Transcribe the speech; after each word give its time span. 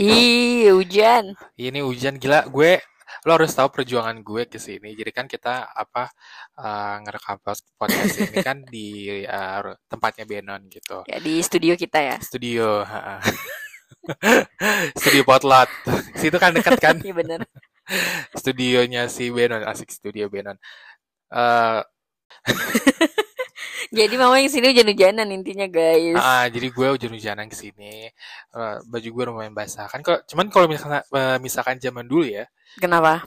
Ih, 0.00 0.72
hujan. 0.72 1.36
Ini 1.60 1.84
hujan 1.84 2.16
gila. 2.16 2.48
Gue 2.48 2.80
lo 3.28 3.36
harus 3.36 3.52
tahu 3.52 3.68
perjuangan 3.68 4.24
gue 4.24 4.48
ke 4.48 4.56
sini. 4.56 4.96
Jadi 4.96 5.12
kan 5.12 5.28
kita 5.28 5.68
apa 5.76 6.08
uh, 6.56 7.04
ngerekam 7.04 7.36
podcast 7.76 8.16
ini 8.24 8.40
kan 8.40 8.64
di 8.64 9.20
uh, 9.28 9.76
tempatnya 9.92 10.24
Benon 10.24 10.72
gitu. 10.72 11.04
Ya 11.04 11.20
di 11.20 11.36
studio 11.44 11.76
kita 11.76 12.00
ya. 12.00 12.16
Studio. 12.16 12.80
studio 15.04 15.22
Potlot. 15.28 15.68
Situ 16.16 16.40
kan 16.40 16.56
dekat 16.56 16.80
kan? 16.80 16.96
Iya 17.04 17.12
bener. 17.12 17.40
Studionya 18.32 19.04
si 19.12 19.28
Benon, 19.28 19.68
asik 19.68 19.92
studio 19.92 20.32
Benon. 20.32 20.56
Uh, 21.28 21.84
jadi 23.90 24.14
mama 24.14 24.38
yang 24.38 24.50
sini 24.50 24.70
hujan-hujanan 24.70 25.26
intinya 25.34 25.66
guys. 25.66 26.14
Ah, 26.14 26.46
jadi 26.46 26.70
gue 26.70 26.86
hujan-hujanan 26.94 27.50
ke 27.50 27.56
sini. 27.58 28.06
Uh, 28.54 28.78
baju 28.86 29.08
gue 29.10 29.24
lumayan 29.26 29.54
basah. 29.54 29.90
Kan 29.90 30.06
kok 30.06 30.22
cuman 30.30 30.46
kalau 30.46 30.70
misalkan 30.70 31.02
uh, 31.10 31.38
misalkan 31.42 31.76
zaman 31.82 32.06
dulu 32.06 32.22
ya. 32.22 32.46
Kenapa? 32.78 33.26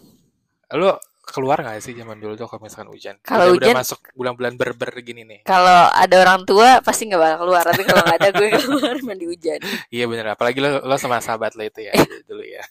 Lo 0.71 1.03
keluar 1.23 1.63
gak 1.63 1.79
sih 1.79 1.95
zaman 1.95 2.19
dulu 2.19 2.35
tuh 2.35 2.47
kalau 2.51 2.67
misalkan 2.67 2.91
hujan? 2.91 3.15
Kalau 3.23 3.51
hujan 3.51 3.71
udah 3.71 3.79
masuk 3.79 3.99
bulan-bulan 4.15 4.55
berber 4.59 4.91
gini 5.03 5.23
nih. 5.23 5.39
Kalau 5.47 5.87
ada 5.91 6.15
orang 6.19 6.43
tua 6.43 6.83
pasti 6.83 7.07
nggak 7.07 7.19
bakal 7.19 7.37
keluar, 7.47 7.63
tapi 7.63 7.83
kalau 7.87 8.03
nggak 8.03 8.19
ada 8.19 8.29
gue 8.35 8.47
keluar 8.67 8.95
mandi 9.07 9.25
hujan. 9.27 9.59
iya 9.87 10.03
bener, 10.07 10.35
apalagi 10.35 10.59
lo, 10.59 10.83
lo 10.83 10.95
sama 10.99 11.23
sahabat 11.23 11.55
lo 11.55 11.63
itu 11.63 11.87
ya 11.87 11.95
dulu 12.29 12.43
ya. 12.43 12.63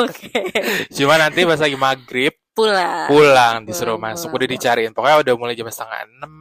Oke. 0.00 0.32
okay. 0.32 0.44
Cuma 0.92 1.20
nanti 1.20 1.44
pas 1.44 1.60
lagi 1.60 1.76
maghrib 1.76 2.32
pulang. 2.56 3.06
Pulang 3.12 3.54
disuruh 3.68 4.00
pulang, 4.00 4.16
masuk. 4.16 4.32
pulang. 4.32 4.40
udah 4.40 4.48
dicariin. 4.56 4.92
Pokoknya 4.96 5.16
udah 5.20 5.34
mulai 5.36 5.52
jam 5.52 5.68
setengah 5.68 6.00
enam. 6.08 6.34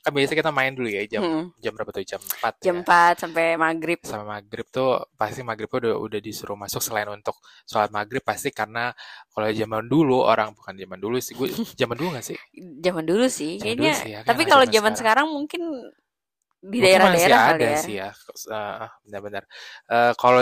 Kan 0.00 0.16
biasa 0.16 0.32
kita 0.32 0.48
main 0.48 0.72
dulu 0.72 0.88
ya 0.88 1.04
jam 1.04 1.20
hmm. 1.20 1.60
jam 1.60 1.76
berapa 1.76 1.92
tuh? 1.92 2.00
Jam 2.08 2.20
empat 2.24 2.54
jam 2.64 2.72
ya. 2.72 2.80
empat 2.80 3.14
sampai 3.20 3.46
maghrib. 3.60 4.00
Sampai 4.00 4.40
maghrib 4.40 4.66
tuh 4.72 5.04
pasti 5.20 5.44
maghrib 5.44 5.68
udah 5.68 6.00
udah 6.00 6.20
disuruh 6.24 6.56
masuk. 6.56 6.80
Selain 6.80 7.04
untuk 7.12 7.36
sholat 7.68 7.92
maghrib 7.92 8.24
pasti 8.24 8.48
karena 8.48 8.96
kalau 9.28 9.52
zaman 9.52 9.84
dulu 9.84 10.24
orang 10.24 10.56
bukan 10.56 10.72
zaman 10.72 10.96
dulu 10.96 11.20
sih. 11.20 11.36
Gue 11.36 11.52
zaman 11.80 12.00
dulu 12.00 12.16
gak 12.16 12.24
sih? 12.32 12.38
Zaman 12.80 13.04
dulu 13.04 13.28
sih. 13.28 13.60
Zaman 13.60 13.64
kayaknya 13.68 13.92
dulu 13.92 14.00
sih, 14.00 14.10
ya, 14.16 14.20
tapi 14.24 14.42
kalau 14.48 14.64
zaman 14.64 14.96
sekarang. 14.96 15.28
sekarang 15.28 15.36
mungkin 15.36 15.62
di 16.60 16.78
daerah-daerah 16.80 17.40
masih 17.40 17.52
ada 17.56 17.64
ya. 17.68 17.80
sih 17.80 17.94
ya. 18.00 18.08
Uh, 18.48 18.88
benar-benar. 19.04 19.44
Uh, 19.84 20.12
kalau 20.16 20.40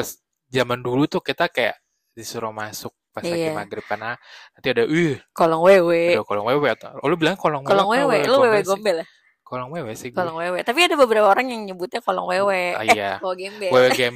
zaman 0.50 0.78
dulu 0.82 1.10
tuh 1.10 1.22
kita 1.22 1.50
kayak 1.50 1.78
disuruh 2.14 2.50
masuk 2.50 2.94
pas 3.18 3.26
iya. 3.26 3.34
lagi 3.34 3.50
maghrib 3.50 3.84
karena 3.84 4.14
nanti 4.54 4.68
ada 4.70 4.84
uh 4.86 5.14
kolong 5.34 5.62
wewe. 5.66 6.02
ada 6.14 6.22
kolong 6.22 6.46
wewe 6.46 6.68
atau 6.70 6.94
oh, 7.02 7.06
lu 7.10 7.18
bilang 7.18 7.34
kolong 7.34 7.66
wewe 7.66 7.70
kolong 7.74 7.88
wewe. 7.90 8.16
lu 8.30 8.38
wewe 8.46 8.58
gombel 8.62 8.96
ya? 9.02 9.06
Kolong 9.42 9.70
wewe 9.74 9.92
sih 9.98 10.14
kolong 10.14 10.38
wewe. 10.38 10.62
Tapi 10.62 10.86
ada 10.86 10.94
beberapa 10.94 11.26
orang 11.26 11.50
yang 11.50 11.66
nyebutnya 11.66 11.98
kolong 12.04 12.30
wewe. 12.30 12.78
Oh, 12.78 12.84
iya. 12.86 13.18
eh, 13.18 13.24
wewe 13.26 13.34
gembel. 13.34 13.70
Wewe 13.74 13.88
gem 13.90 14.14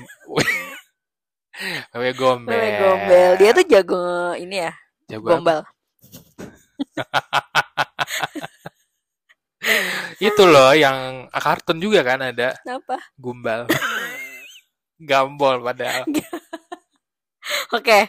wewe 1.92 2.11
gombel 2.17 2.56
wewe 2.56 2.70
gombel 2.81 3.31
dia 3.36 3.50
tuh 3.53 3.67
jago 3.69 4.33
ini 4.41 4.56
ya 4.69 4.72
jago 5.11 5.28
gombal. 5.37 5.61
Itu 10.19 10.42
loh 10.47 10.75
yang 10.75 11.31
kartun 11.31 11.78
juga 11.78 12.03
kan 12.03 12.19
ada. 12.19 12.55
Apa? 12.66 12.98
Gumbal. 13.14 13.70
Gambol 15.11 15.59
padahal 15.62 16.06
Oke, 17.72 17.89
okay. 17.89 18.03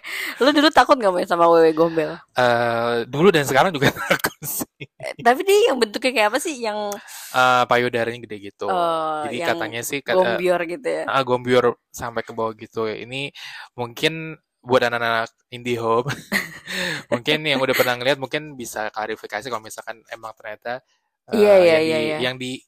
lu 0.44 0.52
dulu 0.52 0.69
takut 0.73 0.99
gak 0.99 1.13
main 1.13 1.27
sama 1.27 1.47
wewe 1.47 1.72
gombel? 1.72 2.19
Uh, 2.36 3.08
dulu 3.08 3.31
dan 3.31 3.47
sekarang 3.47 3.72
juga 3.72 3.89
takut 4.11 4.35
sih. 4.44 4.85
Eh, 5.00 5.23
tapi 5.23 5.41
dia 5.47 5.72
yang 5.72 5.77
bentuknya 5.80 6.11
kayak 6.11 6.27
apa 6.35 6.39
sih? 6.44 6.55
Yang 6.59 7.00
uh, 7.31 7.63
payudaranya 7.67 8.19
gede 8.23 8.52
gitu. 8.52 8.67
Oh, 8.67 9.23
Jadi 9.27 9.39
katanya 9.39 9.81
sih 9.81 10.00
kata, 10.03 10.16
gombior 10.19 10.59
gitu 10.67 10.88
ya. 10.88 11.03
Uh, 11.08 11.23
gombior 11.23 11.80
sampai 11.89 12.22
ke 12.22 12.31
bawah 12.35 12.53
gitu. 12.55 12.88
Ini 12.88 13.31
mungkin 13.80 14.35
buat 14.63 14.81
anak-anak 14.88 15.31
indie 15.51 15.79
home. 15.79 16.07
mungkin 17.12 17.44
yang 17.44 17.59
udah 17.59 17.75
pernah 17.75 17.95
ngeliat 18.00 18.18
mungkin 18.18 18.56
bisa 18.56 18.88
klarifikasi 18.89 19.45
kalau 19.51 19.62
misalkan 19.62 20.01
emang 20.09 20.31
ternyata 20.34 20.81
uh, 21.29 21.35
iya, 21.35 21.56
iya, 21.59 21.78
iya, 21.79 21.97
di, 22.00 22.07
iya. 22.07 22.18
yang 22.23 22.35
di 22.39 22.59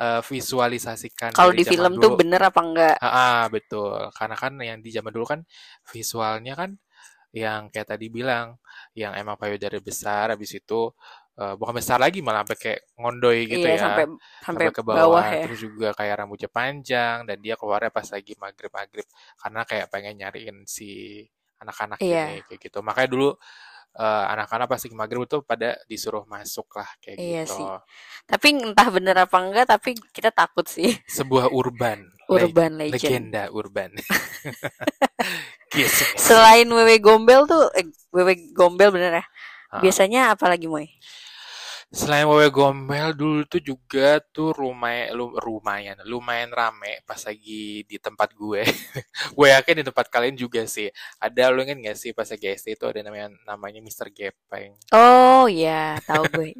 uh, 0.00 0.20
visualisasikan. 0.24 1.34
Kalau 1.34 1.52
di 1.54 1.64
film 1.64 1.96
dulu. 1.96 2.02
tuh 2.02 2.10
bener 2.18 2.40
apa 2.42 2.60
enggak? 2.60 2.96
Ah, 3.00 3.08
ah, 3.08 3.40
betul. 3.48 4.10
Karena 4.14 4.36
kan 4.36 4.52
yang 4.60 4.78
di 4.82 4.90
zaman 4.92 5.10
dulu 5.10 5.26
kan 5.26 5.40
visualnya 5.88 6.54
kan 6.56 6.70
yang 7.30 7.70
kayak 7.70 7.94
tadi 7.94 8.10
bilang, 8.10 8.58
yang 8.94 9.14
emang 9.14 9.38
payudara 9.38 9.78
besar, 9.78 10.34
habis 10.34 10.50
itu 10.50 10.90
uh, 11.38 11.54
bukan 11.54 11.78
besar 11.78 12.02
lagi 12.02 12.18
malah 12.20 12.42
sampai 12.42 12.58
kayak 12.58 12.80
ngondoy 12.98 13.38
gitu 13.46 13.66
iya, 13.66 13.78
ya. 13.78 13.80
Sampai, 13.80 14.04
sampai, 14.42 14.64
ke 14.74 14.82
bawah, 14.82 14.98
bawah 14.98 15.26
ya. 15.30 15.44
Terus 15.46 15.60
juga 15.62 15.88
kayak 15.94 16.14
rambutnya 16.26 16.50
panjang 16.50 17.16
dan 17.24 17.36
dia 17.38 17.54
keluarnya 17.54 17.90
pas 17.94 18.06
lagi 18.10 18.32
maghrib-maghrib 18.34 19.06
karena 19.38 19.60
kayak 19.62 19.86
pengen 19.88 20.14
nyariin 20.18 20.58
si 20.66 21.22
anak-anak 21.60 21.98
iya. 22.02 22.34
ini 22.34 22.36
kayak 22.50 22.60
gitu. 22.60 22.78
Makanya 22.82 23.08
dulu 23.08 23.28
uh, 23.96 24.24
anak-anak 24.30 24.66
pasti 24.70 24.92
maghrib 24.94 25.26
itu 25.26 25.42
pada 25.42 25.74
disuruh 25.90 26.22
masuk 26.28 26.68
lah 26.78 26.86
kayak 27.02 27.18
iya 27.18 27.42
gitu. 27.42 27.58
Sih. 27.58 27.66
Tapi 28.28 28.46
entah 28.62 28.88
bener 28.92 29.16
apa 29.18 29.36
enggak, 29.42 29.66
tapi 29.66 29.96
kita 30.14 30.30
takut 30.30 30.66
sih. 30.68 30.94
Sebuah 31.10 31.50
urban. 31.50 32.06
urban 32.30 32.78
legend. 32.78 32.94
Legenda 32.94 33.42
urban. 33.50 33.90
yes, 35.78 36.14
Selain 36.14 36.68
wewe 36.70 37.02
gombel 37.02 37.48
tuh, 37.50 37.70
eh, 37.74 37.86
wewe 38.14 38.54
gombel 38.54 38.94
bener 38.94 39.22
ya. 39.22 39.24
Uh. 39.74 39.82
Biasanya 39.82 40.34
apa 40.34 40.46
lagi 40.46 40.70
moy? 40.70 40.86
Selain 41.90 42.22
Wewe 42.22 42.54
Gombel 42.54 43.18
dulu 43.18 43.42
tuh 43.50 43.58
juga 43.58 44.22
tuh 44.30 44.54
rumah 44.54 45.10
lumayan 45.42 45.98
lumayan 46.06 46.54
rame 46.54 47.02
pas 47.02 47.18
lagi 47.26 47.82
di 47.82 47.98
tempat 47.98 48.30
gue. 48.30 48.62
gue 49.36 49.48
yakin 49.50 49.82
di 49.82 49.84
tempat 49.90 50.06
kalian 50.06 50.38
juga 50.38 50.62
sih. 50.70 50.86
Ada 51.18 51.50
lu 51.50 51.66
inget 51.66 51.82
gak 51.82 51.98
sih 51.98 52.14
pas 52.14 52.30
lagi 52.30 52.46
SD 52.46 52.78
itu 52.78 52.86
ada 52.86 53.02
namanya 53.02 53.34
namanya 53.42 53.82
Mister 53.82 54.06
Gepeng. 54.06 54.78
Oh 54.94 55.50
iya, 55.50 55.98
tahu 56.06 56.30
gue. 56.30 56.54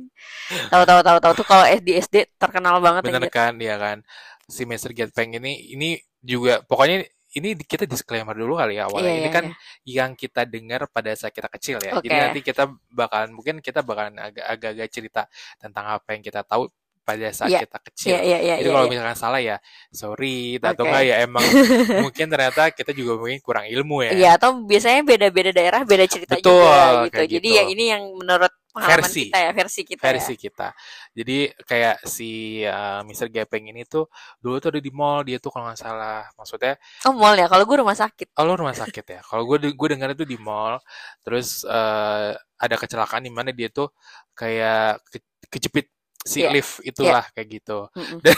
tahu 0.66 0.82
tahu 0.82 0.98
tahu 0.98 1.18
tahu 1.22 1.32
tuh 1.38 1.46
kalau 1.46 1.62
SD 1.62 1.88
SD 2.10 2.16
terkenal 2.34 2.82
banget 2.82 3.06
Bener 3.06 3.30
kan, 3.30 3.54
dia 3.54 3.78
kan. 3.78 4.02
Si 4.50 4.66
Mister 4.66 4.90
Gepeng 4.90 5.38
ini 5.38 5.78
ini 5.78 6.02
juga 6.26 6.58
pokoknya 6.66 7.06
ini 7.38 7.54
kita 7.54 7.86
disclaimer 7.86 8.34
dulu 8.34 8.58
kali 8.58 8.78
ya 8.78 8.90
awalnya. 8.90 9.10
Yeah, 9.10 9.20
ini 9.22 9.28
iya, 9.30 9.34
kan 9.34 9.44
yeah. 9.46 9.56
yang 10.02 10.10
kita 10.18 10.42
dengar 10.46 10.90
pada 10.90 11.14
saat 11.14 11.30
kita 11.30 11.46
kecil 11.46 11.78
ya. 11.78 11.98
Okay. 11.98 12.10
Jadi 12.10 12.16
nanti 12.18 12.40
kita 12.42 12.66
bakalan 12.90 13.30
mungkin 13.30 13.62
kita 13.62 13.86
bakalan 13.86 14.18
agak-agak 14.18 14.88
cerita 14.90 15.22
tentang 15.62 15.94
apa 15.94 16.08
yang 16.10 16.22
kita 16.26 16.42
tahu 16.42 16.66
pada 17.06 17.26
saat 17.34 17.50
yeah. 17.50 17.62
kita 17.62 17.78
kecil. 17.90 18.10
Yeah, 18.14 18.22
yeah, 18.22 18.40
yeah, 18.40 18.56
Jadi 18.58 18.68
yeah, 18.68 18.74
kalau 18.74 18.86
yeah. 18.86 18.92
misalkan 18.92 19.18
salah 19.18 19.40
ya 19.42 19.56
sorry 19.90 20.58
okay. 20.58 20.70
atau 20.70 20.84
enggak 20.86 21.04
ya 21.06 21.14
emang 21.26 21.44
mungkin 22.04 22.26
ternyata 22.30 22.62
kita 22.70 22.90
juga 22.94 23.12
mungkin 23.18 23.38
kurang 23.42 23.66
ilmu 23.66 23.96
ya. 24.06 24.10
Iya 24.10 24.22
yeah, 24.22 24.32
atau 24.38 24.50
biasanya 24.62 25.02
beda-beda 25.06 25.50
daerah 25.50 25.82
beda 25.82 26.04
cerita 26.06 26.34
Betul, 26.38 26.62
juga 26.62 27.06
gitu. 27.08 27.22
Jadi 27.38 27.48
gitu. 27.50 27.58
ya 27.58 27.62
ini 27.66 27.84
yang 27.90 28.02
menurut 28.14 28.52
pengalaman 28.70 29.02
versi 29.02 29.22
kita 29.28 29.38
ya 29.38 29.50
versi 29.52 29.80
kita 29.82 30.02
versi 30.06 30.34
ya. 30.34 30.38
kita 30.38 30.68
jadi 31.12 31.38
kayak 31.66 31.96
si 32.06 32.30
uh, 32.62 33.00
Mister 33.04 33.28
Gepeng 33.28 33.66
ini 33.70 33.82
tuh 33.84 34.06
dulu 34.38 34.56
tuh 34.62 34.74
ada 34.74 34.80
di 34.80 34.92
mall 34.94 35.26
dia 35.26 35.42
tuh 35.42 35.50
kalau 35.50 35.70
nggak 35.70 35.80
salah 35.80 36.24
maksudnya 36.38 36.78
oh 37.06 37.14
mall 37.14 37.34
ya 37.34 37.46
kalau 37.50 37.64
gue 37.66 37.76
rumah 37.82 37.98
sakit 37.98 38.34
oh 38.38 38.44
rumah 38.54 38.76
sakit 38.76 39.04
ya 39.04 39.20
kalau 39.26 39.42
gue 39.44 39.74
gue 39.74 39.88
dengar 39.90 40.14
itu 40.14 40.24
di 40.24 40.38
mall 40.38 40.78
terus 41.22 41.66
uh, 41.66 42.32
ada 42.60 42.76
kecelakaan 42.78 43.26
di 43.26 43.32
mana 43.32 43.50
dia 43.50 43.68
tuh 43.68 43.90
kayak 44.38 45.02
ke, 45.10 45.18
kejepit 45.50 45.86
si 46.22 46.44
yeah. 46.44 46.52
lift 46.52 46.80
itulah 46.86 47.24
yeah. 47.26 47.34
kayak 47.34 47.48
gitu 47.60 47.88
mm 47.92 48.04
-mm. 48.04 48.18
dan 48.22 48.36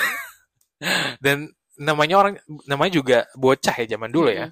dan 1.24 1.38
namanya 1.76 2.16
orang 2.18 2.34
namanya 2.66 2.92
juga 2.94 3.18
bocah 3.34 3.74
ya 3.82 3.86
zaman 3.96 4.10
dulu 4.10 4.30
mm 4.30 4.36
-mm. 4.36 4.42
ya 4.42 4.48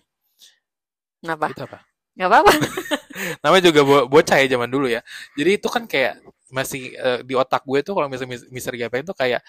Kenapa? 1.20 1.52
Itu 1.52 1.62
apa? 1.68 1.78
Gak 2.16 2.28
apa-apa. 2.28 2.52
namanya 3.42 3.72
juga 3.72 3.80
bo 3.84 3.96
bocah 4.08 4.36
ya 4.40 4.46
zaman 4.56 4.68
dulu 4.70 4.86
ya. 4.90 5.00
Jadi 5.36 5.50
itu 5.60 5.68
kan 5.70 5.84
kayak 5.84 6.20
masih 6.50 6.94
uh, 6.98 7.20
di 7.22 7.34
otak 7.38 7.62
gue 7.62 7.80
tuh 7.80 7.94
kalau 7.94 8.10
misalnya 8.10 8.42
Mister 8.50 8.74
Gepeng 8.74 9.06
itu 9.06 9.14
kayak 9.14 9.40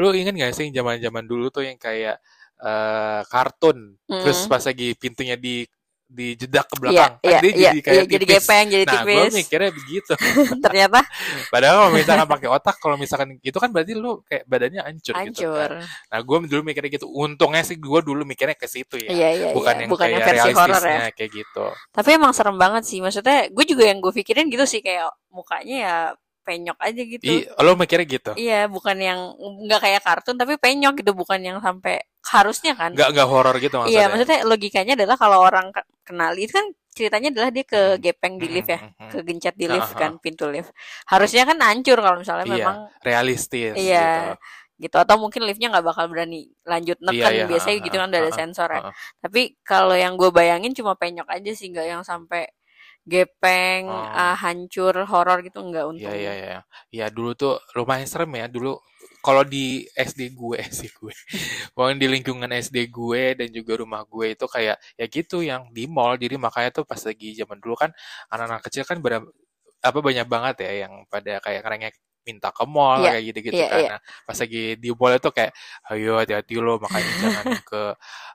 lu 0.00 0.14
inget 0.14 0.34
gak 0.34 0.54
sih 0.56 0.70
zaman-zaman 0.72 1.24
dulu 1.26 1.50
tuh 1.52 1.66
yang 1.66 1.76
kayak 1.76 2.22
uh, 2.62 3.22
kartun 3.28 3.98
mm. 4.08 4.22
terus 4.24 4.46
pas 4.46 4.62
lagi 4.62 4.94
pintunya 4.96 5.34
di 5.36 5.66
di 6.08 6.40
jedak 6.40 6.64
ke 6.72 6.74
belakang 6.80 7.20
yeah, 7.20 7.20
kan 7.20 7.28
yeah, 7.28 7.40
dia 7.44 7.52
yeah, 7.52 7.56
jadi 7.68 7.80
kayak 7.84 7.96
yeah, 8.00 8.06
jadi 8.08 8.24
gepeng 8.24 8.66
jadi 8.72 8.84
nah, 8.88 8.92
tipis. 8.96 9.12
gue 9.12 9.28
mikirnya 9.44 9.70
begitu. 9.76 10.12
Ternyata. 10.64 11.00
Padahal 11.52 11.74
kalau 11.84 11.92
misalkan 11.92 12.26
pakai 12.32 12.48
otak, 12.48 12.76
kalau 12.80 12.96
misalkan 12.96 13.28
itu 13.44 13.58
kan 13.60 13.68
berarti 13.68 13.92
lu 13.92 14.24
kayak 14.24 14.48
badannya 14.48 14.80
hancur, 14.88 15.12
hancur. 15.12 15.36
gitu 15.36 15.52
kan. 15.52 15.70
Nah 15.84 16.18
gue 16.24 16.36
dulu 16.48 16.62
mikirnya 16.64 16.90
gitu. 16.96 17.06
Untungnya 17.12 17.60
sih 17.60 17.76
gue 17.76 18.00
dulu 18.00 18.24
mikirnya 18.24 18.56
ke 18.56 18.64
situ 18.64 18.96
ya. 18.96 19.10
Iya, 19.12 19.28
iya, 19.36 19.48
bukan 19.52 19.74
iya. 19.76 19.80
yang 19.84 19.90
bukan 19.92 20.06
kayak 20.08 20.16
yang 20.16 20.28
versi 20.32 20.50
horor 20.56 20.82
ya. 20.82 21.08
kayak 21.12 21.30
gitu. 21.30 21.64
Tapi 21.92 22.08
emang 22.16 22.32
serem 22.32 22.56
banget 22.56 22.82
sih. 22.88 22.98
Maksudnya 23.04 23.52
gue 23.52 23.64
juga 23.68 23.84
yang 23.84 24.00
gue 24.00 24.12
pikirin 24.16 24.48
gitu 24.48 24.64
sih 24.64 24.80
kayak 24.80 25.12
mukanya 25.28 25.76
ya 25.76 25.96
penyok 26.48 26.78
aja 26.80 27.02
gitu. 27.04 27.28
I, 27.28 27.44
lo 27.60 27.76
mikirnya 27.76 28.06
gitu? 28.08 28.32
Iya, 28.32 28.72
bukan 28.72 28.96
yang 28.96 29.36
nggak 29.68 29.80
kayak 29.84 30.00
kartun 30.00 30.40
tapi 30.40 30.56
penyok 30.56 31.04
gitu, 31.04 31.12
bukan 31.12 31.36
yang 31.44 31.60
sampai 31.60 32.00
harusnya 32.30 32.72
kan. 32.76 32.92
Nggak 32.92 33.08
nggak 33.16 33.28
horor 33.28 33.56
gitu 33.58 33.74
maksudnya. 33.80 33.98
Iya, 33.98 34.04
maksudnya 34.12 34.38
logikanya 34.44 34.94
adalah 34.98 35.16
kalau 35.16 35.38
orang 35.40 35.72
kenali 36.04 36.46
itu 36.48 36.52
kan 36.56 36.66
ceritanya 36.92 37.28
adalah 37.30 37.50
dia 37.54 37.64
ke 37.64 37.82
gepeng 38.02 38.42
di 38.42 38.48
lift 38.50 38.70
ya, 38.74 38.80
ke 39.12 39.22
gencet 39.22 39.54
di 39.54 39.66
lift 39.70 39.94
kan 39.94 40.18
pintu 40.18 40.50
lift. 40.50 40.74
Harusnya 41.06 41.46
kan 41.46 41.58
hancur 41.62 41.98
kalau 42.02 42.18
misalnya 42.18 42.46
iya, 42.48 42.54
memang 42.58 42.76
realistis 43.06 43.72
Iya. 43.78 44.34
gitu. 44.34 44.34
gitu 44.78 44.94
atau 44.94 45.18
mungkin 45.18 45.42
liftnya 45.42 45.74
nggak 45.74 45.86
bakal 45.90 46.06
berani 46.06 46.54
lanjut 46.62 47.02
neken 47.02 47.18
iya, 47.18 47.42
iya, 47.42 47.46
biasanya 47.50 47.76
uh, 47.78 47.82
gitu 47.82 47.96
kan 47.98 48.08
udah 48.14 48.22
ada 48.22 48.30
sensor 48.30 48.68
ya 48.70 48.78
uh, 48.78 48.86
uh. 48.86 48.94
tapi 49.18 49.58
kalau 49.66 49.90
yang 49.98 50.14
gue 50.14 50.30
bayangin 50.30 50.70
cuma 50.70 50.94
penyok 50.94 51.26
aja 51.26 51.50
sih 51.50 51.74
nggak 51.74 51.98
yang 51.98 52.02
sampai 52.06 52.46
gepeng 53.08 53.88
uh, 53.88 54.36
hancur 54.36 54.92
horor 55.08 55.40
gitu 55.40 55.64
nggak 55.64 55.84
untuk 55.88 56.12
iya 56.12 56.14
iya 56.14 56.32
iya 56.38 56.60
ya 56.92 57.06
dulu 57.08 57.32
tuh 57.32 57.56
lumayan 57.72 58.04
serem 58.04 58.30
ya 58.36 58.46
dulu 58.52 58.76
kalau 59.24 59.42
di 59.42 59.84
SD 59.92 60.32
gue 60.34 60.58
sih 60.78 60.90
gue 60.92 61.14
pokoknya 61.74 61.96
di 62.04 62.08
lingkungan 62.08 62.50
SD 62.54 62.88
gue 62.90 63.22
dan 63.38 63.48
juga 63.50 63.72
rumah 63.82 64.02
gue 64.06 64.34
itu 64.34 64.46
kayak 64.48 64.76
ya 64.98 65.06
gitu 65.10 65.42
yang 65.44 65.70
di 65.74 65.84
mall. 65.90 66.16
Jadi 66.16 66.36
makanya 66.40 66.70
tuh 66.82 66.84
pas 66.88 67.00
lagi 67.02 67.34
zaman 67.38 67.58
dulu 67.62 67.74
kan 67.78 67.90
anak-anak 68.32 68.62
kecil 68.66 68.84
kan 68.88 68.98
ber 69.02 69.24
apa 69.78 69.98
banyak 70.02 70.26
banget 70.26 70.56
ya 70.66 70.72
yang 70.88 71.06
pada 71.06 71.38
kayak 71.38 71.62
ngerengek 71.62 71.94
minta 72.28 72.52
ke 72.52 72.64
mall 72.68 73.00
yeah. 73.00 73.16
kayak 73.16 73.24
gitu-gitu 73.32 73.56
yeah, 73.56 73.70
kan. 73.72 73.80
Yeah. 73.80 73.90
Nah, 73.96 74.00
pas 74.28 74.36
lagi 74.36 74.62
di 74.76 74.88
mall 74.92 75.14
itu 75.16 75.30
kayak 75.32 75.52
ayo 75.88 76.12
hati-hati 76.20 76.54
lo 76.60 76.76
makanya 76.76 77.12
jangan 77.24 77.44
ke 77.72 77.82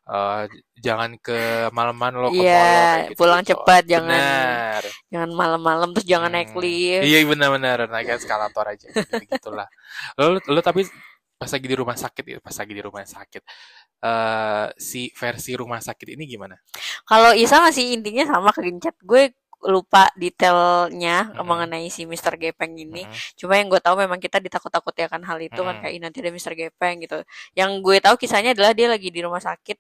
uh, 0.10 0.44
jangan 0.81 1.10
ke 1.22 1.40
malaman 1.69 2.12
lo 2.18 2.30
ke 2.34 2.42
yeah, 2.42 2.57
mall 2.57 2.74
kayak 2.74 3.06
gitu, 3.06 3.19
pulang 3.22 3.42
gitu. 3.45 3.50
cepat 3.54 3.84
jangan 3.86 4.18
benar. 4.18 4.84
jangan 5.13 5.30
malam-malam 5.38 5.90
terus 5.94 6.07
jangan 6.10 6.30
hmm. 6.34 6.38
naik 6.42 6.51
lift. 6.57 7.04
Iya 7.06 7.18
benar-benar 7.30 7.78
naik 7.86 8.07
eskalator 8.18 8.66
aja 8.66 8.88
gitu 8.90 9.13
gitulah. 9.30 9.69
Lo 10.18 10.42
lo 10.42 10.62
tapi 10.66 10.89
pas 11.38 11.51
lagi 11.51 11.68
di 11.68 11.75
rumah 11.75 11.98
sakit 12.00 12.24
ya, 12.24 12.38
pas 12.39 12.56
lagi 12.56 12.74
di 12.74 12.81
rumah 12.81 13.04
sakit. 13.04 13.44
Uh, 14.04 14.68
si 14.75 15.12
versi 15.16 15.56
rumah 15.56 15.80
sakit 15.80 16.16
ini 16.16 16.28
gimana? 16.28 16.60
Kalau 17.07 17.31
Isa 17.36 17.60
masih 17.60 17.96
intinya 17.96 18.28
sama 18.28 18.51
kegencet. 18.56 18.96
Gue 19.04 19.31
lupa 19.63 20.12
detailnya 20.19 21.31
mm-hmm. 21.31 21.45
mengenai 21.48 21.88
si 21.88 22.04
Mr. 22.04 22.36
Gepeng 22.36 22.75
ini. 22.75 23.07
Mm-hmm. 23.07 23.36
Cuma 23.39 23.54
yang 23.56 23.68
gue 23.71 23.80
tahu 23.80 23.95
memang 24.00 24.19
kita 24.19 24.44
ditakut-takuti 24.44 25.07
akan 25.07 25.24
hal 25.24 25.39
itu 25.39 25.56
mm-hmm. 25.56 25.68
kan 25.68 25.75
kayak 25.83 26.00
nanti 26.04 26.18
ada 26.19 26.31
Mr. 26.31 26.54
Gepeng 26.56 27.04
gitu. 27.04 27.24
Yang 27.56 27.71
gue 27.81 27.98
tahu 28.04 28.15
kisahnya 28.19 28.51
adalah 28.51 28.75
dia 28.75 28.88
lagi 28.92 29.10
di 29.10 29.19
rumah 29.24 29.39
sakit 29.39 29.80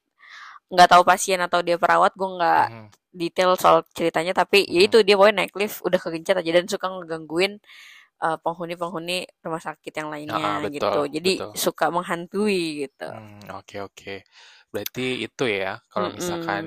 nggak 0.73 0.89
tahu 0.89 1.03
pasien 1.05 1.37
atau 1.37 1.61
dia 1.61 1.77
perawat 1.77 2.17
gue 2.17 2.29
nggak 2.39 2.65
mm-hmm. 2.71 2.87
detail 3.13 3.53
soal 3.59 3.85
ceritanya 3.93 4.33
tapi 4.33 4.65
mm-hmm. 4.65 4.73
ya 4.73 4.81
itu 4.89 4.97
dia 5.05 5.15
pokoknya 5.19 5.37
naik 5.45 5.53
lift 5.53 5.85
udah 5.85 5.99
kegencet 6.01 6.39
aja 6.39 6.51
dan 6.55 6.65
suka 6.65 6.87
ngegangguin 6.89 7.61
uh, 8.25 8.37
penghuni-penghuni 8.41 9.29
rumah 9.45 9.61
sakit 9.61 9.93
yang 9.93 10.09
lainnya 10.09 10.39
ah, 10.39 10.57
betul, 10.63 10.73
gitu 10.73 11.01
jadi 11.19 11.33
betul. 11.37 11.53
suka 11.53 11.85
menghantui 11.93 12.89
gitu 12.89 13.05
oke 13.05 13.21
mm, 13.21 13.41
oke 13.53 13.65
okay, 13.67 13.79
okay. 13.85 14.17
berarti 14.73 15.05
itu 15.27 15.43
ya 15.45 15.77
kalau 15.93 16.09
mm 16.09 16.13
-mm. 16.15 16.17
misalkan 16.17 16.63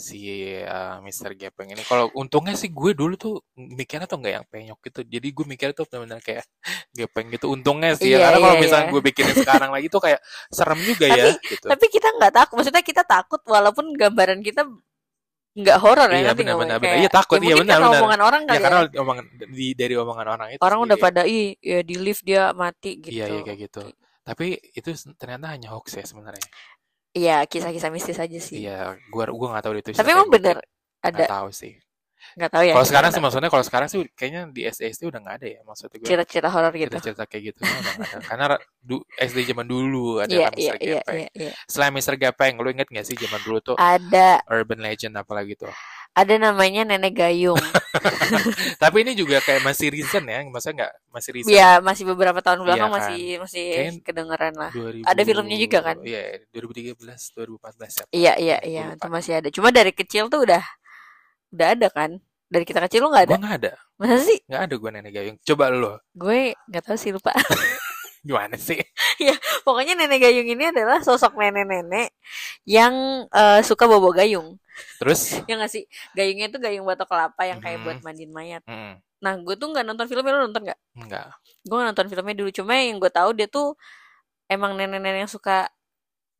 si 0.00 0.48
uh, 0.64 0.98
Mr. 1.04 1.36
Gepeng 1.36 1.76
ini. 1.76 1.84
Kalau 1.84 2.08
untungnya 2.16 2.56
sih 2.56 2.72
gue 2.72 2.96
dulu 2.96 3.14
tuh 3.20 3.34
mikirnya 3.54 4.08
tuh 4.08 4.18
nggak 4.18 4.34
yang 4.40 4.46
penyok 4.48 4.80
gitu. 4.88 5.00
Jadi 5.04 5.28
gue 5.30 5.46
mikirnya 5.46 5.76
tuh 5.76 5.86
benar-benar 5.86 6.24
kayak 6.24 6.44
Gepeng 6.96 7.28
gitu. 7.30 7.52
Untungnya 7.52 7.94
sih. 7.94 8.10
Ya. 8.10 8.24
Iya, 8.24 8.26
Karena 8.32 8.38
kalau 8.40 8.56
iya, 8.56 8.62
misalnya 8.64 8.86
iya. 8.88 8.94
gue 8.96 9.02
bikinnya 9.04 9.34
sekarang 9.36 9.70
lagi 9.70 9.86
tuh 9.92 10.02
kayak 10.02 10.20
serem 10.48 10.80
juga 10.80 11.06
ya. 11.06 11.24
Gitu. 11.36 11.66
Tapi 11.68 11.84
kita 11.92 12.08
nggak 12.16 12.32
takut. 12.32 12.54
Maksudnya 12.56 12.82
kita 12.82 13.02
takut 13.04 13.40
walaupun 13.44 13.92
gambaran 13.94 14.40
kita 14.40 14.64
nggak 15.50 15.78
horor 15.82 16.08
ya 16.14 16.30
iya, 16.30 16.32
benar, 16.32 16.54
benar, 16.56 16.78
benar. 16.78 16.98
Iya 17.02 17.10
takut 17.10 17.42
ya, 17.42 17.50
iya 17.50 17.56
benar 17.58 17.78
benar. 17.82 17.98
omongan 17.98 18.20
orang 18.22 18.42
kali 18.46 18.54
ya, 18.54 18.62
karena 18.62 18.80
ya. 18.86 18.98
omongan 19.02 19.24
di, 19.50 19.66
dari 19.74 19.94
omongan 19.98 20.26
orang 20.30 20.48
itu. 20.54 20.60
Orang 20.62 20.78
udah 20.86 20.96
pada 20.96 21.22
ih 21.26 21.58
ya 21.58 21.82
di 21.82 21.94
lift 21.98 22.22
dia 22.22 22.54
mati 22.54 23.02
gitu. 23.02 23.18
Iya 23.18 23.26
iya 23.34 23.42
kayak 23.42 23.58
gitu. 23.66 23.82
Tapi 24.22 24.62
itu 24.78 24.90
ternyata 25.18 25.50
hanya 25.50 25.74
hoax 25.74 25.98
ya 25.98 26.06
sebenarnya. 26.06 26.46
Iya, 27.10 27.42
kisah-kisah 27.42 27.90
mistis 27.90 28.18
aja 28.22 28.38
sih. 28.38 28.62
Iya, 28.62 28.94
gua 29.10 29.26
gua 29.34 29.58
nggak 29.58 29.64
tahu 29.66 29.74
itu. 29.78 29.90
Tapi 29.98 30.10
emang 30.14 30.30
bener 30.30 30.62
ada. 31.02 31.24
Gak 31.26 31.32
tahu 31.32 31.48
sih. 31.50 31.74
Gak 32.36 32.52
tahu 32.52 32.62
ya. 32.68 32.76
Kalau 32.76 32.86
sekarang 32.86 33.10
sih 33.10 33.22
maksudnya 33.24 33.50
kalau 33.50 33.64
sekarang 33.64 33.88
sih 33.88 34.04
kayaknya 34.12 34.52
di 34.52 34.62
SD 34.68 34.92
SD 34.92 35.02
udah 35.08 35.24
nggak 35.24 35.36
ada 35.40 35.46
ya 35.50 35.60
maksudnya 35.64 35.96
gue. 35.98 36.06
Cerita-cerita 36.06 36.48
horor 36.52 36.72
gitu. 36.76 36.92
Cerita-cerita 36.92 37.24
kayak 37.26 37.42
gitu 37.50 37.58
udah 37.64 37.80
gak 37.80 37.96
ada. 37.96 38.18
Karena 38.28 38.44
du, 38.78 38.96
SD 39.16 39.38
zaman 39.50 39.66
dulu 39.66 40.20
ada 40.20 40.30
yeah, 40.30 40.46
kan 40.46 40.54
Mr. 40.54 40.60
Yeah, 40.60 40.76
Gepeng. 40.76 41.16
Yeah, 41.16 41.30
yeah, 41.32 41.48
yeah. 41.50 41.54
Selain 41.66 41.92
Mr. 41.96 42.14
Gepeng, 42.20 42.54
lu 42.60 42.68
inget 42.70 42.88
gak 42.92 43.06
sih 43.08 43.16
zaman 43.16 43.40
dulu 43.42 43.58
tuh? 43.64 43.76
Ada. 43.80 44.44
Urban 44.46 44.80
Legend 44.84 45.14
apalagi 45.16 45.56
tuh? 45.56 45.72
Ada 46.10 46.34
namanya 46.36 46.82
nenek 46.82 47.14
gayung. 47.14 47.60
Tapi 48.82 48.96
ini 49.06 49.12
juga 49.14 49.38
kayak 49.42 49.62
masih 49.62 49.88
recent 49.94 50.26
ya, 50.26 50.42
masa 50.50 50.74
nggak 50.74 50.92
masih 51.10 51.30
recent? 51.34 51.52
Iya, 51.54 51.70
masih 51.78 52.04
beberapa 52.06 52.38
tahun 52.42 52.66
belakang 52.66 52.90
ya, 52.90 52.96
masih 52.98 53.22
masih 53.42 53.66
Kain 53.74 53.98
kedengeran 54.02 54.54
lah. 54.58 54.72
2000, 54.74 55.06
ada 55.06 55.22
filmnya 55.22 55.58
juga 55.58 55.78
kan? 55.86 55.96
Iya, 56.02 56.22
2013, 56.50 56.98
2014 57.34 58.00
ya. 58.02 58.04
Iya, 58.10 58.32
iya, 58.38 58.58
iya, 58.66 58.84
itu 58.94 59.08
masih 59.08 59.32
ada. 59.38 59.48
Cuma 59.54 59.70
dari 59.70 59.92
kecil 59.94 60.26
tuh 60.26 60.42
udah 60.42 60.62
udah 61.54 61.68
ada 61.74 61.88
kan? 61.90 62.10
Dari 62.50 62.66
kita 62.66 62.82
kecil 62.82 63.06
lu 63.06 63.14
nggak 63.14 63.30
ada? 63.30 63.34
Gua 63.38 63.42
nggak 63.46 63.58
ada. 63.62 63.72
Masa 63.94 64.16
sih? 64.26 64.38
Nggak 64.50 64.62
ada 64.66 64.74
gue 64.74 64.90
nenek 64.90 65.12
gayung. 65.14 65.36
Coba 65.46 65.64
lo. 65.70 65.92
Gue 66.10 66.58
nggak 66.66 66.82
tahu 66.82 66.96
sih 66.98 67.14
lupa. 67.14 67.30
Gimana 68.26 68.58
sih? 68.58 68.82
ya, 69.22 69.32
pokoknya 69.62 69.94
nenek 69.94 70.18
gayung 70.18 70.48
ini 70.50 70.74
adalah 70.74 70.98
sosok 71.00 71.38
nenek-nenek 71.38 72.10
yang 72.66 73.24
uh, 73.30 73.60
suka 73.62 73.86
bobo 73.86 74.10
gayung. 74.10 74.58
Terus? 74.98 75.20
ya 75.48 75.54
nggak 75.58 75.72
sih? 75.72 75.84
Gayungnya 76.16 76.46
itu 76.50 76.58
gayung 76.58 76.86
batok 76.86 77.08
kelapa 77.08 77.42
yang 77.46 77.58
kayak 77.58 77.78
hmm. 77.80 77.86
buat 77.86 77.98
mandiin 78.04 78.32
mayat. 78.32 78.62
Hmm. 78.64 79.00
Nah, 79.20 79.36
gue 79.36 79.54
tuh 79.54 79.68
nggak 79.68 79.84
nonton 79.84 80.06
filmnya, 80.08 80.32
lo 80.32 80.40
nonton 80.48 80.62
nggak? 80.64 80.80
Nggak. 80.96 81.26
Gue 81.64 81.78
nonton 81.84 82.06
filmnya 82.08 82.34
dulu, 82.36 82.50
cuma 82.56 82.72
yang 82.80 82.96
gue 82.96 83.12
tahu 83.12 83.30
dia 83.36 83.46
tuh 83.46 83.76
emang 84.48 84.74
nenek-nenek 84.74 85.28
yang 85.28 85.30
suka 85.30 85.68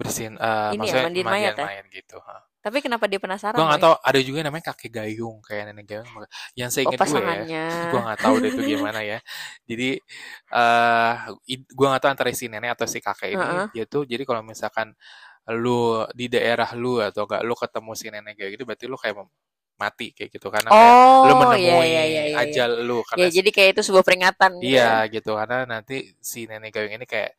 bersihin, 0.01 0.41
uh, 0.41 0.73
ini 0.73 0.89
ya, 0.89 1.05
mandiin 1.05 1.29
mayat, 1.29 1.55
mayat 1.61 1.85
ya. 1.85 1.93
gitu. 1.93 2.17
Huh. 2.17 2.41
Tapi 2.61 2.81
kenapa 2.81 3.05
dia 3.05 3.21
penasaran? 3.21 3.57
Gue 3.57 3.69
gak 3.69 3.81
tau, 3.85 3.97
ada 4.01 4.21
juga 4.21 4.41
namanya 4.45 4.73
kakek 4.73 4.93
gayung, 4.93 5.41
kayak 5.45 5.73
nenek 5.73 5.85
gayung. 5.85 6.09
Yang 6.57 6.69
saya 6.73 6.85
oh, 6.85 6.93
ingat 6.93 7.01
oh, 7.01 7.09
gue 7.09 7.45
ya, 7.49 7.69
gue 7.89 8.01
gak 8.05 8.21
tahu 8.21 8.35
deh 8.41 8.51
itu 8.53 8.63
gimana 8.77 9.01
ya. 9.01 9.19
Jadi, 9.69 9.89
uh, 10.57 11.13
gue 11.49 11.87
gak 11.89 12.01
tahu 12.01 12.11
antara 12.13 12.33
si 12.33 12.49
nenek 12.49 12.77
atau 12.77 12.89
si 12.89 13.01
kakek 13.01 13.33
ini, 13.33 13.41
uh 13.41 13.45
-huh. 13.45 13.67
dia 13.73 13.85
tuh, 13.89 14.09
jadi 14.09 14.25
kalau 14.25 14.41
misalkan 14.41 14.93
lu 15.57 16.07
di 16.15 16.27
daerah 16.31 16.71
lu 16.79 17.03
atau 17.03 17.27
gak 17.27 17.43
lu 17.43 17.55
ketemu 17.57 17.91
si 17.99 18.07
nenek 18.11 18.35
kayak 18.39 18.51
gitu, 18.55 18.65
berarti 18.69 18.85
lu 18.87 18.97
kayak 18.99 19.17
mati 19.81 20.13
kayak 20.13 20.31
gitu. 20.37 20.47
Karena 20.53 20.69
kayak 20.69 20.93
oh, 20.93 21.23
lu 21.25 21.35
menemui 21.41 21.65
iya, 21.65 21.79
iya, 21.81 22.03
iya, 22.05 22.23
iya. 22.31 22.37
ajal 22.45 22.71
lu 22.85 23.01
karena 23.07 23.21
ya, 23.25 23.29
jadi 23.41 23.51
kayak 23.51 23.69
itu 23.75 23.83
sebuah 23.89 24.05
peringatan 24.05 24.51
iya 24.61 25.09
gitu, 25.09 25.15
gitu. 25.17 25.31
Karena 25.41 25.59
nanti 25.65 25.97
si 26.21 26.45
nenek 26.45 26.71
gayung 26.77 26.95
ini 27.01 27.07
kayak 27.09 27.33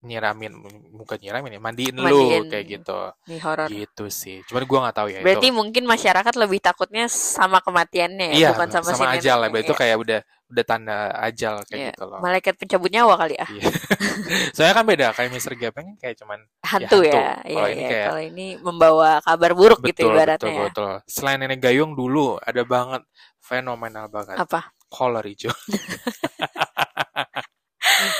nyiramin 0.00 0.52
bukan 0.96 1.20
nyiramin 1.20 1.56
ya 1.56 1.60
mandiin, 1.60 1.94
mandiin 2.00 2.48
lu 2.48 2.48
kayak 2.48 2.66
gitu. 2.72 2.98
di 3.28 3.36
horror. 3.36 3.68
gitu 3.68 4.08
sih. 4.08 4.40
Cuman 4.48 4.64
gue 4.64 4.78
nggak 4.80 4.96
tahu 4.96 5.08
ya 5.12 5.20
berarti 5.20 5.48
itu. 5.52 5.56
mungkin 5.56 5.84
masyarakat 5.84 6.34
lebih 6.40 6.58
takutnya 6.64 7.04
sama 7.12 7.60
kematiannya 7.60 8.32
ya 8.32 8.36
iya, 8.36 8.48
bukan 8.56 8.68
sama, 8.72 8.96
sama 8.96 9.12
si 9.14 9.20
ajal 9.20 9.44
lah. 9.44 9.48
itu 9.52 9.74
kayak 9.76 9.96
udah 10.00 10.20
udah 10.50 10.64
tanda 10.66 11.14
ajal 11.22 11.62
kayak 11.66 11.78
iya. 11.78 11.90
gitu 11.94 12.04
loh 12.10 12.18
malaikat 12.18 12.54
pencabut 12.58 12.90
nyawa 12.90 13.14
kali 13.14 13.34
ya 13.38 13.46
iya. 13.54 13.62
soalnya 14.54 14.74
kan 14.74 14.84
beda 14.84 15.06
kayak 15.14 15.30
Mister 15.30 15.54
Gepeng 15.54 15.94
kayak 16.02 16.18
cuman 16.18 16.38
hantu 16.66 17.06
ya, 17.06 17.14
hantu. 17.14 17.14
ya 17.14 17.30
kalau 17.40 17.68
iya, 17.68 17.70
ini 17.70 17.82
kayak 17.86 18.06
kalau 18.10 18.22
ini 18.22 18.46
membawa 18.58 19.10
kabar 19.22 19.52
buruk 19.54 19.80
gitu 19.86 19.86
betul, 19.86 20.10
gitu 20.10 20.16
ibaratnya 20.18 20.50
betul, 20.50 20.52
ya. 20.52 20.66
betul. 20.68 20.92
selain 21.06 21.38
nenek 21.38 21.60
gayung 21.62 21.92
dulu 21.94 22.36
ada 22.42 22.62
banget 22.66 23.02
fenomenal 23.38 24.06
banget 24.10 24.36
apa 24.36 24.74
kolor 24.90 25.24
hijau 25.24 25.54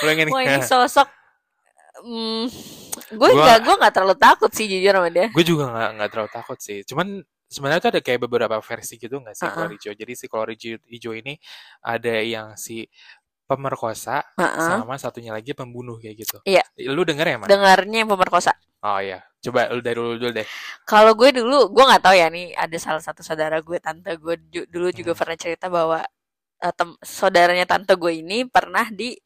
Wah 0.01 0.13
ini 0.13 0.61
sosok 0.65 1.09
Hmm, 2.01 2.49
gue 3.13 3.29
nggak 3.29 3.59
gue 3.61 3.75
nggak 3.77 3.93
terlalu 3.93 4.17
takut 4.17 4.49
sih 4.49 4.65
jujur 4.65 4.89
sama 4.97 5.09
dia. 5.13 5.29
Gue 5.29 5.45
juga 5.45 5.69
nggak 5.69 5.89
nggak 6.01 6.09
terlalu 6.09 6.31
takut 6.33 6.57
sih. 6.57 6.81
Cuman 6.81 7.21
sebenarnya 7.51 7.83
tuh 7.83 7.91
ada 7.91 8.01
kayak 8.01 8.19
beberapa 8.23 8.55
versi 8.63 8.95
gitu 8.95 9.19
nggak 9.19 9.35
sih 9.35 9.43
uh 9.43 9.51
-uh. 9.51 9.55
kolor 9.59 9.71
hijau. 9.75 9.91
Jadi 9.91 10.13
si 10.15 10.25
kolor 10.31 10.49
hijau, 10.55 10.79
hijau 10.87 11.11
ini 11.11 11.35
ada 11.83 12.15
yang 12.23 12.55
si 12.55 12.87
pemerkosa 13.43 14.23
uh 14.23 14.43
-uh. 14.47 14.67
sama 14.79 14.95
satunya 14.95 15.35
lagi 15.35 15.51
pembunuh 15.51 15.99
kayak 15.99 16.23
gitu. 16.23 16.37
Iya. 16.47 16.63
Lu 16.87 17.03
denger 17.03 17.27
ya, 17.27 17.37
Man? 17.43 17.47
Dengarnya 17.51 17.97
yang 18.07 18.09
pemerkosa. 18.09 18.55
Oh 18.81 19.03
iya. 19.03 19.19
Coba 19.43 19.67
lu 19.75 19.83
dari 19.83 19.99
dulu 19.99 20.15
dulu 20.15 20.31
deh. 20.31 20.47
Kalau 20.87 21.11
gue 21.11 21.29
dulu, 21.35 21.69
gue 21.75 21.83
nggak 21.83 22.01
tahu 22.01 22.15
ya 22.15 22.31
nih 22.31 22.55
ada 22.55 22.77
salah 22.79 23.03
satu 23.03 23.21
saudara 23.21 23.59
gue, 23.59 23.77
tante 23.83 24.15
gue 24.15 24.35
dulu 24.71 24.89
juga 24.95 25.11
hmm. 25.11 25.19
pernah 25.19 25.37
cerita 25.37 25.65
bahwa 25.67 25.99
uh, 26.63 26.95
saudaranya 27.03 27.67
tante 27.67 27.93
gue 27.97 28.13
ini 28.21 28.47
pernah 28.47 28.87
di 28.87 29.17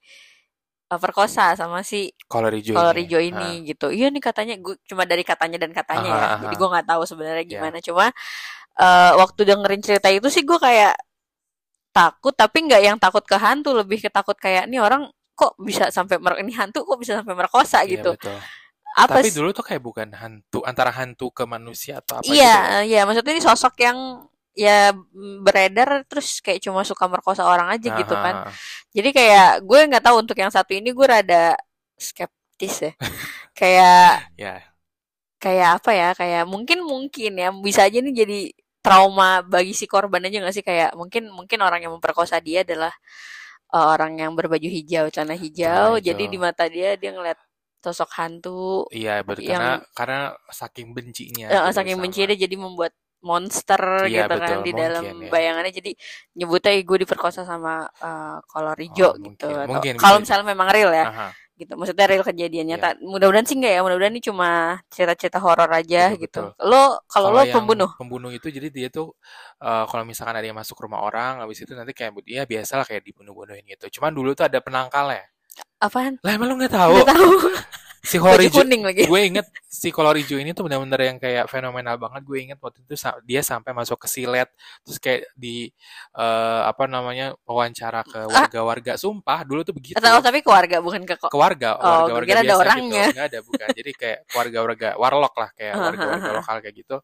uh, 0.91 0.99
perkosa 1.01 1.57
sama 1.57 1.81
si 1.81 2.13
kolor 2.29 2.53
hijau 2.53 2.75
kolor 2.77 2.97
hijau 2.97 3.21
ini, 3.21 3.63
ini 3.63 3.73
gitu 3.73 3.89
iya 3.89 4.09
nih 4.13 4.21
katanya 4.21 4.55
gue 4.61 4.77
cuma 4.85 5.03
dari 5.05 5.25
katanya 5.25 5.57
dan 5.57 5.71
katanya 5.73 6.09
aha, 6.11 6.17
ya 6.17 6.25
aha. 6.25 6.41
jadi 6.47 6.55
gue 6.55 6.69
nggak 6.69 6.87
tahu 6.87 7.01
sebenarnya 7.07 7.45
iya. 7.45 7.51
gimana 7.57 7.77
yeah. 7.79 7.85
cuma 7.85 8.05
uh, 8.79 9.11
waktu 9.21 9.41
dengerin 9.47 9.81
cerita 9.81 10.07
itu 10.13 10.27
sih 10.29 10.43
gue 10.45 10.59
kayak 10.59 10.95
takut 11.95 12.35
tapi 12.35 12.67
nggak 12.67 12.81
yang 12.83 12.97
takut 12.99 13.23
ke 13.23 13.37
hantu 13.39 13.71
lebih 13.71 14.03
ketakut 14.03 14.35
kayak 14.35 14.67
nih 14.67 14.83
orang 14.83 15.07
kok 15.35 15.55
bisa 15.59 15.91
sampai 15.91 16.19
mer 16.19 16.39
ini 16.39 16.51
hantu 16.55 16.83
kok 16.83 16.99
bisa 16.99 17.23
sampai 17.23 17.35
merkosa 17.35 17.83
yeah, 17.83 17.91
gitu 17.99 18.11
betul. 18.15 18.39
apa 18.95 19.19
tapi 19.19 19.31
dulu 19.31 19.49
tuh 19.51 19.65
kayak 19.67 19.83
bukan 19.83 20.07
hantu 20.15 20.59
antara 20.63 20.91
hantu 20.91 21.31
ke 21.31 21.43
manusia 21.43 21.99
atau 21.99 22.19
apa 22.19 22.27
iya 22.31 22.83
gitu. 22.83 22.95
iya 22.95 23.01
maksudnya 23.03 23.31
ini 23.35 23.43
sosok 23.43 23.75
yang 23.83 23.97
ya 24.55 24.95
beredar 25.43 26.07
terus 26.07 26.39
kayak 26.39 26.63
cuma 26.63 26.87
suka 26.87 27.05
merkosa 27.11 27.43
orang 27.43 27.75
aja 27.75 27.91
gitu 27.91 28.15
kan. 28.15 28.49
Jadi 28.95 29.09
kayak 29.11 29.67
gue 29.67 29.79
nggak 29.91 30.03
tahu 30.03 30.23
untuk 30.23 30.39
yang 30.39 30.49
satu 30.49 30.71
ini 30.71 30.95
gue 30.95 31.07
rada 31.07 31.59
skeptis 31.99 32.89
ya. 32.89 32.91
Kayak 33.55 34.35
yeah. 34.35 34.59
kayak 35.39 35.79
apa 35.79 35.91
ya 35.95 36.09
kayak 36.11 36.43
mungkin 36.43 36.83
mungkin 36.83 37.39
ya 37.39 37.55
bisa 37.55 37.87
aja 37.87 38.03
nih 38.03 38.11
jadi 38.11 38.39
trauma 38.83 39.39
bagi 39.47 39.71
si 39.71 39.87
korban 39.87 40.27
aja 40.27 40.43
gak 40.43 40.51
sih? 40.51 40.59
Kayak 40.59 40.91
mungkin 40.91 41.31
mungkin 41.31 41.63
orang 41.63 41.79
yang 41.79 41.95
memperkosa 41.95 42.43
dia 42.43 42.67
adalah 42.67 42.91
uh, 43.71 43.87
orang 43.95 44.19
yang 44.19 44.35
berbaju 44.35 44.67
hijau 44.67 45.07
celana 45.07 45.39
hijau, 45.39 45.95
hijau 45.95 46.03
jadi 46.03 46.23
di 46.27 46.37
mata 46.37 46.67
dia 46.67 46.99
dia 46.99 47.15
ngeliat 47.15 47.39
sosok 47.85 48.09
hantu 48.17 48.89
iya 48.89 49.21
yang, 49.21 49.37
karena 49.37 49.73
karena 49.93 50.21
saking 50.49 50.89
bencinya 50.97 51.47
uh, 51.53 51.69
saking 51.69 52.01
benci 52.01 52.25
dia 52.25 52.49
jadi 52.49 52.55
membuat 52.57 52.97
monster 53.25 54.05
iya, 54.05 54.29
gitu 54.29 54.37
kan 54.37 54.37
betul, 54.37 54.53
kan 54.53 54.57
di 54.61 54.71
dalam 54.77 55.05
ya. 55.25 55.29
bayangannya. 55.33 55.73
Jadi 55.73 55.91
nyebutnya 56.37 56.71
gue 56.85 56.97
diperkosa 57.01 57.41
sama 57.41 57.89
uh, 57.89 58.37
kolor 58.45 58.77
hijau 58.77 59.11
oh, 59.11 59.13
gitu 59.17 59.49
mungkin, 59.65 59.97
kalau 59.97 60.21
misalnya 60.21 60.45
memang 60.45 60.69
real 60.69 60.93
ya 60.93 61.05
Aha. 61.09 61.27
gitu. 61.57 61.73
Maksudnya 61.73 62.05
real 62.05 62.21
kejadiannya. 62.21 62.77
Yeah. 62.77 62.93
mudah-mudahan 63.01 63.45
sih 63.49 63.57
enggak 63.57 63.73
ya 63.73 63.81
mudah-mudahan 63.81 64.13
ini 64.13 64.21
cuma 64.21 64.49
cerita-cerita 64.93 65.41
horor 65.41 65.71
aja 65.73 66.13
betul, 66.13 66.21
gitu. 66.21 66.43
betul. 66.53 66.69
lo 66.69 66.83
kalau 67.09 67.33
lo 67.33 67.41
pembunuh? 67.49 67.89
pembunuh 67.97 68.29
itu 68.29 68.47
jadi 68.53 68.69
dia 68.69 68.87
tuh 68.93 69.17
uh, 69.65 69.89
kalau 69.89 70.05
misalkan 70.05 70.37
ada 70.37 70.45
yang 70.45 70.55
masuk 70.55 70.77
rumah 70.77 71.01
orang 71.01 71.41
habis 71.41 71.65
itu 71.65 71.73
nanti 71.73 71.97
kayak 71.97 72.13
ya 72.29 72.45
biasa 72.45 72.77
lah 72.77 72.85
kayak 72.85 73.01
dibunuh-bunuhin 73.01 73.65
gitu. 73.65 73.99
Cuman 73.99 74.13
dulu 74.13 74.37
tuh 74.37 74.45
ada 74.45 74.61
penangkalnya. 74.61 75.25
Apaan? 75.81 76.21
Lah 76.21 76.31
emang 76.37 76.53
lo 76.53 76.55
nggak 76.61 76.73
tahu? 76.77 76.93
Nggak 77.01 77.09
tahu 77.09 77.33
si 78.05 78.17
Horijo 78.21 78.61
kuning 78.61 78.85
lagi. 78.85 79.03
gue 79.09 79.21
inget 79.25 79.47
si 79.65 79.89
Kolorijo 79.89 80.37
ini 80.37 80.53
tuh 80.53 80.69
benar-benar 80.69 81.01
yang 81.01 81.17
kayak 81.17 81.49
fenomenal 81.49 81.97
banget 81.97 82.21
gue 82.21 82.37
inget 82.37 82.57
waktu 82.61 82.85
itu 82.85 82.95
dia 83.25 83.41
sampai 83.41 83.73
masuk 83.73 83.97
ke 83.97 84.07
silet 84.07 84.49
terus 84.85 85.01
kayak 85.01 85.25
di 85.33 85.73
uh, 86.13 86.69
apa 86.69 86.85
namanya 86.85 87.33
wawancara 87.43 88.05
ke 88.05 88.21
ah. 88.21 88.29
warga-warga 88.29 88.93
sumpah 88.95 89.41
dulu 89.43 89.65
tuh 89.65 89.73
begitu 89.73 89.97
atau 89.97 90.21
tapi 90.21 90.45
keluarga 90.45 90.77
bukan 90.79 91.01
ke 91.03 91.17
ke 91.17 91.37
warga 91.37 91.75
oh, 91.81 92.05
warga-warga 92.05 92.31
biasa 92.31 92.39
ada 92.39 92.45
gitu. 92.45 92.61
orangnya. 92.61 93.03
gitu 93.09 93.15
nggak 93.17 93.27
ada 93.27 93.39
bukan 93.41 93.67
jadi 93.73 93.91
kayak 93.97 94.19
keluarga-warga 94.29 94.89
warlock 95.01 95.35
lah 95.35 95.49
kayak 95.57 95.73
warga-warga 95.75 96.31
lokal 96.37 96.57
kayak 96.61 96.75
gitu 96.77 96.97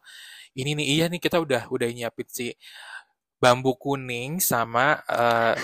ini 0.53 0.70
nih 0.77 0.86
iya 0.86 1.05
nih 1.10 1.20
kita 1.20 1.41
udah 1.41 1.65
udah 1.74 1.88
nyiapin 1.89 2.27
si 2.29 2.53
bambu 3.41 3.74
kuning 3.74 4.38
sama 4.38 5.01
uh, 5.10 5.58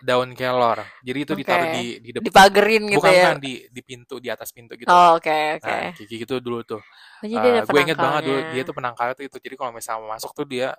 daun 0.00 0.32
kelor. 0.32 0.80
Jadi 1.04 1.18
itu 1.22 1.32
okay. 1.36 1.40
ditaruh 1.44 1.68
di 1.76 1.84
di 2.00 2.10
depan. 2.16 2.26
Dipagerin 2.26 2.82
gitu 2.88 2.98
Bukan 3.00 3.12
ya. 3.12 3.24
Bukan 3.28 3.38
di 3.40 3.52
di 3.68 3.80
pintu 3.84 4.14
di 4.18 4.28
atas 4.32 4.48
pintu 4.50 4.72
gitu. 4.74 4.88
Oh, 4.88 5.16
oke 5.16 5.28
okay, 5.28 5.60
oke. 5.60 5.64
Okay. 5.64 5.84
Nah, 5.86 5.92
kayak 5.96 6.18
gitu 6.26 6.34
dulu 6.40 6.58
tuh. 6.64 6.80
Uh, 7.20 7.62
gue 7.64 7.80
inget 7.84 7.98
banget 8.00 8.22
dulu 8.24 8.40
dia 8.56 8.62
tuh 8.64 8.74
penangkalnya 8.74 9.14
tuh 9.14 9.24
itu. 9.28 9.36
Jadi 9.36 9.54
kalau 9.60 9.70
misalnya 9.76 10.08
masuk 10.08 10.32
tuh 10.32 10.46
dia 10.48 10.72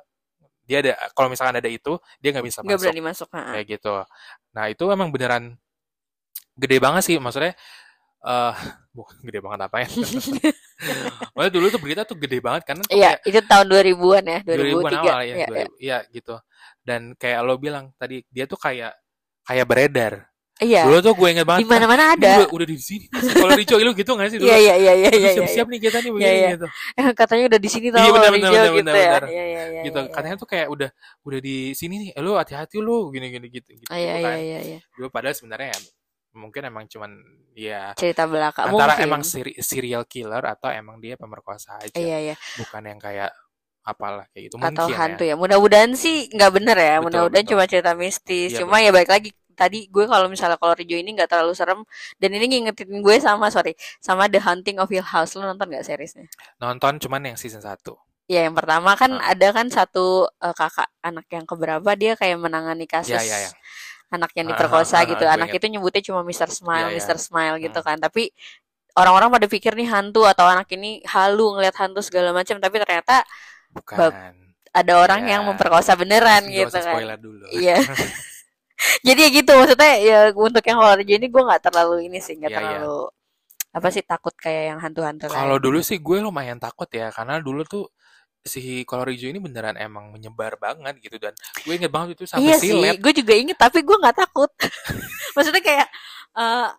dia 0.66 0.78
ada 0.82 0.94
kalau 1.14 1.28
misalkan 1.30 1.58
ada 1.58 1.70
itu 1.70 1.98
dia 2.22 2.30
nggak 2.34 2.46
bisa 2.46 2.60
gak 2.62 2.70
masuk. 2.70 2.82
berani 2.82 3.02
masuk. 3.02 3.28
Ha. 3.34 3.42
Kayak 3.58 3.66
gitu. 3.78 3.96
Nah 4.58 4.66
itu 4.70 4.84
emang 4.90 5.10
beneran 5.14 5.44
gede 6.58 6.78
banget 6.82 7.04
sih 7.06 7.16
maksudnya. 7.22 7.54
Uh, 8.22 8.54
bukan 8.98 9.18
gede 9.26 9.40
banget 9.42 9.60
apa 9.66 9.78
ya? 9.82 9.88
Maksudnya 11.34 11.54
dulu 11.54 11.66
tuh 11.70 11.82
berita 11.82 12.02
tuh 12.06 12.18
gede 12.18 12.38
banget 12.42 12.64
kan? 12.66 12.78
Iya, 12.90 13.18
itu 13.22 13.40
tahun 13.46 13.66
2000-an 13.70 14.24
ya, 14.26 14.40
2003. 14.46 14.50
2000-an 14.50 14.94
awal 14.98 15.22
ya, 15.22 15.36
iya, 15.38 15.48
2000, 15.48 15.54
iya. 15.54 15.66
iya 15.78 15.98
gitu. 16.10 16.36
Dan 16.82 17.02
kayak 17.18 17.40
lo 17.46 17.56
bilang 17.62 17.94
tadi 17.98 18.26
dia 18.30 18.46
tuh 18.50 18.58
kayak 18.58 18.94
kayak 19.46 19.66
beredar. 19.68 20.32
Iya. 20.62 20.86
Dulu 20.86 20.98
tuh 21.02 21.14
gue 21.18 21.30
inget 21.34 21.46
banget. 21.50 21.66
Di 21.66 21.68
mana-mana 21.74 22.14
ada. 22.14 22.46
Udah, 22.46 22.54
udah 22.54 22.68
di 22.70 22.78
sini. 22.78 23.10
Kalau 23.10 23.58
Rico 23.58 23.82
lu 23.82 23.98
gitu 23.98 24.14
gak 24.14 24.30
sih 24.30 24.38
dulu? 24.38 24.46
Iya 24.46 24.58
iya 24.62 24.76
iya 24.78 24.94
iya 24.94 25.10
iya. 25.10 25.30
Siap-siap 25.34 25.66
nih 25.74 25.80
kita 25.82 25.98
nih 26.06 26.12
begini 26.14 26.30
iya, 26.30 26.38
iya. 26.38 26.50
gitu. 26.54 26.68
Katanya 27.20 27.44
udah 27.50 27.60
di 27.60 27.70
sini 27.74 27.88
tau 27.90 27.98
iya, 28.06 28.12
bener, 28.14 28.30
bener, 28.30 28.50
gitu 28.54 28.70
bener, 28.78 28.94
ya. 28.94 29.12
Iya 29.26 29.26
iya 29.26 29.64
iya. 29.66 29.82
Gitu. 29.90 29.98
Iya, 29.98 30.14
katanya 30.14 30.36
tuh 30.38 30.48
kayak 30.54 30.68
udah 30.70 30.90
udah 31.26 31.40
di 31.42 31.74
sini 31.74 31.94
nih. 31.98 32.10
Eh, 32.14 32.22
lu 32.22 32.38
hati-hati 32.38 32.78
lu 32.78 33.10
gini-gini 33.10 33.50
gitu 33.50 33.70
gitu. 33.74 33.90
Iya 33.90 34.22
iya 34.22 34.36
iya 34.38 34.60
iya. 34.62 34.80
Dulu 34.94 35.10
padahal 35.10 35.34
sebenarnya 35.34 35.74
ya 35.74 35.80
mungkin 36.32 36.62
emang 36.64 36.86
cuman 36.88 37.12
ya 37.52 37.92
cerita 38.00 38.24
belakang 38.24 38.72
antara 38.72 38.96
mungkin. 38.96 39.08
emang 39.10 39.22
serial 39.60 40.08
killer 40.08 40.40
atau 40.46 40.70
emang 40.70 41.02
dia 41.02 41.18
pemerkosa 41.18 41.82
aja. 41.82 41.98
Iya 41.98 42.32
iya. 42.32 42.36
Bukan 42.62 42.86
yang 42.86 43.02
kayak 43.02 43.34
apalah 43.82 44.30
kayak 44.32 44.50
gitu 44.50 44.56
atau 44.62 44.86
mungkin 44.86 44.94
hantu 44.94 45.24
ya, 45.26 45.34
ya. 45.34 45.36
mudah-mudahan 45.36 45.92
sih 45.98 46.30
nggak 46.30 46.52
bener 46.54 46.78
ya 46.78 46.96
mudah-mudahan 47.02 47.46
cuma 47.50 47.64
cerita 47.66 47.98
mistis 47.98 48.54
iya, 48.54 48.60
cuma 48.62 48.78
betul. 48.78 48.86
ya 48.86 48.92
baik 48.94 49.10
lagi 49.10 49.30
tadi 49.58 49.80
gue 49.90 50.06
kalau 50.06 50.26
misalnya 50.30 50.58
kalau 50.58 50.74
Rijo 50.74 50.98
ini 50.98 51.18
nggak 51.18 51.30
terlalu 51.30 51.54
serem 51.58 51.82
dan 52.18 52.30
ini 52.34 52.46
ngingetin 52.50 53.02
gue 53.02 53.16
sama 53.18 53.50
sorry 53.50 53.74
sama 53.98 54.30
The 54.30 54.42
Hunting 54.42 54.78
of 54.78 54.90
Hill 54.90 55.06
House 55.06 55.34
lo 55.38 55.46
nonton 55.46 55.70
nggak 55.70 55.86
seriesnya 55.86 56.30
nonton 56.62 57.02
cuman 57.02 57.34
yang 57.34 57.38
season 57.38 57.62
satu 57.62 57.98
Ya 58.32 58.48
yang 58.48 58.56
pertama 58.56 58.96
kan 58.96 59.12
hmm. 59.20 59.28
ada 59.28 59.48
kan 59.52 59.68
satu 59.68 60.24
uh, 60.24 60.56
kakak 60.56 60.88
anak 61.04 61.28
yang 61.36 61.44
keberapa 61.44 61.92
dia 62.00 62.16
kayak 62.16 62.40
menangani 62.40 62.88
kasus 62.88 63.20
ya, 63.20 63.20
ya, 63.20 63.38
ya. 63.44 63.52
anak 64.08 64.32
yang 64.40 64.48
diperkosa 64.48 65.04
uh, 65.04 65.08
gitu. 65.10 65.28
Uh, 65.28 65.36
anak 65.36 65.52
itu 65.52 65.68
nyebutnya 65.68 66.00
cuma 66.00 66.24
Mr. 66.24 66.48
Smile, 66.48 66.96
ya, 66.96 66.96
Mr. 66.96 67.20
Smile 67.20 67.60
gitu 67.60 67.84
hmm. 67.84 67.88
kan. 67.92 67.98
Tapi 68.00 68.32
orang-orang 68.96 69.36
pada 69.36 69.48
pikir 69.52 69.76
nih 69.76 69.92
hantu 69.92 70.24
atau 70.24 70.48
anak 70.48 70.72
ini 70.72 71.04
halu 71.12 71.60
ngeliat 71.60 71.76
hantu 71.76 72.00
segala 72.00 72.32
macam, 72.32 72.56
tapi 72.64 72.80
ternyata 72.80 73.28
Bukan. 73.72 74.36
ada 74.72 74.94
orang 74.96 75.28
ya. 75.28 75.36
yang 75.36 75.52
memperkosa 75.52 76.00
beneran 76.00 76.48
gitu 76.48 76.72
kan. 76.72 77.20
dulu. 77.20 77.44
Iya. 77.52 77.80
jadi 79.08 79.20
ya 79.20 79.30
gitu 79.30 79.52
maksudnya 79.54 79.94
ya 80.02 80.20
untuk 80.34 80.64
yang 80.66 80.80
horror 80.82 81.02
ini 81.06 81.28
gue 81.30 81.44
nggak 81.44 81.70
terlalu 81.70 82.10
ini 82.10 82.18
sih 82.18 82.34
nggak 82.38 82.50
yeah, 82.50 82.58
terlalu 82.58 82.98
yeah. 83.06 83.78
apa 83.78 83.88
sih 83.94 84.02
takut 84.02 84.34
kayak 84.34 84.74
yang 84.74 84.80
hantu-hantu 84.82 85.30
kalau 85.30 85.62
dulu 85.62 85.80
sih 85.86 86.02
gue 86.02 86.18
lumayan 86.18 86.58
takut 86.58 86.90
ya 86.90 87.14
karena 87.14 87.38
dulu 87.38 87.62
tuh 87.62 87.86
si 88.42 88.82
kolor 88.90 89.14
hijau 89.14 89.30
ini 89.30 89.38
beneran 89.38 89.78
emang 89.78 90.10
menyebar 90.10 90.58
banget 90.58 90.98
gitu 90.98 91.22
dan 91.22 91.38
gue 91.62 91.74
inget 91.78 91.94
banget 91.94 92.18
itu 92.18 92.26
sampai 92.26 92.50
iya 92.50 92.58
silet. 92.58 92.98
sih, 92.98 93.02
gue 93.02 93.14
juga 93.22 93.34
inget 93.38 93.58
tapi 93.58 93.86
gue 93.86 93.94
nggak 94.02 94.18
takut. 94.18 94.50
Maksudnya 95.38 95.62
kayak 95.62 95.88
uh, 96.34 96.74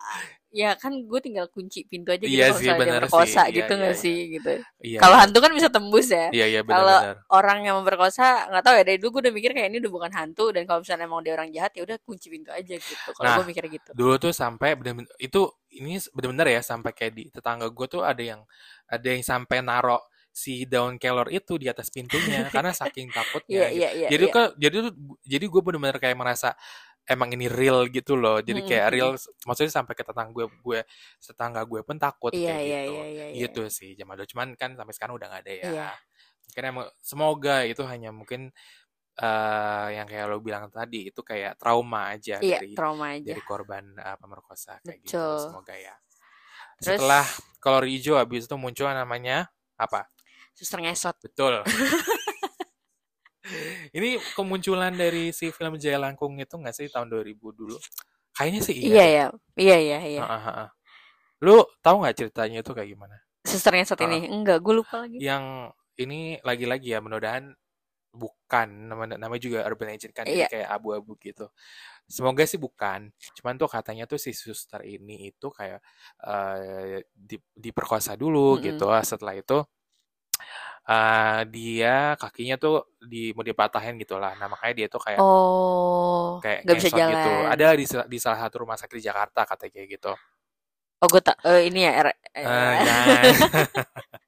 ya 0.52 0.76
kan 0.76 0.92
gue 0.92 1.20
tinggal 1.24 1.48
kunci 1.48 1.88
pintu 1.88 2.12
aja 2.12 2.28
gitu 2.28 2.36
iya 2.36 2.52
kalau 2.52 2.60
sih, 2.60 2.68
misalnya 2.68 2.92
memperkosa 3.00 3.42
sih. 3.48 3.56
gitu 3.56 3.72
iya, 3.72 3.80
nggak 3.80 3.96
iya, 3.96 4.02
sih 4.04 4.16
gitu 4.36 4.52
iya, 4.84 4.98
kalau 5.00 5.16
iya. 5.16 5.22
hantu 5.24 5.38
kan 5.40 5.52
bisa 5.56 5.68
tembus 5.72 6.08
ya 6.12 6.26
iya, 6.28 6.46
iya, 6.52 6.60
kalau 6.60 6.98
orang 7.32 7.58
yang 7.64 7.74
memperkosa 7.80 8.52
nggak 8.52 8.64
tahu 8.68 8.74
ya 8.76 8.84
dari 8.84 8.98
dulu 9.00 9.08
gue 9.16 9.22
udah 9.24 9.34
mikir 9.34 9.50
kayak 9.56 9.68
ini 9.72 9.78
udah 9.80 9.92
bukan 9.96 10.12
hantu 10.12 10.44
dan 10.52 10.62
kalau 10.68 10.84
misalnya 10.84 11.08
emang 11.08 11.24
dia 11.24 11.32
orang 11.32 11.48
jahat 11.56 11.72
ya 11.72 11.82
udah 11.88 11.96
kunci 12.04 12.26
pintu 12.28 12.52
aja 12.52 12.74
gitu 12.76 13.08
kalau 13.16 13.24
nah, 13.24 13.36
gue 13.40 13.46
mikir 13.48 13.64
gitu 13.72 13.90
dulu 13.96 14.14
tuh 14.20 14.32
sampai 14.36 14.76
bener-bener 14.76 15.08
itu 15.16 15.40
ini 15.72 15.96
bener-bener 16.12 16.46
ya 16.52 16.60
sampai 16.60 16.92
kayak 16.92 17.12
di 17.16 17.24
tetangga 17.32 17.72
gue 17.72 17.86
tuh 17.88 18.04
ada 18.04 18.20
yang 18.20 18.44
ada 18.92 19.06
yang 19.08 19.24
sampai 19.24 19.64
narok 19.64 20.04
si 20.32 20.64
daun 20.64 20.96
kelor 20.96 21.28
itu 21.28 21.60
di 21.60 21.68
atas 21.68 21.92
pintunya 21.92 22.48
karena 22.48 22.72
saking 22.72 23.12
takutnya. 23.16 23.68
yeah, 23.68 23.70
yeah, 23.70 23.92
yeah, 24.04 24.10
jadi 24.10 24.24
yeah. 24.24 24.34
kan 24.34 24.44
jadi 24.56 24.76
tuh 24.88 24.92
jadi 25.28 25.44
gue 25.44 25.60
bener-bener 25.60 26.00
kayak 26.00 26.16
merasa 26.16 26.56
emang 27.02 27.34
ini 27.34 27.50
real 27.50 27.90
gitu 27.90 28.14
loh 28.14 28.38
jadi 28.38 28.62
kayak 28.62 28.86
real 28.94 29.10
maksudnya 29.46 29.72
sampai 29.74 29.94
ke 29.98 30.06
tetangga 30.06 30.30
gue 30.30 30.46
gue 30.46 30.80
tetangga 31.18 31.62
gue 31.66 31.80
pun 31.82 31.98
takut 31.98 32.30
iya, 32.30 32.54
kayak 32.54 32.62
iya, 32.62 32.80
gitu 32.80 32.94
iya, 32.94 33.04
iya, 33.10 33.26
gitu 33.46 33.62
iya. 33.66 33.74
sih 33.74 33.90
zaman 33.98 34.14
dulu 34.14 34.28
cuman 34.30 34.48
kan 34.54 34.70
sampai 34.78 34.94
sekarang 34.94 35.14
udah 35.18 35.26
gak 35.26 35.42
ada 35.42 35.52
ya 35.52 35.64
iya. 35.66 35.88
mungkin 36.46 36.62
emang 36.62 36.86
semoga 37.02 37.56
itu 37.66 37.82
hanya 37.82 38.10
mungkin 38.14 38.54
uh, 39.18 39.88
yang 39.90 40.06
kayak 40.06 40.30
lo 40.30 40.38
bilang 40.38 40.70
tadi 40.70 41.10
itu 41.10 41.20
kayak 41.26 41.58
trauma 41.58 42.14
aja 42.14 42.38
iya, 42.38 42.62
dari 42.62 42.72
trauma 42.72 43.18
aja. 43.18 43.34
dari 43.34 43.42
korban 43.42 43.84
uh, 43.98 44.16
pemerkosa 44.16 44.78
kayak 44.86 45.02
gitu. 45.02 45.18
Betul. 45.18 45.36
gitu 45.36 45.46
semoga 45.50 45.74
ya 45.74 45.94
Terus, 46.82 46.98
setelah 46.98 47.24
kolor 47.58 47.84
hijau 47.90 48.14
habis 48.14 48.46
itu 48.46 48.54
muncul 48.54 48.86
namanya 48.90 49.50
apa 49.74 50.06
suster 50.54 50.78
ngesot 50.78 51.18
betul 51.18 51.60
ini 53.98 54.20
kemunculan 54.36 54.94
dari 54.94 55.30
si 55.30 55.52
film 55.52 55.76
Jaya 55.76 55.98
Langkung 56.00 56.38
itu 56.40 56.54
nggak 56.56 56.74
sih 56.74 56.86
tahun 56.88 57.08
2000 57.10 57.38
dulu? 57.52 57.76
Kayaknya 58.32 58.60
sih 58.64 58.76
iya. 58.76 58.88
Iya 58.88 59.04
ya, 59.04 59.26
iya 59.56 59.76
iya 59.78 59.98
iya. 60.18 60.22
Uh, 60.24 60.34
uh, 60.34 60.48
uh. 60.66 60.68
Lu 61.42 61.56
tahu 61.84 62.06
nggak 62.06 62.16
ceritanya 62.16 62.58
itu 62.64 62.72
kayak 62.72 62.88
gimana? 62.96 63.16
Susternya 63.44 63.84
saat 63.84 64.00
uh, 64.00 64.08
ini? 64.08 64.30
Enggak, 64.30 64.62
gue 64.62 64.74
lupa 64.80 65.04
lagi. 65.04 65.18
Yang 65.20 65.74
ini 66.00 66.40
lagi-lagi 66.40 66.96
ya 66.96 67.04
mudah-mudahan 67.04 67.52
bukan 68.12 68.68
nama 68.92 69.08
nama 69.08 69.36
juga 69.40 69.64
urban 69.64 69.96
legend 69.96 70.12
kan 70.12 70.28
iya. 70.28 70.44
kayak 70.48 70.68
abu-abu 70.68 71.16
gitu. 71.16 71.48
Semoga 72.04 72.44
sih 72.44 72.60
bukan. 72.60 73.08
Cuman 73.40 73.56
tuh 73.56 73.68
katanya 73.72 74.04
tuh 74.04 74.20
si 74.20 74.36
suster 74.36 74.84
ini 74.84 75.32
itu 75.32 75.48
kayak 75.48 75.80
uh, 76.20 77.00
di, 77.08 77.40
diperkosa 77.56 78.16
dulu 78.20 78.56
mm 78.56 78.56
-hmm. 78.56 78.64
gitu. 78.68 78.86
Setelah 79.00 79.34
itu 79.36 79.58
uh, 80.88 81.40
dia 81.46 82.18
kakinya 82.18 82.56
tuh 82.58 82.90
di 82.98 83.30
mau 83.36 83.46
dipatahin 83.46 83.98
gitu 84.00 84.18
lah. 84.18 84.34
Nah 84.38 84.50
makanya 84.50 84.74
dia 84.84 84.86
tuh 84.90 85.00
kayak 85.02 85.20
oh 85.22 86.38
kayak 86.42 86.66
nggak 86.66 86.76
bisa 86.78 86.88
gitu. 86.90 86.98
jalan. 86.98 87.14
gitu. 87.14 87.30
Ada 87.46 87.66
di 87.76 87.86
di 88.10 88.18
salah 88.18 88.38
satu 88.42 88.54
rumah 88.66 88.76
sakit 88.78 88.96
di 88.98 89.04
Jakarta 89.04 89.46
katanya 89.46 89.72
kayak 89.78 89.88
gitu. 90.00 90.12
Oh 91.02 91.08
gue 91.10 91.22
tak 91.22 91.38
uh, 91.42 91.60
ini 91.62 91.82
ya. 91.82 91.92
Er, 91.98 92.06
uh, 92.10 92.14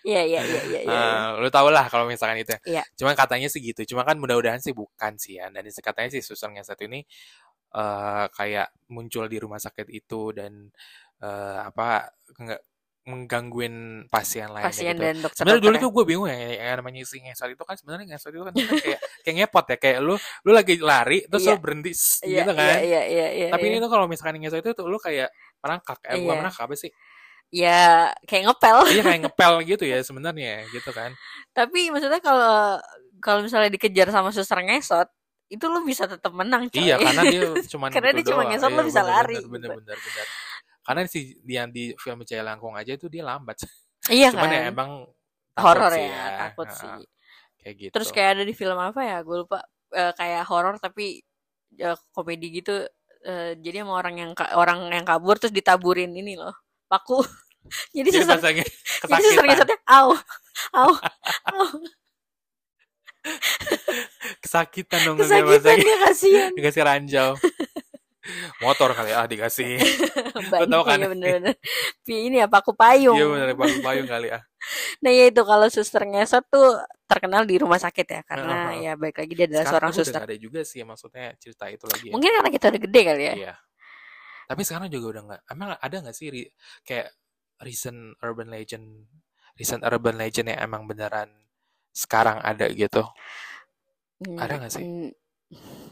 Iya 0.00 0.22
iya 0.24 0.40
iya 0.40 0.62
iya. 0.64 0.80
Ya, 0.86 0.96
uh, 0.96 1.44
lu 1.44 1.48
tau 1.52 1.68
lah 1.68 1.84
kalau 1.92 2.08
misalkan 2.08 2.40
itu. 2.40 2.56
Iya. 2.64 2.80
Cuman 2.96 3.12
katanya 3.12 3.52
sih 3.52 3.60
gitu. 3.60 3.84
Cuma 3.92 4.06
kan 4.06 4.16
mudah-mudahan 4.16 4.62
sih 4.62 4.72
bukan 4.72 5.20
sih 5.20 5.36
ya. 5.36 5.52
Dan 5.52 5.68
katanya 5.68 6.08
sih 6.14 6.22
susternya 6.24 6.64
satu 6.64 6.88
ini 6.88 7.04
uh, 7.76 8.26
kayak 8.32 8.72
muncul 8.88 9.28
di 9.28 9.36
rumah 9.36 9.60
sakit 9.60 9.90
itu 9.92 10.32
dan 10.32 10.72
uh, 11.20 11.68
apa 11.68 12.14
nggak 12.38 12.60
menggangguin 13.04 14.08
pasien 14.08 14.48
lainnya 14.48 14.72
pasien 14.72 14.96
gitu. 14.96 15.04
dan 15.04 15.16
dokter 15.20 15.44
sebenarnya 15.44 15.62
dulu 15.68 15.76
tuh 15.76 15.90
gue 15.92 16.04
bingung 16.08 16.28
ya 16.32 16.36
yang 16.56 16.80
namanya 16.80 17.04
si 17.04 17.20
ngesot 17.20 17.52
itu 17.52 17.64
kan 17.68 17.76
sebenarnya 17.76 18.16
ngesot 18.16 18.32
itu 18.32 18.44
kan, 18.48 18.52
kayak 18.56 19.00
kayak 19.28 19.34
ngepot 19.44 19.64
ya 19.68 19.76
kayak 19.76 19.98
lu 20.00 20.14
lu 20.16 20.50
lagi 20.56 20.74
lari 20.80 21.18
terus 21.28 21.44
yeah. 21.44 21.52
lu 21.52 21.60
berhenti 21.60 21.92
yeah, 21.92 22.36
gitu 22.40 22.52
kan 22.56 22.64
yeah, 22.64 22.80
yeah, 22.80 23.04
yeah, 23.04 23.30
yeah, 23.44 23.50
tapi 23.52 23.64
yeah. 23.68 23.72
ini 23.76 23.84
tuh 23.84 23.90
kalau 23.92 24.06
misalkan 24.08 24.40
ngesot 24.40 24.64
itu 24.64 24.72
tuh 24.72 24.88
lu 24.88 24.96
kayak 24.96 25.28
merangkak 25.60 26.00
eh 26.00 26.16
yeah. 26.16 26.20
bukan 26.24 26.36
merangkak 26.40 26.64
apa 26.64 26.74
sih 26.80 26.90
ya 27.52 28.08
kayak 28.24 28.42
ngepel 28.48 28.78
iya 28.88 29.02
kayak 29.04 29.20
ngepel 29.28 29.54
gitu 29.68 29.84
ya 29.84 29.98
sebenarnya 30.00 30.64
gitu 30.72 30.90
kan 30.96 31.12
tapi 31.52 31.92
maksudnya 31.92 32.24
kalau 32.24 32.80
kalau 33.20 33.44
misalnya 33.44 33.68
dikejar 33.68 34.08
sama 34.08 34.32
suster 34.32 34.64
ngesot 34.64 35.12
itu 35.52 35.64
lo 35.68 35.84
bisa 35.84 36.08
tetap 36.08 36.32
menang 36.32 36.72
coy. 36.72 36.88
iya 36.88 36.96
karena 36.96 37.22
dia 37.28 37.52
cuma 37.72 37.92
karena 37.92 38.10
dia 38.16 38.24
cuma 38.26 38.48
ngesot 38.48 38.70
iya, 38.72 38.78
lo 38.80 38.82
bisa 38.88 39.02
bener, 39.04 39.12
lari 39.12 39.36
bener, 39.44 39.48
bener, 39.52 39.70
bener, 39.76 39.98
bener. 40.00 40.26
Karena 40.84 41.08
si 41.08 41.40
yang 41.48 41.72
di 41.72 41.96
film 41.96 42.20
Jaya 42.28 42.44
Langkung 42.44 42.76
aja 42.76 42.92
itu 42.92 43.08
dia 43.08 43.24
lambat. 43.24 43.64
Iya 44.12 44.30
cuman 44.36 44.48
ya 44.48 44.52
kan? 44.52 44.60
ya 44.60 44.62
emang 44.68 44.90
horor 45.56 45.92
ya, 45.96 46.04
ya. 46.04 46.24
takut 46.48 46.68
nah, 46.68 46.76
sih. 46.76 46.90
Kayak 47.64 47.74
gitu. 47.80 47.92
Terus 47.96 48.08
kayak 48.12 48.30
ada 48.36 48.44
di 48.44 48.54
film 48.54 48.76
apa 48.76 49.00
ya? 49.00 49.18
Gue 49.24 49.48
lupa. 49.48 49.64
Uh, 49.94 50.10
kayak 50.18 50.42
horor 50.50 50.76
tapi 50.82 51.24
uh, 51.80 51.96
komedi 52.12 52.60
gitu. 52.60 52.84
Uh, 53.24 53.56
jadi 53.56 53.80
sama 53.86 53.96
orang 53.96 54.14
yang 54.20 54.30
orang 54.52 54.92
yang 54.92 55.06
kabur 55.08 55.40
terus 55.40 55.54
ditaburin 55.54 56.12
ini 56.12 56.36
loh 56.36 56.52
paku. 56.86 57.24
Jadi, 57.96 58.12
jadi 58.12 58.28
susah 58.28 58.36
jadi 59.08 59.22
susah 59.24 59.44
ngesotnya 59.48 59.78
au 59.88 60.12
au 60.76 60.92
au. 61.48 61.64
Kesakitan 64.44 65.00
dong 65.00 65.16
kesakitan 65.16 65.80
dia 65.80 65.96
kasihan. 66.04 66.52
Dikasih 66.52 66.84
ranjau 66.84 67.40
motor 68.64 68.90
kali 68.96 69.12
ah 69.12 69.28
dikasih. 69.28 69.76
Banyak, 70.52 70.68
tahu 70.68 70.82
kan? 70.84 70.98
ya 71.00 71.08
bener-bener 71.12 71.54
ini 72.08 72.38
apa 72.40 72.64
aku 72.64 72.72
payung. 72.72 73.16
Iya 73.16 73.26
bener 73.28 73.46
paku 73.56 73.78
payung 73.84 74.08
kali 74.08 74.28
ah. 74.32 74.42
Nah 75.04 75.10
ya 75.12 75.24
itu 75.28 75.42
kalau 75.44 75.66
suster 75.68 76.02
ngesot 76.08 76.44
tuh 76.48 76.80
terkenal 77.04 77.44
di 77.44 77.60
rumah 77.60 77.76
sakit 77.76 78.06
ya 78.08 78.20
karena 78.24 78.72
uh, 78.72 78.80
ya 78.80 78.92
baik 78.96 79.20
lagi 79.20 79.32
dia 79.36 79.46
adalah 79.46 79.66
seorang 79.68 79.92
suster. 79.92 80.20
ada 80.24 80.36
juga 80.40 80.64
sih 80.64 80.80
maksudnya 80.82 81.36
cerita 81.36 81.68
itu 81.68 81.84
lagi 81.84 82.08
ya. 82.08 82.12
mungkin 82.16 82.32
karena 82.32 82.50
kita 82.50 82.66
udah 82.72 82.82
gede 82.88 83.00
kali 83.04 83.22
ya. 83.22 83.34
Iya. 83.36 83.54
Tapi 84.44 84.60
sekarang 84.64 84.88
juga 84.88 85.06
udah 85.12 85.22
nggak 85.28 85.40
emang 85.52 85.68
ada 85.76 85.96
nggak 86.00 86.16
sih 86.16 86.28
kayak 86.84 87.08
recent 87.60 88.16
urban 88.24 88.48
legend 88.48 89.08
recent 89.60 89.82
urban 89.84 90.16
legend 90.16 90.52
yang 90.52 90.60
emang 90.64 90.88
beneran 90.88 91.28
sekarang 91.94 92.40
ada 92.40 92.66
gitu? 92.72 93.04
Hmm, 94.24 94.40
ada 94.40 94.58
nggak 94.58 94.72
sih? 94.72 95.12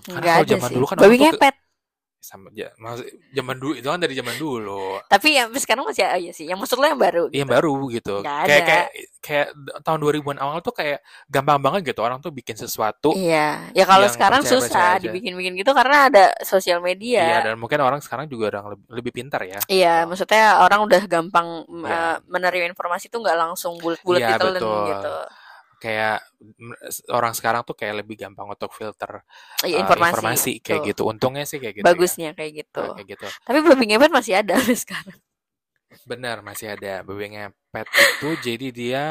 Karena 0.08 0.42
kalau 0.42 0.46
zaman 0.48 0.68
sih. 0.68 0.74
dulu 0.74 0.86
kan 0.88 0.96
babi 0.98 1.16
ngepet 1.20 1.54
sama 2.22 2.54
ya, 2.54 2.70
zaman 3.34 3.58
dulu 3.58 3.74
itu 3.74 3.88
kan 3.90 3.98
dari 3.98 4.14
zaman 4.14 4.38
dulu. 4.38 5.02
Tapi 5.10 5.34
ya 5.34 5.50
sekarang 5.50 5.82
masih 5.90 6.06
aja 6.06 6.30
sih 6.30 6.46
yang 6.46 6.54
maksud 6.54 6.78
lo 6.78 6.86
yang 6.86 7.02
baru 7.02 7.26
gitu. 7.26 7.38
yang 7.42 7.50
baru 7.50 7.74
gitu. 7.90 8.14
Kayak 8.22 8.62
kayak 8.62 8.86
kayak 9.18 9.48
tahun 9.82 9.98
2000-an 9.98 10.38
awal 10.38 10.62
tuh 10.62 10.70
kayak 10.70 11.02
gampang 11.26 11.58
banget 11.58 11.90
gitu 11.90 12.00
orang 12.06 12.22
tuh 12.22 12.30
bikin 12.30 12.54
sesuatu 12.54 13.10
iya. 13.18 13.66
Ya 13.74 13.82
kalau 13.82 14.06
sekarang 14.06 14.46
susah 14.46 15.02
dibikin-bikin 15.02 15.58
gitu 15.58 15.74
karena 15.74 16.06
ada 16.06 16.24
sosial 16.46 16.78
media. 16.78 17.26
Iya 17.26 17.38
dan 17.50 17.54
mungkin 17.58 17.82
orang 17.82 17.98
sekarang 17.98 18.30
juga 18.30 18.54
orang 18.54 18.78
lebih, 18.78 18.86
lebih 19.02 19.12
pintar 19.18 19.42
ya. 19.42 19.58
Iya 19.66 20.06
oh. 20.06 20.14
maksudnya 20.14 20.62
orang 20.62 20.86
udah 20.86 21.02
gampang 21.10 21.66
ya. 21.66 21.90
uh, 21.90 22.16
menerima 22.30 22.70
informasi 22.70 23.10
tuh 23.10 23.18
nggak 23.18 23.34
langsung 23.34 23.82
bulat-bulat 23.82 24.22
ya, 24.22 24.38
gitu, 24.38 24.46
gitu 24.62 25.16
kayak 25.82 26.22
orang 27.10 27.34
sekarang 27.34 27.66
tuh 27.66 27.74
kayak 27.74 28.06
lebih 28.06 28.14
gampang 28.14 28.46
untuk 28.46 28.70
filter 28.70 29.18
uh, 29.18 29.66
informasi, 29.66 30.14
informasi 30.14 30.52
kayak 30.62 30.80
tuh. 30.86 30.88
gitu. 30.94 31.02
Untungnya 31.10 31.42
sih 31.42 31.58
kayak 31.58 31.82
gitu. 31.82 31.84
Ya. 31.84 31.90
Bagusnya 31.90 32.30
ya. 32.30 32.38
kayak 32.38 32.52
gitu. 32.62 32.82
Nah, 32.86 32.94
kayak 32.94 33.08
gitu. 33.18 33.26
Tapi 33.26 33.58
babi 33.66 33.84
ngepet 33.90 34.12
masih 34.14 34.34
ada 34.38 34.54
sekarang. 34.86 35.18
Benar, 36.06 36.36
masih 36.46 36.66
ada 36.78 37.02
babi 37.02 37.34
ngepet 37.34 37.86
itu 37.90 38.28
jadi 38.46 38.66
dia 38.70 39.04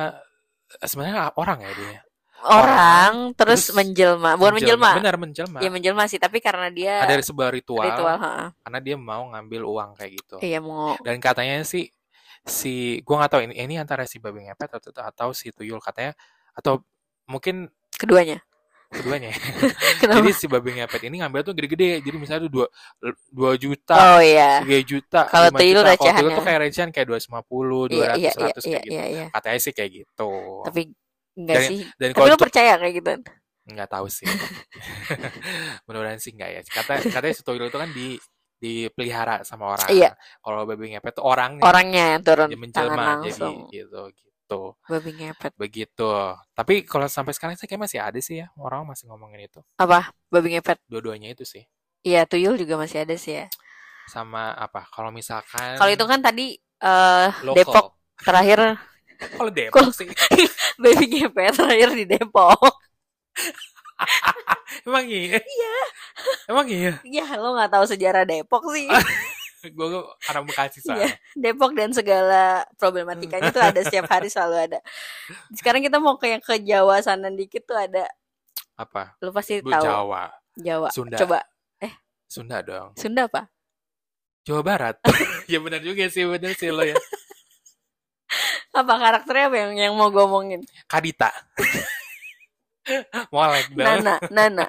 sebenarnya 0.79 1.35
orang 1.35 1.59
ya 1.59 1.73
dia. 1.75 1.99
Orang, 2.41 2.65
orang 2.65 3.13
terus, 3.37 3.69
terus 3.69 3.77
menjelma, 3.77 4.33
bukan 4.33 4.53
menjelma. 4.57 4.91
Benar 4.97 5.15
menjelma. 5.21 5.59
Ya 5.61 5.69
menjelma 5.69 6.09
sih, 6.09 6.17
tapi 6.17 6.41
karena 6.41 6.73
dia 6.73 7.05
ada 7.05 7.21
sebuah 7.21 7.53
ritual. 7.53 7.85
Ritual, 7.85 8.17
ha. 8.17 8.49
Karena 8.65 8.79
dia 8.81 8.97
mau 8.97 9.29
ngambil 9.29 9.61
uang 9.61 9.89
kayak 9.93 10.11
gitu. 10.17 10.35
Iya 10.41 10.57
mau. 10.57 10.97
Dan 11.05 11.21
katanya 11.21 11.61
sih 11.61 11.93
si 12.41 12.97
gua 13.05 13.21
nggak 13.21 13.31
tahu 13.37 13.41
ini 13.45 13.53
ini 13.61 13.75
antara 13.77 14.09
si 14.09 14.17
babi 14.17 14.49
ngepet 14.49 14.73
atau 14.73 14.89
atau 14.89 15.29
si 15.37 15.53
tuyul 15.53 15.77
katanya 15.77 16.17
atau 16.61 16.85
mungkin 17.25 17.73
keduanya. 17.97 18.39
keduanya 18.91 19.31
jadi 20.03 20.31
si 20.35 20.51
babi 20.51 20.75
ngepet 20.75 21.07
ini 21.07 21.23
ngambil 21.23 21.47
tuh 21.47 21.55
gede-gede. 21.55 22.03
Jadi 22.03 22.15
misalnya 22.19 22.51
tuh 22.51 22.51
dua 22.51 22.67
dua 23.31 23.51
juta 23.55 23.95
oh 23.95 24.19
iya. 24.19 24.59
tiga 24.67 24.79
juta 24.83 25.19
kalau 25.31 25.47
tuyul 25.55 25.79
recehan 25.79 26.19
kalau 26.19 26.35
tuh 26.35 26.43
kayak 26.43 26.59
recehan 26.67 26.89
kayak 26.91 27.07
dua 27.07 27.15
ratus 27.15 27.27
lima 27.31 27.41
puluh 27.47 27.87
dua 27.87 28.11
ratus 28.11 28.19
iya, 28.19 28.31
seratus 28.35 28.63
iya, 28.67 28.71
kayak 28.75 28.83
gitu. 28.83 28.91
iya, 28.93 29.05
iya. 29.07 29.25
katanya 29.31 29.59
sih 29.63 29.73
kayak 29.73 29.91
gitu. 29.95 30.31
Tapi 30.67 30.81
enggak 31.39 31.55
dan, 31.55 31.69
sih. 31.71 31.79
dan 31.95 32.07
tapi 32.11 32.29
lo 32.29 32.37
percaya 32.37 32.73
kayak 32.75 32.93
gitu? 32.99 33.11
Nggak 33.71 33.89
tahu 33.95 34.07
sih. 34.11 34.27
Mudah-mudahan 35.87 36.19
sih 36.19 36.31
enggak 36.35 36.49
ya. 36.51 36.61
Kata 36.67 36.93
katanya 36.99 37.31
si 37.31 37.41
tuyul 37.47 37.71
itu 37.71 37.79
kan 37.79 37.89
di 37.95 38.19
dipelihara 38.61 39.41
sama 39.41 39.73
orang. 39.73 39.89
Iya. 39.89 40.11
kalau 40.43 40.67
babi 40.67 40.93
ngepet 40.93 41.15
tuh 41.17 41.25
orangnya. 41.25 41.63
Orangnya 41.63 42.05
yang 42.19 42.21
turun 42.27 42.47
tangan 42.69 43.23
langsung 43.23 43.71
jadi 43.71 43.87
gitu 43.87 44.01
gitu. 44.13 44.30
Babi 44.87 45.11
ngepet. 45.15 45.51
Begitu. 45.55 46.09
Tapi 46.55 46.83
kalau 46.87 47.07
sampai 47.07 47.35
sekarang 47.35 47.55
sih 47.59 47.67
kayak 47.69 47.83
masih 47.87 47.99
ada 48.01 48.19
sih 48.19 48.43
ya 48.43 48.47
orang 48.57 48.87
masih 48.87 49.07
ngomongin 49.11 49.47
itu. 49.47 49.59
Apa? 49.77 50.11
Babi 50.31 50.57
ngepet. 50.57 50.79
Dua-duanya 50.87 51.31
itu 51.31 51.47
sih. 51.47 51.63
Iya, 52.01 52.25
tuyul 52.25 52.57
juga 52.57 52.81
masih 52.81 53.05
ada 53.05 53.13
sih 53.13 53.43
ya. 53.43 53.45
Sama 54.09 54.57
apa? 54.57 54.89
Kalau 54.89 55.13
misalkan 55.13 55.77
Kalau 55.77 55.91
itu 55.93 56.05
kan 56.09 56.19
tadi 56.19 56.57
uh, 56.81 57.29
Depok 57.53 57.93
terakhir 58.17 58.81
Kalau 59.37 59.53
Depok 59.53 59.93
sih. 59.93 60.09
babi 60.81 61.05
ngepet 61.05 61.53
terakhir 61.53 61.89
di 61.93 62.05
Depok. 62.09 62.57
Emang 64.87 65.05
iya? 65.05 65.37
Iya. 65.37 65.75
Emang 66.49 66.67
iya? 66.67 66.93
Iya, 67.05 67.25
lo 67.37 67.53
gak 67.53 67.69
tahu 67.69 67.85
sejarah 67.85 68.25
Depok 68.25 68.65
sih. 68.73 68.89
gue 69.69 69.87
anak 70.33 70.43
Bekasi 70.49 70.81
soalnya. 70.81 71.13
Depok 71.37 71.77
dan 71.77 71.93
segala 71.93 72.65
problematikanya 72.81 73.53
tuh 73.53 73.61
ada 73.61 73.79
setiap 73.85 74.09
hari 74.09 74.33
selalu 74.33 74.71
ada. 74.71 74.79
Sekarang 75.53 75.85
kita 75.85 76.01
mau 76.01 76.17
ke 76.17 76.33
yang 76.33 76.41
ke 76.41 76.57
Jawa 76.65 76.97
sana 77.05 77.29
dikit 77.29 77.69
tuh 77.69 77.77
ada 77.77 78.09
apa? 78.73 79.13
Lu 79.21 79.29
pasti 79.29 79.61
tahu. 79.61 79.85
Jawa. 79.85 80.33
Jawa. 80.57 80.89
Sunda. 80.89 81.17
Coba. 81.21 81.39
Eh. 81.77 81.93
Sunda 82.25 82.57
dong. 82.65 82.97
Sunda 82.97 83.29
apa? 83.29 83.45
Jawa 84.41 84.61
Barat. 84.65 84.97
ya 85.51 85.61
benar 85.61 85.85
juga 85.85 86.09
sih, 86.09 86.25
benar 86.25 86.57
sih 86.57 86.73
lo 86.73 86.81
ya. 86.81 86.97
apa 88.71 88.93
karakternya 88.95 89.51
apa 89.51 89.57
yang 89.59 89.71
yang 89.77 89.93
mau 89.93 90.09
gue 90.09 90.23
omongin? 90.25 90.61
Kadita. 90.89 91.29
Molek 93.35 93.69
dong. 93.77 93.85
Nana, 93.85 94.15
Nana. 94.33 94.65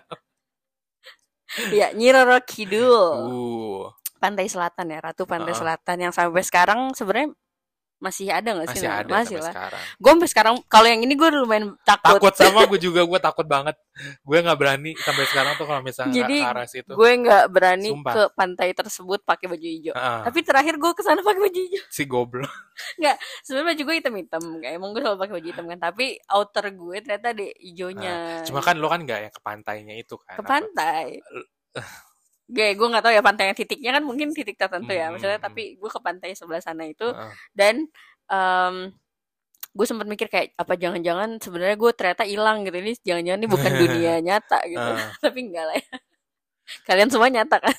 ya, 1.79 1.97
Nyiroro 1.97 2.37
Kidul. 2.45 2.93
Uh 3.33 4.02
pantai 4.23 4.47
selatan 4.47 4.87
ya 4.95 4.99
ratu 5.03 5.27
pantai 5.27 5.51
uh. 5.51 5.59
selatan 5.59 5.97
yang 5.99 6.13
sampai 6.15 6.47
sekarang 6.47 6.95
sebenarnya 6.95 7.35
masih 8.03 8.35
ada 8.35 8.51
nggak 8.51 8.69
sih 8.75 8.83
masih 8.83 8.91
ada 8.91 9.13
masih 9.15 9.37
lah. 9.39 9.55
sekarang. 9.55 9.83
gue 9.95 10.11
sampai 10.11 10.31
sekarang 10.35 10.55
kalau 10.67 10.87
yang 10.91 11.07
ini 11.07 11.15
gue 11.15 11.29
lumayan 11.39 11.79
takut. 11.87 12.19
Takut 12.19 12.35
sama 12.35 12.67
gue 12.67 12.81
juga 12.91 13.07
gue 13.07 13.21
takut 13.23 13.47
banget. 13.47 13.79
Gue 14.27 14.43
nggak 14.43 14.59
berani 14.59 14.91
sampai 14.99 15.25
sekarang 15.31 15.55
tuh 15.55 15.71
kalau 15.71 15.87
misalnya 15.87 16.11
jadi 16.19 16.37
ke 16.43 16.51
arah 16.51 16.67
situ. 16.67 16.91
gue 16.99 17.11
nggak 17.23 17.45
berani 17.55 17.91
Sumpah. 17.95 18.11
ke 18.11 18.23
pantai 18.35 18.69
tersebut 18.75 19.23
pakai 19.23 19.47
baju 19.47 19.67
hijau. 19.71 19.95
Uh. 19.95 20.27
tapi 20.27 20.39
terakhir 20.43 20.75
gue 20.83 20.91
ke 20.99 21.03
sana 21.07 21.23
pakai 21.23 21.41
baju 21.47 21.59
hijau. 21.63 21.83
Si 21.95 22.03
goblok. 22.11 22.51
Nggak 22.99 23.17
sebenarnya 23.47 23.69
baju 23.71 23.83
gue 23.87 23.97
hitam 24.03 24.15
hitam 24.19 24.43
kayak 24.59 24.75
emang 24.75 24.91
gue 24.91 25.01
selalu 25.07 25.19
pakai 25.23 25.35
baju 25.39 25.49
hitam 25.55 25.65
kan. 25.71 25.79
Tapi 25.79 26.07
outer 26.27 26.67
gue 26.75 26.97
ternyata 27.07 27.27
ada 27.31 27.47
hijaunya. 27.63 28.15
Uh. 28.43 28.45
cuma 28.51 28.61
kan 28.67 28.75
lo 28.83 28.91
kan 28.91 29.07
nggak 29.07 29.31
yang 29.31 29.35
ke 29.35 29.41
pantainya 29.47 29.95
itu 29.95 30.19
kan. 30.19 30.35
Ke 30.35 30.43
pantai 30.43 31.23
gue 32.51 32.69
gue 32.75 32.89
nggak 32.91 33.05
tahu 33.07 33.15
ya 33.15 33.23
pantai 33.23 33.51
yang 33.51 33.57
titiknya 33.57 33.91
kan 33.97 34.03
mungkin 34.03 34.35
titik 34.35 34.59
tertentu 34.59 34.93
ya 34.93 35.09
maksudnya 35.09 35.39
hmm. 35.39 35.47
tapi 35.47 35.63
gue 35.79 35.91
ke 35.91 36.01
pantai 36.03 36.35
sebelah 36.35 36.61
sana 36.61 36.85
itu 36.85 37.07
uh. 37.07 37.31
dan 37.55 37.87
um, 38.29 38.91
gue 39.73 39.87
sempat 39.89 40.05
mikir 40.05 40.29
kayak 40.29 40.53
apa 40.61 40.77
jangan-jangan 40.77 41.41
sebenarnya 41.41 41.77
gue 41.81 41.91
ternyata 41.97 42.25
hilang 42.29 42.69
gitu 42.69 42.77
ini 42.77 42.93
jangan-jangan 43.01 43.41
ini 43.41 43.49
bukan 43.49 43.73
dunia 43.83 44.13
nyata 44.21 44.59
gitu 44.69 44.85
uh. 44.85 45.11
tapi 45.25 45.39
enggak 45.49 45.65
lah 45.65 45.77
ya 45.81 45.97
kalian 46.87 47.09
semua 47.09 47.29
nyata 47.33 47.57
kan 47.59 47.79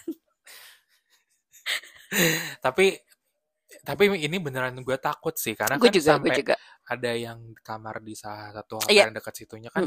tapi 2.66 2.98
tapi 3.84 4.04
ini 4.16 4.38
beneran 4.40 4.80
gue 4.80 4.98
takut 4.98 5.36
sih 5.36 5.54
karena 5.60 5.76
gue 5.76 5.92
kan 5.92 5.94
juga, 5.94 6.10
sampai 6.16 6.38
juga. 6.40 6.56
ada 6.88 7.12
yang 7.14 7.52
kamar 7.62 8.00
di 8.00 8.16
salah 8.16 8.54
satu 8.56 8.80
hotel 8.80 8.96
yeah. 8.96 9.06
yang 9.10 9.14
dekat 9.14 9.34
situnya 9.34 9.70
kan 9.70 9.84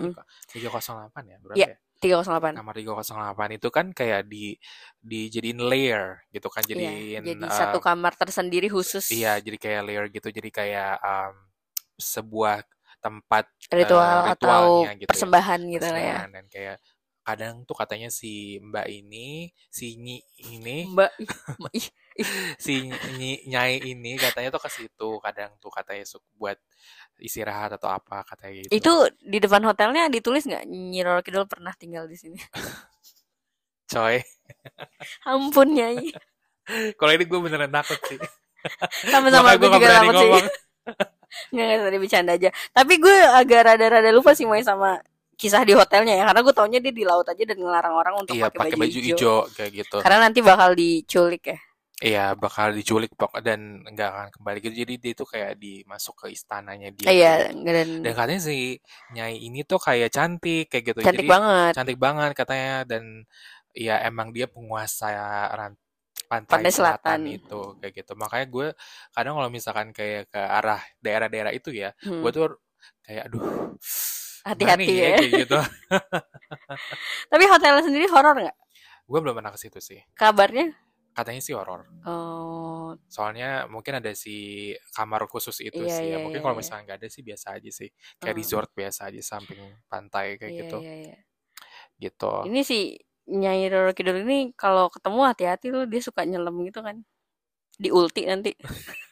tiga 0.53 0.69
mm 0.69 0.79
-hmm. 0.79 1.11
308 1.17 1.33
ya 1.33 1.37
berapa 1.41 1.57
yeah. 1.59 1.71
ya? 1.73 1.86
308. 2.01 2.61
Kamar 2.61 2.75
308 2.77 3.57
itu 3.57 3.69
kan 3.73 3.87
kayak 3.91 4.29
di 4.29 4.57
dijadiin 5.01 5.61
layer 5.63 6.21
gitu 6.29 6.49
kan 6.53 6.63
iya, 6.67 6.71
jadiin 6.71 6.93
iya, 6.93 7.19
jadi 7.23 7.45
uh, 7.47 7.53
satu 7.53 7.79
kamar 7.81 8.13
tersendiri 8.15 8.69
khusus. 8.69 9.09
Iya, 9.09 9.41
jadi 9.41 9.57
kayak 9.57 9.83
layer 9.87 10.05
gitu. 10.13 10.29
Jadi 10.29 10.51
kayak 10.53 11.01
um, 11.01 11.35
sebuah 11.97 12.65
tempat 13.01 13.49
ritual 13.71 14.19
uh, 14.27 14.35
atau 14.35 14.85
gitu 14.85 15.07
ya. 15.07 15.09
persembahan 15.09 15.61
ya. 15.65 15.73
gitu 15.79 15.87
lah 15.89 16.03
ya. 16.03 16.19
Dan 16.29 16.45
kayak 16.53 16.77
kadang 17.27 17.55
tuh 17.67 17.75
katanya 17.75 18.09
si 18.13 18.63
Mbak 18.63 18.87
ini, 18.87 19.51
si 19.67 19.99
Nyi 19.99 20.23
ini, 20.53 20.87
Mbak 20.95 21.13
si 22.65 22.89
Nyi 23.21 23.45
Nyai 23.49 23.81
ini 23.85 24.17
katanya 24.17 24.49
tuh 24.55 24.63
ke 24.63 24.71
situ 24.73 25.09
kadang 25.21 25.53
tuh 25.61 25.69
katanya 25.69 26.05
buat 26.37 26.57
istirahat 27.21 27.77
atau 27.77 27.93
apa 27.93 28.25
katanya 28.25 28.65
gitu. 28.65 28.71
Itu 28.73 28.93
di 29.21 29.39
depan 29.41 29.65
hotelnya 29.65 30.09
ditulis 30.09 30.45
nggak 30.49 30.65
Nyi 30.69 31.01
Roro 31.05 31.21
Kidul 31.21 31.45
pernah 31.49 31.73
tinggal 31.77 32.09
di 32.09 32.17
sini? 32.17 32.39
Coy. 33.93 34.21
Ampun 35.29 35.77
Nyai. 35.77 36.11
Kalau 36.99 37.13
ini 37.15 37.25
gue 37.25 37.39
beneran 37.39 37.71
takut 37.71 38.01
sih. 38.11 38.19
Sama-sama 39.07 39.55
gue 39.55 39.69
juga 39.71 39.89
takut 40.03 40.15
sih. 40.19 40.31
Nggak, 41.53 41.67
nggak 41.69 41.85
tadi 41.85 41.99
bercanda 42.01 42.33
aja. 42.39 42.51
Tapi 42.73 42.95
gue 42.97 43.17
agak 43.29 43.61
rada-rada 43.67 44.09
lupa 44.15 44.33
sih 44.33 44.49
main 44.49 44.65
sama 44.65 44.97
kisah 45.37 45.69
di 45.69 45.77
hotelnya 45.77 46.17
ya 46.17 46.25
karena 46.33 46.41
gue 46.41 46.55
taunya 46.57 46.81
dia 46.81 46.93
di 46.97 47.05
laut 47.05 47.29
aja 47.29 47.43
dan 47.45 47.61
ngelarang 47.61 47.93
orang 47.93 48.15
untuk 48.25 48.35
iya, 48.41 48.49
pakai 48.49 48.73
baju, 48.73 48.81
baju 48.81 48.99
hijau. 49.05 49.13
hijau 49.13 49.37
kayak 49.53 49.71
gitu 49.85 49.97
karena 50.01 50.19
nanti 50.25 50.41
bakal 50.41 50.73
diculik 50.73 51.45
ya 51.53 51.59
iya 51.97 52.37
bakal 52.37 52.77
diculik 52.77 53.17
pok 53.17 53.41
dan 53.41 53.81
nggak 53.89 54.11
akan 54.13 54.29
kembali 54.37 54.59
gitu. 54.61 54.75
Jadi 54.85 54.95
dia 55.01 55.13
tuh 55.17 55.29
kayak 55.29 55.57
dimasuk 55.57 56.15
ke 56.25 56.27
istananya 56.33 56.93
dia 56.93 57.09
iya 57.09 57.33
gitu. 57.49 57.65
dan 57.65 57.89
dan 58.05 58.13
katanya 58.13 58.41
si 58.45 58.77
nyai 59.17 59.41
ini 59.41 59.65
tuh 59.65 59.81
kayak 59.81 60.13
cantik 60.13 60.69
kayak 60.69 60.93
gitu. 60.93 61.01
Cantik 61.01 61.25
jadi, 61.25 61.33
banget. 61.33 61.73
cantik 61.73 61.99
banget 61.99 62.31
katanya. 62.37 62.85
Dan 62.85 63.25
ya 63.73 64.01
emang 64.05 64.33
dia 64.33 64.45
penguasa 64.45 65.09
rant 65.57 65.77
pantai, 66.29 66.53
pantai 66.61 66.73
selatan. 66.75 67.19
selatan. 67.25 67.37
itu 67.41 67.61
kayak 67.81 67.93
gitu. 68.05 68.13
Makanya 68.13 68.47
gue 68.53 68.67
kadang 69.17 69.35
kalau 69.41 69.49
misalkan 69.49 69.89
kayak 69.97 70.29
ke 70.29 70.41
arah 70.41 70.83
daerah-daerah 71.01 71.53
itu 71.57 71.73
ya 71.73 71.97
hmm. 72.05 72.21
gue 72.21 72.31
tuh 72.35 72.45
kayak 73.07 73.33
aduh 73.33 73.73
hati-hati 74.47 74.95
ya, 74.95 75.09
ya? 75.17 75.19
Gitu. 75.43 75.59
Tapi 77.33 77.45
hotelnya 77.51 77.83
sendiri 77.83 78.07
horor 78.13 78.37
nggak? 78.37 78.57
Gue 79.07 79.19
belum 79.23 79.35
pernah 79.39 79.55
ke 79.55 79.59
situ 79.59 79.79
sih. 79.83 80.03
Kabarnya 80.15 80.86
katanya 81.17 81.41
sih 81.41 81.57
horor. 81.57 81.89
Oh. 82.05 82.93
Soalnya 83.09 83.65
mungkin 83.73 83.97
ada 84.05 84.13
si 84.13 84.71
kamar 84.93 85.25
khusus 85.33 85.65
itu 85.65 85.81
iya, 85.81 85.97
sih 85.97 86.05
ya. 86.05 86.09
iya, 86.13 86.17
mungkin 86.21 86.39
iya, 86.39 86.45
kalau 86.45 86.55
iya. 86.55 86.61
misalnya 86.61 86.83
nggak 86.85 86.99
ada 87.01 87.09
sih 87.09 87.23
biasa 87.25 87.47
aja 87.57 87.71
sih. 87.73 87.89
Kayak 88.21 88.35
oh. 88.37 88.39
resort 88.45 88.71
biasa 88.77 89.01
aja 89.09 89.21
samping 89.25 89.61
pantai 89.89 90.37
kayak 90.37 90.53
iya, 90.53 90.61
gitu. 90.69 90.79
gitu. 91.97 92.33
Ini 92.53 92.61
sih 92.61 93.01
Nyai 93.27 93.67
Roro 93.73 93.91
Kidul 93.97 94.23
ini 94.29 94.53
kalau 94.53 94.93
ketemu 94.93 95.21
hati-hati 95.25 95.67
loh. 95.73 95.89
Dia 95.89 96.05
suka 96.05 96.29
nyelam 96.29 96.61
gitu 96.69 96.85
kan. 96.85 97.01
Di 97.81 97.89
ulti 97.89 98.29
nanti 98.29 98.53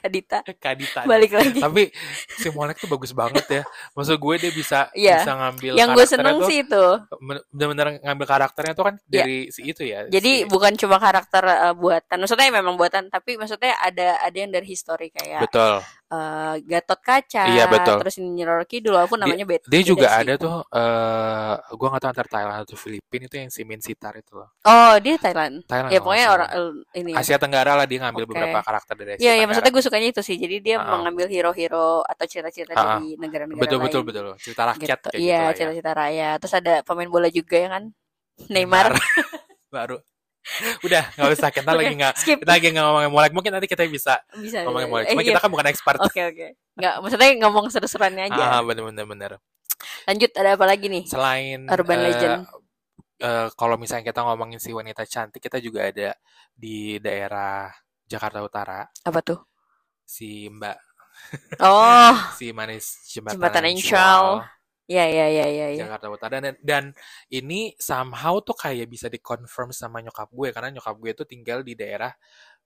Kadita. 0.00 0.38
Kadita. 0.42 1.04
Balik 1.04 1.32
lagi. 1.36 1.60
Tapi 1.60 1.92
si 2.40 2.48
Molek 2.50 2.80
tuh 2.80 2.88
bagus 2.88 3.12
banget 3.12 3.46
ya. 3.46 3.62
Maksud 3.92 4.16
gue 4.16 4.34
dia 4.40 4.52
bisa 4.52 4.78
yeah. 4.96 5.20
bisa 5.20 5.32
ngambil 5.36 5.72
Yang 5.76 5.88
gue 5.92 6.06
seneng 6.08 6.36
tuh, 6.40 6.48
sih 6.48 6.58
itu. 6.64 6.84
Bener-bener 7.52 8.00
ngambil 8.00 8.26
karakternya 8.26 8.72
tuh 8.72 8.84
kan 8.88 8.94
dari 9.04 9.46
yeah. 9.48 9.54
si 9.54 9.60
itu 9.68 9.82
ya. 9.84 10.08
Jadi 10.08 10.44
si... 10.44 10.48
bukan 10.48 10.72
cuma 10.80 10.96
karakter 10.96 11.44
uh, 11.44 11.74
buatan. 11.76 12.16
Maksudnya 12.24 12.48
memang 12.50 12.74
buatan, 12.80 13.12
tapi 13.12 13.36
maksudnya 13.36 13.76
ada 13.78 14.16
ada 14.24 14.36
yang 14.36 14.50
dari 14.50 14.66
history 14.66 15.12
kayak 15.12 15.44
Betul. 15.44 15.84
Uh, 16.10 16.58
Gatot 16.66 16.98
Kaca, 16.98 17.46
iya, 17.54 17.70
betul. 17.70 18.02
terus 18.02 18.18
ini 18.18 18.42
Nyiroro 18.42 18.66
Kidul 18.66 18.98
walaupun 18.98 19.22
namanya 19.22 19.46
dia, 19.46 19.52
beda. 19.54 19.66
Dia 19.70 19.82
juga 19.86 20.10
ada 20.10 20.34
tuh 20.34 20.66
uh, 20.66 21.54
gue 21.70 21.86
gak 21.86 22.02
tahu 22.02 22.10
antar 22.10 22.26
Thailand 22.26 22.58
atau 22.66 22.74
Filipina 22.74 23.30
itu 23.30 23.36
yang 23.38 23.46
si 23.46 23.62
Min 23.62 23.78
Sitar 23.78 24.18
itu 24.18 24.34
loh. 24.34 24.50
Oh, 24.66 24.98
dia 24.98 25.14
Thailand. 25.22 25.62
Thailand. 25.70 25.94
Ya 25.94 26.02
pokoknya 26.02 26.26
orang 26.34 26.50
ini 26.98 27.14
Asia 27.14 27.38
Tenggara 27.38 27.78
lah 27.78 27.86
dia 27.86 28.02
ngambil 28.02 28.26
okay. 28.26 28.30
beberapa 28.34 28.58
karakter 28.58 28.94
dari 28.98 29.10
Asia 29.14 29.22
Iya, 29.22 29.32
ya, 29.38 29.44
maksudnya 29.46 29.70
gue 29.70 29.82
sukanya 29.86 30.08
itu 30.10 30.22
sih. 30.26 30.36
Jadi 30.36 30.56
dia 30.58 30.76
uh 30.76 30.82
-huh. 30.82 30.90
mengambil 30.98 31.26
hero-hero 31.30 32.02
atau 32.02 32.24
cerita-cerita 32.26 32.74
uh 32.74 32.78
-huh. 32.82 32.88
dari 32.98 33.08
negara-negara 33.14 33.62
betul, 33.62 33.78
lain. 33.78 33.86
Betul 33.86 34.02
betul 34.02 34.26
betul. 34.26 34.42
Cerita 34.42 34.62
rakyat 34.66 34.98
gitu. 34.98 35.08
Iya, 35.14 35.40
gitu 35.46 35.56
cerita-cerita 35.62 35.92
ya. 35.94 35.98
rakyat. 36.02 36.36
Terus 36.42 36.54
ada 36.58 36.74
pemain 36.82 37.10
bola 37.10 37.28
juga 37.30 37.54
ya 37.54 37.68
kan? 37.70 37.84
Neymar. 38.50 38.98
Baru. 39.74 40.02
Udah, 40.86 41.04
nggak 41.14 41.30
usah 41.36 41.50
kita 41.52 41.70
lagi 41.76 41.94
nggak 41.94 42.14
kita 42.16 42.50
lagi 42.50 42.66
nggak 42.72 42.84
ngomongin 42.84 43.10
molek. 43.12 43.32
Mungkin 43.36 43.50
nanti 43.52 43.68
kita 43.68 43.84
bisa, 43.86 44.18
bisa 44.40 44.64
ngomongin 44.64 44.88
ya. 44.88 44.92
molek. 44.92 45.04
Eh, 45.04 45.10
Cuma 45.12 45.22
iya. 45.22 45.28
kita 45.32 45.40
kan 45.40 45.50
bukan 45.52 45.66
expert. 45.68 45.98
Oke 46.06 46.12
okay, 46.12 46.24
oke. 46.26 46.36
Okay. 46.36 46.50
Nggak, 46.80 46.94
maksudnya 47.04 47.28
ngomong 47.44 47.64
seru-seruannya 47.68 48.24
aja. 48.32 48.44
Ah, 48.56 48.62
bener-bener 48.64 49.04
bener. 49.04 49.30
Lanjut 50.08 50.30
ada 50.36 50.50
apa 50.56 50.64
lagi 50.64 50.86
nih? 50.88 51.04
Selain 51.08 51.60
Urban 51.68 52.00
uh, 52.00 52.04
Legend. 52.08 52.36
Uh, 53.20 53.48
kalau 53.52 53.76
misalnya 53.76 54.08
kita 54.08 54.24
ngomongin 54.24 54.56
si 54.56 54.72
wanita 54.72 55.04
cantik, 55.04 55.44
kita 55.44 55.60
juga 55.60 55.92
ada 55.92 56.16
di 56.56 56.96
daerah 56.96 57.68
Jakarta 58.08 58.40
Utara. 58.40 58.80
Apa 59.04 59.20
tuh? 59.20 59.44
Si 60.08 60.48
Mbak. 60.48 60.78
Oh. 61.60 62.16
si 62.40 62.50
manis 62.56 63.04
jembatan, 63.12 63.36
jembatan 63.36 63.64
Insyal. 63.76 64.24
Ya, 64.90 65.06
ya, 65.06 65.30
ya, 65.30 65.46
ya, 65.46 65.66
ya. 65.70 65.86
Jakarta 65.86 66.10
Utara 66.10 66.42
dan 66.42 66.58
dan 66.58 66.84
ini 67.30 67.78
somehow 67.78 68.42
tuh 68.42 68.58
kayak 68.58 68.90
bisa 68.90 69.06
dikonfirm 69.06 69.70
sama 69.70 70.02
nyokap 70.02 70.26
gue 70.34 70.50
karena 70.50 70.74
nyokap 70.74 70.98
gue 70.98 71.10
tuh 71.14 71.26
tinggal 71.30 71.62
di 71.62 71.78
daerah 71.78 72.10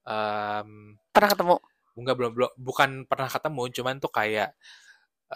um, 0.09 0.97
pernah 1.13 1.29
ketemu 1.37 1.57
enggak 2.01 2.17
belum 2.17 2.33
belum 2.33 2.51
bukan 2.57 2.91
pernah 3.05 3.29
ketemu 3.29 3.63
cuman 3.77 3.95
tuh 4.01 4.09
kayak 4.09 4.51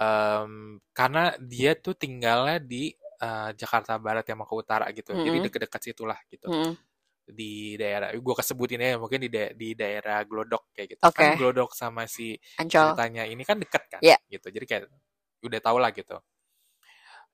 um, 0.00 0.80
karena 0.96 1.36
dia 1.44 1.76
tuh 1.76 1.92
tinggalnya 1.92 2.56
di 2.56 2.96
uh, 3.20 3.52
Jakarta 3.52 4.00
Barat 4.00 4.24
yang 4.24 4.40
mau 4.40 4.48
ke 4.48 4.56
utara 4.56 4.88
gitu 4.90 5.12
mm 5.12 5.16
-hmm. 5.20 5.26
jadi 5.28 5.38
deket-deket 5.44 5.82
situlah 5.92 6.18
gitu 6.32 6.48
mm 6.48 6.56
-hmm. 6.56 6.72
di 7.28 7.76
daerah 7.76 8.16
gue 8.16 8.34
kesebutin 8.40 8.80
ya 8.80 8.96
mungkin 8.96 9.20
di 9.22 9.28
da 9.28 9.52
di 9.52 9.76
daerah 9.76 10.24
Glodok 10.24 10.72
kayak 10.72 10.96
gitu 10.96 11.02
okay. 11.04 11.36
kan 11.36 11.38
Glodok 11.38 11.76
sama 11.76 12.08
si 12.08 12.32
Ancol. 12.56 12.96
ceritanya 12.96 13.28
ini 13.28 13.44
kan 13.44 13.60
deket 13.60 13.84
kan 13.92 14.00
yeah. 14.00 14.16
gitu 14.32 14.48
jadi 14.48 14.64
kayak 14.64 14.82
udah 15.44 15.60
tau 15.60 15.76
lah 15.76 15.92
gitu 15.92 16.16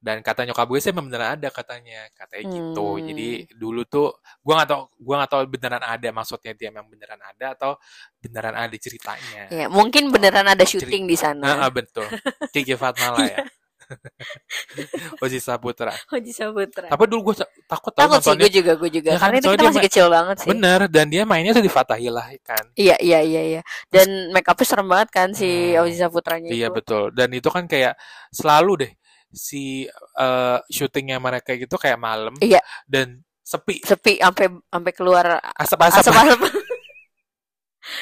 dan 0.05 0.21
kata 0.21 0.45
nyokap 0.45 0.69
gue 0.69 0.81
sih 0.85 0.93
memang 0.93 1.09
beneran 1.09 1.41
ada 1.41 1.49
katanya 1.49 2.05
katanya 2.13 2.45
hmm. 2.45 2.55
gitu 2.61 2.89
jadi 3.01 3.29
dulu 3.57 3.83
tuh 3.89 4.21
gue 4.45 4.53
nggak 4.53 4.69
tau 4.69 4.93
gue 4.93 5.15
nggak 5.17 5.31
tau 5.33 5.43
beneran 5.49 5.81
ada 5.81 6.09
maksudnya 6.13 6.53
dia 6.53 6.69
memang 6.69 6.93
beneran 6.93 7.21
ada 7.25 7.57
atau 7.57 7.81
beneran 8.21 8.57
ada 8.57 8.77
ceritanya. 8.77 9.43
Ya 9.49 9.67
mungkin 9.69 10.09
beneran 10.09 10.49
ada 10.49 10.65
syuting 10.65 11.05
di 11.05 11.17
sana. 11.17 11.65
Ah, 11.65 11.71
betul. 11.73 12.09
Kiki 12.53 12.77
Fatmala 12.77 13.21
ya. 13.25 13.45
Oji 15.25 15.37
Saputra. 15.45 15.93
Oji 16.09 16.33
Saputra. 16.33 16.89
Tapi 16.89 17.05
dulu 17.05 17.33
gue 17.33 17.45
takut 17.69 17.93
tau 17.93 18.09
takut 18.09 18.25
sih 18.25 18.37
gue 18.41 18.51
juga 18.61 18.73
gue 18.81 18.91
juga. 18.91 19.11
Ya, 19.13 19.19
karena 19.21 19.37
itu 19.45 19.49
kita 19.53 19.65
masih 19.69 19.85
kecil 19.85 20.07
banget 20.09 20.37
sih. 20.41 20.49
Bener 20.49 20.81
dan 20.89 21.07
dia 21.13 21.29
mainnya 21.29 21.53
tuh 21.53 21.65
di 21.65 21.69
Fatahillah 21.69 22.33
kan. 22.41 22.65
Iya 22.81 22.97
iya 23.05 23.21
iya 23.21 23.43
iya. 23.45 23.61
Dan 23.93 24.33
make 24.33 24.49
upnya 24.49 24.65
serem 24.65 24.89
banget 24.89 25.09
kan 25.13 25.29
si 25.37 25.77
hmm. 25.77 25.85
Oji 25.85 25.97
Saputranya 26.01 26.49
iya 26.49 26.73
itu. 26.73 26.77
betul. 26.81 27.13
Dan 27.13 27.29
itu 27.37 27.49
kan 27.53 27.69
kayak 27.69 27.97
selalu 28.33 28.89
deh 28.89 28.93
si 29.35 29.91
uh, 30.17 30.63
syutingnya 30.71 31.19
mereka 31.19 31.59
gitu 31.59 31.75
kayak 31.75 31.99
malam 31.99 32.33
iya. 32.41 32.63
dan 32.87 33.21
sepi. 33.45 33.85
Sepi 33.85 34.23
sampai 34.23 34.47
sampai 34.49 34.93
keluar 34.97 35.43
asap-asap. 35.59 36.01
asap-asap. 36.01 36.41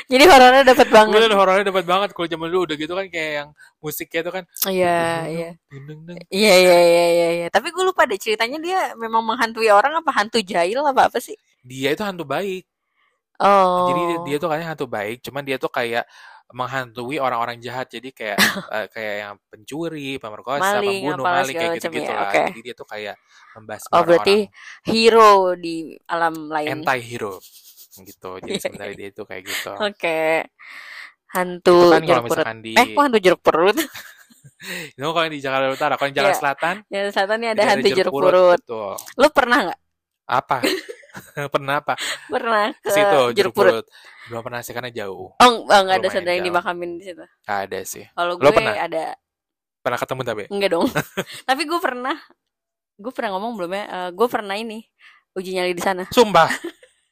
Jadi 0.07 0.25
horornya 0.31 0.63
dapat 0.63 0.89
banget. 0.95 1.19
Bener, 1.19 1.35
horornya 1.35 1.65
dapat 1.67 1.83
banget. 1.83 2.09
Kalau 2.15 2.29
zaman 2.31 2.47
dulu 2.55 2.71
udah 2.71 2.77
gitu 2.79 2.95
kan 2.95 3.07
kayak 3.11 3.33
yang 3.43 3.49
musiknya 3.83 4.21
itu 4.23 4.31
kan 4.31 4.45
iya 4.71 5.27
iya. 5.27 5.51
iya 6.31 6.55
iya 6.55 6.79
iya 6.79 7.05
iya 7.11 7.29
ya. 7.43 7.47
tapi 7.51 7.75
gue 7.75 7.83
lupa 7.83 8.07
deh 8.07 8.15
ceritanya 8.15 8.63
dia 8.63 8.95
memang 8.95 9.27
menghantui 9.27 9.67
orang 9.75 9.99
apa 9.99 10.11
hantu 10.15 10.39
jahil 10.39 10.87
apa 10.87 11.11
apa 11.11 11.19
sih? 11.19 11.35
Dia 11.67 11.99
itu 11.99 12.03
hantu 12.07 12.23
baik. 12.23 12.63
Oh. 13.43 13.91
Jadi 13.91 14.03
dia 14.31 14.37
tuh 14.39 14.49
kayaknya 14.55 14.69
hantu 14.71 14.87
baik 14.87 15.19
cuman 15.27 15.43
dia 15.43 15.57
tuh 15.59 15.73
kayak 15.73 16.07
menghantui 16.53 17.17
orang-orang 17.19 17.59
jahat 17.59 17.89
jadi 17.89 18.13
kayak 18.13 18.39
uh, 18.69 18.87
kayak 18.95 19.15
yang 19.25 19.35
pencuri, 19.49 20.17
pemerkosa, 20.17 20.81
maling, 20.81 21.03
pembunuh, 21.05 21.25
maling 21.25 21.57
kayak 21.57 21.71
gitu-gitu 21.81 22.13
ya. 22.13 22.17
lah. 22.17 22.29
Okay. 22.31 22.47
Jadi 22.53 22.61
dia 22.61 22.75
tuh 22.77 22.89
kayak 22.89 23.17
membahas 23.57 23.83
Oh, 23.93 24.03
berarti 24.05 24.37
hero 24.87 25.57
di 25.57 25.97
alam 26.07 26.49
lain. 26.49 26.69
Anti 26.81 27.01
hero 27.01 27.41
gitu. 28.01 28.31
Jadi 28.45 28.57
sebenarnya 28.57 28.97
dia 28.97 29.09
itu 29.13 29.23
kayak 29.29 29.43
gitu. 29.45 29.73
Oke. 29.77 29.93
Okay. 30.01 30.33
Hantu 31.33 31.77
itu 31.81 31.93
kan 31.93 32.03
jeruk 32.05 32.25
perut. 32.29 32.47
Di... 32.61 32.73
Eh, 32.77 32.87
kok 32.93 33.03
hantu 33.03 33.19
jeruk 33.21 33.41
perut? 33.41 33.77
itu 34.93 35.09
kalau 35.09 35.29
di 35.29 35.39
Jakarta 35.41 35.67
Utara, 35.73 35.95
kalau 35.97 36.09
di 36.13 36.17
Jakarta 36.17 36.33
yeah. 36.33 36.41
Selatan. 36.41 36.75
Jakarta 36.89 37.13
Selatan 37.13 37.37
ini 37.41 37.49
ada 37.49 37.63
hantu 37.69 37.89
jeruk, 37.89 37.99
jeruk 37.99 38.13
purut. 38.13 38.61
Betul. 38.61 38.93
Lu 39.17 39.29
pernah 39.33 39.59
nggak? 39.69 39.81
Apa? 40.29 40.57
pernah 41.55 41.75
apa? 41.85 41.95
Pernah 42.29 42.73
ke 42.81 42.91
situ 42.91 43.21
jeruk, 43.37 43.37
jeruk 43.37 43.53
purut. 43.53 43.85
Belum 44.29 44.43
pernah 44.43 44.61
sih 44.65 44.73
karena 44.73 44.91
jauh. 44.93 45.35
Oh, 45.37 45.51
enggak 45.69 46.01
ada 46.01 46.09
saudara 46.09 46.35
yang 46.37 46.47
dimakamin 46.47 47.01
di 47.01 47.05
situ. 47.13 47.25
Ada 47.45 47.79
sih. 47.85 48.05
Kalau 48.13 48.35
gue 48.39 48.51
pernah? 48.53 48.75
ada. 48.77 49.05
Pernah 49.83 49.99
ketemu 49.99 50.21
tapi? 50.23 50.45
Enggak 50.49 50.71
dong. 50.73 50.87
tapi 51.49 51.63
gue 51.67 51.81
pernah. 51.83 52.17
Gue 52.97 53.13
pernah 53.13 53.31
ngomong 53.37 53.53
belum 53.59 53.73
ya? 53.75 53.85
Uh, 53.89 54.11
gue 54.15 54.29
pernah 54.31 54.55
ini 54.55 54.87
uji 55.37 55.51
nyali 55.57 55.73
di 55.75 55.83
sana. 55.83 56.05
Sumpah. 56.13 56.49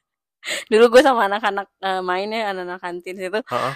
Dulu 0.71 0.85
gue 0.97 1.01
sama 1.05 1.29
anak-anak 1.29 1.67
uh, 1.83 2.01
mainnya 2.01 2.49
anak-anak 2.53 2.81
kantin 2.81 3.15
situ. 3.17 3.41
Uh 3.49 3.53
-uh. 3.53 3.75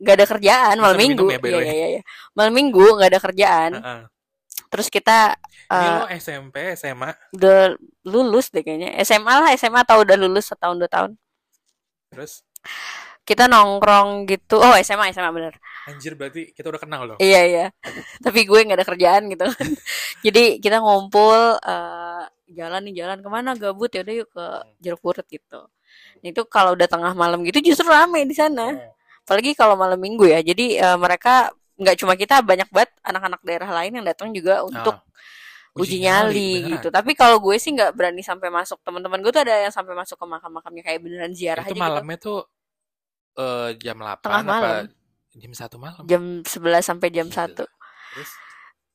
Gak 0.00 0.16
ada 0.16 0.26
kerjaan 0.26 0.74
malam 0.80 0.96
minggu. 0.96 1.28
Ya, 1.28 1.38
iya, 1.38 1.60
iya, 1.60 1.88
iya. 2.00 2.02
Malam 2.32 2.56
minggu 2.56 2.96
gak 2.96 3.10
ada 3.12 3.20
kerjaan. 3.20 3.70
Uh 3.76 3.84
-uh. 3.84 4.00
Terus 4.70 4.86
kita 4.86 5.34
uh, 5.66 5.74
Ini 5.82 5.90
lo 5.98 6.06
SMP, 6.14 6.56
SMA? 6.78 7.10
Udah 7.34 7.74
lulus 8.06 8.54
deh 8.54 8.62
kayaknya. 8.62 8.94
SMA 9.02 9.34
lah, 9.42 9.50
SMA 9.58 9.82
atau 9.82 10.06
udah 10.06 10.14
lulus 10.14 10.46
setahun 10.46 10.78
dua 10.78 10.86
tahun. 10.86 11.10
Terus? 12.14 12.46
Kita 13.26 13.50
nongkrong 13.50 14.30
gitu. 14.30 14.62
Oh, 14.62 14.74
SMA, 14.78 15.10
SMA 15.10 15.30
bener. 15.34 15.54
Anjir, 15.90 16.14
berarti 16.14 16.54
kita 16.54 16.70
udah 16.70 16.80
kenal 16.82 17.02
loh. 17.02 17.16
Iya, 17.18 17.42
iya. 17.50 17.66
Tapi 18.22 18.46
gue 18.46 18.58
gak 18.62 18.78
ada 18.78 18.86
kerjaan 18.86 19.26
gitu 19.26 19.44
kan. 19.50 19.68
Jadi 20.26 20.62
kita 20.62 20.78
ngumpul 20.78 21.58
uh, 21.58 22.24
jalan 22.46 22.80
nih, 22.86 23.02
jalan 23.02 23.18
ke 23.18 23.28
mana 23.30 23.58
gabut 23.58 23.90
ya 23.90 24.06
udah 24.06 24.14
yuk 24.14 24.28
ke 24.30 24.46
jeruk 24.78 25.00
purut 25.02 25.26
gitu. 25.26 25.66
Itu 26.22 26.46
kalau 26.46 26.78
udah 26.78 26.86
tengah 26.86 27.12
malam 27.18 27.42
gitu 27.42 27.58
justru 27.58 27.90
rame 27.90 28.22
di 28.22 28.38
sana. 28.38 28.78
Apalagi 29.26 29.54
kalau 29.58 29.74
malam 29.74 29.98
minggu 29.98 30.30
ya. 30.30 30.42
Jadi 30.42 30.78
uh, 30.78 30.98
mereka 30.98 31.50
nggak 31.80 31.96
cuma 31.96 32.12
kita 32.14 32.44
banyak 32.44 32.68
banget 32.68 32.92
anak-anak 33.00 33.40
daerah 33.40 33.70
lain 33.80 33.92
yang 33.96 34.06
datang 34.06 34.28
juga 34.36 34.60
untuk 34.60 35.00
ah, 35.00 35.80
uji, 35.80 35.96
uji 35.96 35.96
nyali, 36.04 36.50
nyali 36.60 36.70
gitu. 36.76 36.88
Tapi 36.92 37.16
kalau 37.16 37.40
gue 37.40 37.56
sih 37.56 37.72
nggak 37.72 37.96
berani 37.96 38.20
sampai 38.20 38.52
masuk. 38.52 38.76
Teman-teman 38.84 39.24
gue 39.24 39.32
tuh 39.32 39.42
ada 39.42 39.64
yang 39.64 39.72
sampai 39.72 39.96
masuk 39.96 40.20
ke 40.20 40.26
makam-makamnya 40.28 40.82
kayak 40.84 41.00
beneran 41.00 41.32
ziarah 41.32 41.64
itu 41.64 41.74
aja 41.74 41.80
malamnya 41.80 42.20
gitu. 42.20 42.26
tuh 42.28 42.38
uh, 43.40 43.70
jam 43.80 43.96
8 43.96 44.20
Tengah 44.20 44.42
malam. 44.44 44.60
apa 44.60 44.72
jam 45.40 45.52
1 45.56 45.80
malam? 45.80 46.02
Jam 46.04 46.22
11 46.44 46.84
sampai 46.84 47.08
jam 47.08 47.26
Gila. 47.32 47.48
1. 47.48 47.64
Terus 47.64 48.30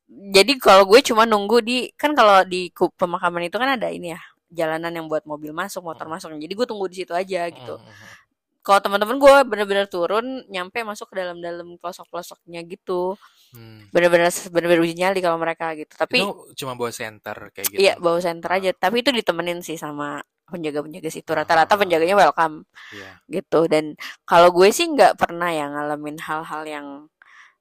jadi 0.06 0.54
kalau 0.62 0.86
gue 0.86 1.02
cuma 1.02 1.26
nunggu 1.26 1.66
di 1.66 1.90
kan 1.98 2.14
kalau 2.14 2.46
di 2.46 2.70
pemakaman 2.74 3.50
itu 3.50 3.58
kan 3.58 3.74
ada 3.74 3.90
ini 3.90 4.14
ya 4.14 4.22
jalanan 4.54 4.94
yang 4.94 5.10
buat 5.10 5.26
mobil 5.26 5.50
masuk 5.52 5.82
motor 5.82 6.06
hmm. 6.06 6.14
masuk 6.14 6.30
jadi 6.38 6.54
gue 6.54 6.68
tunggu 6.70 6.86
di 6.86 7.02
situ 7.02 7.12
aja 7.12 7.50
gitu 7.50 7.76
hmm, 7.82 7.90
hmm. 7.90 8.25
Kalau 8.66 8.82
teman-teman 8.82 9.22
gue 9.22 9.36
bener-bener 9.46 9.86
turun 9.86 10.42
nyampe 10.50 10.82
masuk 10.82 11.14
ke 11.14 11.22
dalam-dalam 11.22 11.78
pelosok-pelosoknya 11.78 12.66
gitu. 12.66 13.14
Hmm. 13.56 13.88
bener-bener 13.88 14.28
bener-bener 14.52 14.84
uji 14.84 15.00
nyali 15.00 15.24
kalau 15.24 15.40
mereka 15.40 15.72
gitu. 15.78 15.94
Tapi 15.96 16.20
itu 16.20 16.66
cuma 16.66 16.76
bawa 16.76 16.92
center 16.92 17.54
kayak 17.54 17.68
gitu? 17.72 17.80
Iya 17.80 17.94
bawa 18.02 18.20
center 18.20 18.50
aja. 18.52 18.74
Tapi 18.74 19.06
itu 19.06 19.16
ditemenin 19.16 19.62
sih 19.64 19.78
sama 19.80 20.20
penjaga-penjaga 20.50 21.08
situ. 21.14 21.30
Rata-rata 21.30 21.78
oh. 21.78 21.80
penjaganya 21.80 22.18
welcome 22.18 22.66
yeah. 22.92 23.22
gitu. 23.30 23.70
Dan 23.70 23.96
kalau 24.26 24.50
gue 24.50 24.74
sih 24.74 24.90
nggak 24.90 25.16
pernah 25.16 25.54
ya 25.54 25.72
ngalamin 25.72 26.18
hal-hal 26.20 26.68
yang 26.68 26.88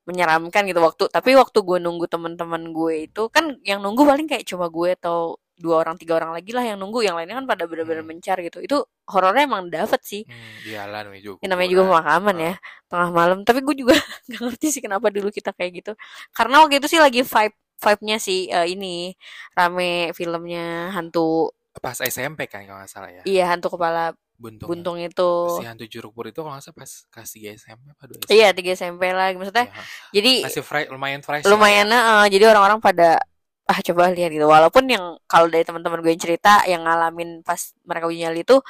menyeramkan 0.08 0.66
gitu 0.66 0.80
waktu. 0.82 1.04
Tapi 1.12 1.36
waktu 1.36 1.58
gue 1.62 1.78
nunggu 1.78 2.08
teman-teman 2.08 2.72
gue 2.72 3.06
itu 3.06 3.28
kan 3.28 3.60
yang 3.62 3.84
nunggu 3.84 4.02
paling 4.02 4.26
kayak 4.26 4.48
cuma 4.48 4.72
gue 4.72 4.96
atau 4.96 5.38
dua 5.54 5.86
orang 5.86 5.94
tiga 5.94 6.18
orang 6.18 6.34
lagi 6.34 6.50
lah 6.50 6.66
yang 6.66 6.78
nunggu 6.82 7.06
yang 7.06 7.14
lainnya 7.14 7.38
kan 7.38 7.46
pada 7.46 7.64
benar-benar 7.70 8.02
hmm. 8.02 8.10
mencar 8.10 8.36
gitu. 8.42 8.58
Itu 8.60 8.84
horornya 9.06 9.46
emang 9.46 9.70
dapet 9.70 10.00
sih. 10.02 10.22
Hmm, 10.26 11.04
namanya 11.04 11.22
juga 11.22 11.38
namanya 11.46 11.70
juga 11.70 11.82
pemakaman 11.86 12.36
ya 12.38 12.54
tengah 12.90 13.10
malam. 13.14 13.38
Tapi 13.46 13.60
gue 13.62 13.74
juga 13.86 13.94
gak 14.30 14.40
ngerti 14.40 14.66
sih 14.74 14.82
kenapa 14.82 15.10
dulu 15.10 15.30
kita 15.30 15.54
kayak 15.54 15.84
gitu. 15.84 15.92
Karena 16.34 16.62
waktu 16.62 16.82
itu 16.82 16.88
sih 16.90 17.00
lagi 17.00 17.22
vibe 17.22 17.56
vibe-nya 17.74 18.16
sih 18.22 18.48
uh, 18.48 18.64
ini 18.64 19.12
rame 19.52 20.14
filmnya 20.14 20.94
hantu 20.94 21.52
pas 21.82 21.98
SMP 21.98 22.46
kan 22.46 22.62
kalau 22.64 22.78
nggak 22.78 22.90
salah 22.90 23.10
ya. 23.10 23.22
Iya 23.26 23.50
hantu 23.50 23.74
kepala 23.74 24.14
buntung, 24.38 24.70
buntung 24.70 24.96
itu. 25.02 25.30
Si 25.58 25.66
hantu 25.66 25.84
jeruk 25.90 26.14
pur 26.14 26.30
itu 26.30 26.38
kalau 26.38 26.54
nggak 26.54 26.64
salah 26.70 26.78
pas 26.78 26.90
kelas 27.10 27.30
3 27.34 27.58
SMP 27.58 27.84
apa 27.90 28.04
2 28.06 28.14
SMP 28.14 28.30
iya 28.30 28.48
3 28.54 28.78
SMP 28.78 29.02
lah 29.10 29.26
maksudnya 29.34 29.66
ya. 29.66 29.82
jadi 30.14 30.32
masih 30.46 30.62
fresh, 30.62 30.88
lumayan 30.94 31.20
fresh 31.26 31.44
lumayan 31.50 31.90
ya. 31.90 31.98
uh, 31.98 32.26
jadi 32.30 32.44
orang-orang 32.54 32.78
pada 32.78 33.18
ah 33.64 33.81
coba 33.81 34.12
lihat 34.12 34.29
gitu 34.29 34.44
walaupun 34.44 34.85
yang 34.92 35.16
kalau 35.24 35.48
dari 35.48 35.64
teman-teman 35.64 36.05
gue 36.05 36.12
yang 36.12 36.20
cerita 36.20 36.61
yang 36.68 36.85
ngalamin 36.85 37.40
pas 37.40 37.72
mereka 37.88 38.05
uji 38.12 38.20
nyali 38.20 38.44
itu 38.44 38.61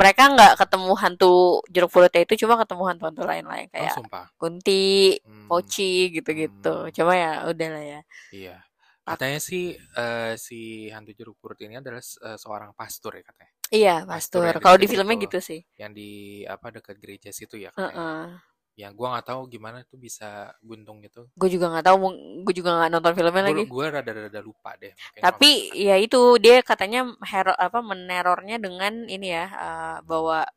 mereka 0.00 0.32
nggak 0.32 0.52
ketemu 0.56 0.92
hantu 0.96 1.32
jeruk 1.68 1.92
purutnya 1.92 2.24
itu 2.24 2.34
cuma 2.44 2.56
ketemu 2.56 2.82
hantu-hantu 2.88 3.22
lain-lain 3.28 3.68
oh, 3.68 3.72
kayak 3.76 3.94
oh, 4.00 4.26
kunti 4.40 5.20
hmm. 5.20 5.44
poci 5.44 6.08
gitu-gitu 6.16 6.88
hmm. 6.88 6.92
cuma 6.96 7.12
ya 7.20 7.32
udah 7.52 7.68
lah 7.68 7.84
ya 7.84 8.00
iya 8.32 8.56
katanya 9.04 9.40
sih 9.44 9.76
uh, 9.76 10.32
si 10.40 10.88
hantu 10.88 11.12
jeruk 11.12 11.36
purut 11.36 11.60
ini 11.60 11.76
adalah 11.76 12.00
uh, 12.00 12.38
seorang 12.40 12.72
pastor 12.72 13.20
ya 13.20 13.24
katanya 13.28 13.52
Iya, 13.70 14.02
pastor. 14.02 14.58
Kalau 14.58 14.74
di 14.82 14.90
filmnya 14.90 15.14
gitu 15.14 15.38
sih. 15.38 15.62
Yang 15.78 15.92
di 15.94 16.10
apa 16.42 16.74
dekat 16.74 16.98
gereja 16.98 17.30
situ 17.30 17.54
ya 17.54 17.70
Uh 17.78 17.86
-uh. 17.86 18.26
Yang 18.80 18.92
gue 18.96 19.08
nggak 19.12 19.26
tahu 19.28 19.40
gimana 19.52 19.84
tuh 19.84 20.00
bisa 20.00 20.56
buntung 20.64 21.04
gitu. 21.04 21.28
Gue 21.36 21.52
juga 21.52 21.68
nggak 21.68 21.84
tahu, 21.84 21.96
gue 22.48 22.54
juga 22.56 22.70
nggak 22.80 22.90
nonton 22.96 23.12
filmnya 23.12 23.42
gua, 23.44 23.48
lagi. 23.52 23.62
Gue 23.68 23.86
rada-rada 23.92 24.40
lupa 24.40 24.70
deh. 24.80 24.92
Tapi 25.20 25.76
ya 25.76 26.00
itu 26.00 26.40
dia 26.40 26.64
katanya 26.64 27.04
hero 27.20 27.52
apa 27.52 27.84
menerornya 27.84 28.56
dengan 28.56 29.04
ini 29.04 29.28
ya 29.36 29.46
uh, 29.52 29.96
bawa 30.08 30.48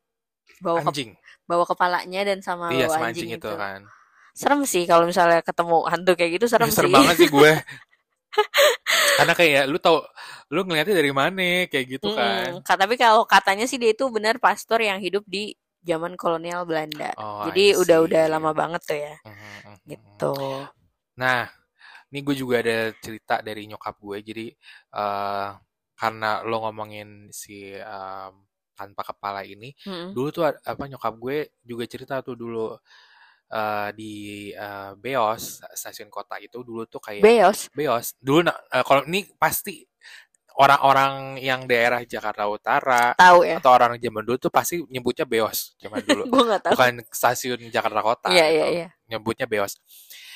bawa 0.63 0.79
anjing. 0.88 1.12
Ke, 1.12 1.43
bawa 1.43 1.63
kepalanya 1.67 2.21
dan 2.23 2.39
sama 2.39 2.71
iya, 2.71 2.88
bawa 2.88 2.95
sama 2.95 3.05
anjing, 3.12 3.27
anjing 3.36 3.43
itu. 3.43 3.49
itu 3.51 3.59
kan. 3.59 3.79
Serem 4.33 4.62
sih 4.63 4.83
kalau 4.88 5.05
misalnya 5.05 5.43
ketemu 5.43 5.77
hantu 5.86 6.12
kayak 6.15 6.31
gitu 6.39 6.45
serem 6.47 6.71
ya, 6.71 6.73
serem 6.79 6.89
sih. 6.89 6.95
banget 6.95 7.15
sih 7.19 7.29
gue. 7.29 7.51
Karena 9.19 9.33
kayak 9.38 9.63
lu 9.69 9.77
tau 9.77 10.01
lu 10.49 10.65
ngeliatnya 10.65 10.95
dari 10.97 11.13
mana 11.13 11.69
kayak 11.69 11.86
gitu 11.97 12.13
kan. 12.17 12.62
Hmm, 12.62 12.65
tapi 12.65 12.97
kalau 12.97 13.25
katanya 13.25 13.65
sih 13.69 13.77
dia 13.77 13.93
itu 13.93 14.05
benar 14.09 14.41
pastor 14.41 14.81
yang 14.81 14.97
hidup 14.97 15.21
di 15.25 15.53
zaman 15.84 16.15
kolonial 16.15 16.63
Belanda. 16.63 17.12
Oh, 17.19 17.46
Jadi 17.52 17.76
udah-udah 17.78 18.24
lama 18.32 18.52
banget 18.56 18.82
tuh 18.84 19.00
ya. 19.00 19.15
Uh, 19.24 19.30
uh, 19.30 19.76
gitu. 19.86 20.36
Nah, 21.19 21.52
ini 22.10 22.19
gue 22.24 22.36
juga 22.36 22.63
ada 22.63 22.96
cerita 22.98 23.43
dari 23.43 23.67
nyokap 23.67 23.96
gue. 24.00 24.17
Jadi 24.24 24.48
uh, 24.96 25.54
karena 25.93 26.41
lo 26.48 26.58
ngomongin 26.63 27.30
si 27.30 27.76
um, 27.78 28.48
tanpa 28.74 29.06
kepala 29.06 29.46
ini, 29.46 29.76
hmm. 29.86 30.17
dulu 30.17 30.28
tuh 30.34 30.43
apa 30.50 30.84
nyokap 30.89 31.13
gue 31.19 31.38
juga 31.62 31.84
cerita 31.86 32.26
tuh 32.26 32.34
dulu 32.34 32.74
uh, 33.54 33.89
di 33.93 34.50
uh, 34.58 34.98
Beos 34.98 35.62
stasiun 35.78 36.10
kota 36.10 36.41
itu 36.41 36.65
dulu 36.65 36.89
tuh 36.89 37.00
kayak 37.00 37.22
Beos 37.22 37.69
Beos 37.69 38.17
dulu 38.17 38.50
uh, 38.50 38.84
kalau 38.84 39.06
ini 39.06 39.30
pasti 39.38 39.86
orang-orang 40.60 41.42
yang 41.42 41.66
daerah 41.66 42.02
Jakarta 42.06 42.46
Utara 42.46 43.18
tahu 43.18 43.42
ya 43.48 43.58
atau 43.58 43.72
orang 43.74 43.98
zaman 43.98 44.22
dulu 44.22 44.38
tuh 44.38 44.52
pasti 44.54 44.82
nyebutnya 44.86 45.26
Beos 45.26 45.74
zaman 45.82 46.02
dulu 46.08 46.24
gua 46.30 46.62
tahu. 46.62 46.78
bukan 46.78 46.94
stasiun 47.10 47.60
Jakarta 47.74 48.00
Kota 48.06 48.30
yeah, 48.30 48.50
gitu. 48.50 48.60
yeah, 48.62 48.70
yeah. 48.70 48.89
nyebutnya 49.10 49.50
Beos 49.50 49.82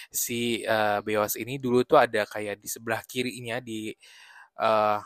si 0.10 0.64
uh, 0.66 1.04
Beos 1.06 1.38
ini 1.38 1.62
dulu 1.62 1.86
tuh 1.86 2.02
ada 2.02 2.26
kayak 2.26 2.58
di 2.58 2.68
sebelah 2.72 3.04
kirinya 3.06 3.62
di 3.62 3.94
uh, 4.58 5.00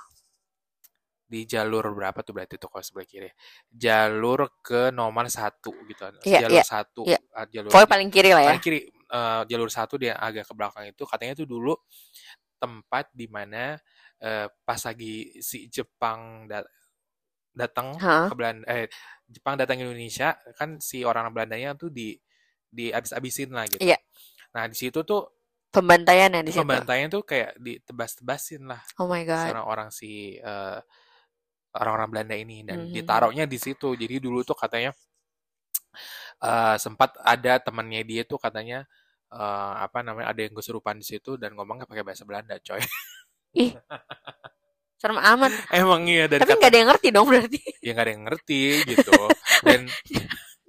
di 1.32 1.48
jalur 1.48 1.96
berapa 1.96 2.20
tuh 2.28 2.36
berarti 2.36 2.60
tuh 2.60 2.68
kalau 2.68 2.84
sebelah 2.84 3.08
kiri 3.08 3.32
jalur 3.72 4.52
ke 4.60 4.92
nomor 4.92 5.32
satu 5.32 5.72
gitu 5.88 6.04
yeah, 6.28 6.44
jalur 6.44 6.60
yeah, 6.60 6.68
satu 6.68 7.02
yeah. 7.08 7.22
jalur 7.48 7.72
Pokoknya 7.72 7.88
paling 7.88 8.10
kiri 8.12 8.32
lah 8.36 8.44
ya 8.44 8.50
paling 8.52 8.64
kiri 8.64 8.80
uh, 9.12 9.48
jalur 9.48 9.72
satu 9.72 9.96
dia 9.96 10.20
agak 10.20 10.44
ke 10.44 10.54
belakang 10.56 10.92
itu 10.92 11.04
katanya 11.08 11.34
tuh 11.40 11.48
dulu 11.48 11.72
tempat 12.60 13.08
di 13.16 13.32
mana 13.32 13.80
uh, 14.22 14.48
pas 14.64 14.82
lagi 14.82 15.36
si 15.42 15.68
Jepang 15.68 16.46
dat 16.48 16.66
datang 17.52 17.98
huh? 18.00 18.32
ke 18.32 18.36
Belanda 18.38 18.64
eh 18.72 18.88
Jepang 19.28 19.60
datang 19.60 19.80
ke 19.80 19.84
Indonesia 19.84 20.40
kan 20.56 20.80
si 20.80 21.04
orang 21.04 21.30
Belandanya 21.36 21.76
tuh 21.76 21.92
di 21.92 22.16
di 22.72 22.90
abis-abisin 22.90 23.52
lah 23.52 23.68
gitu 23.68 23.84
yeah. 23.84 24.00
nah 24.56 24.66
di 24.72 24.76
situ 24.78 25.04
tuh 25.04 25.28
pembantaian 25.72 26.32
ya 26.32 26.42
di 26.44 26.52
situ 26.56 26.64
pembantaian 26.64 27.12
tuh 27.12 27.28
kayak 27.28 27.60
ditebas-tebasin 27.60 28.64
lah 28.72 28.80
oh 29.00 29.08
my 29.12 29.28
god 29.28 29.52
orang-orang 29.52 29.92
si 29.92 30.40
uh, 30.40 30.80
orang-orang 31.76 32.10
Belanda 32.12 32.36
ini 32.36 32.68
dan 32.68 32.88
mm-hmm. 32.88 32.96
ditaruhnya 32.96 33.46
di 33.48 33.58
situ. 33.60 33.96
Jadi 33.96 34.20
dulu 34.20 34.44
tuh 34.44 34.58
katanya 34.58 34.92
uh, 36.44 36.76
sempat 36.76 37.16
ada 37.24 37.60
temannya 37.64 38.04
dia 38.04 38.28
tuh 38.28 38.40
katanya 38.40 38.84
uh, 39.32 39.80
apa 39.80 40.04
namanya 40.04 40.36
ada 40.36 40.42
yang 40.44 40.56
kesurupan 40.56 41.00
di 41.00 41.06
situ 41.08 41.40
dan 41.40 41.56
ngomongnya 41.56 41.88
pakai 41.88 42.04
bahasa 42.04 42.28
Belanda, 42.28 42.60
coy. 42.60 42.82
Ih. 43.56 43.72
Serem 45.02 45.18
amat. 45.18 45.52
Emang 45.74 46.06
iya 46.06 46.30
dan 46.30 46.46
Tapi 46.46 46.54
nggak 46.62 46.72
ada 46.72 46.78
yang 46.78 46.90
ngerti 46.94 47.08
dong 47.10 47.28
berarti. 47.28 47.60
Ya 47.82 47.92
nggak 47.98 48.06
ada 48.06 48.14
yang 48.14 48.26
ngerti 48.30 48.62
gitu. 48.86 49.12
dan 49.66 49.82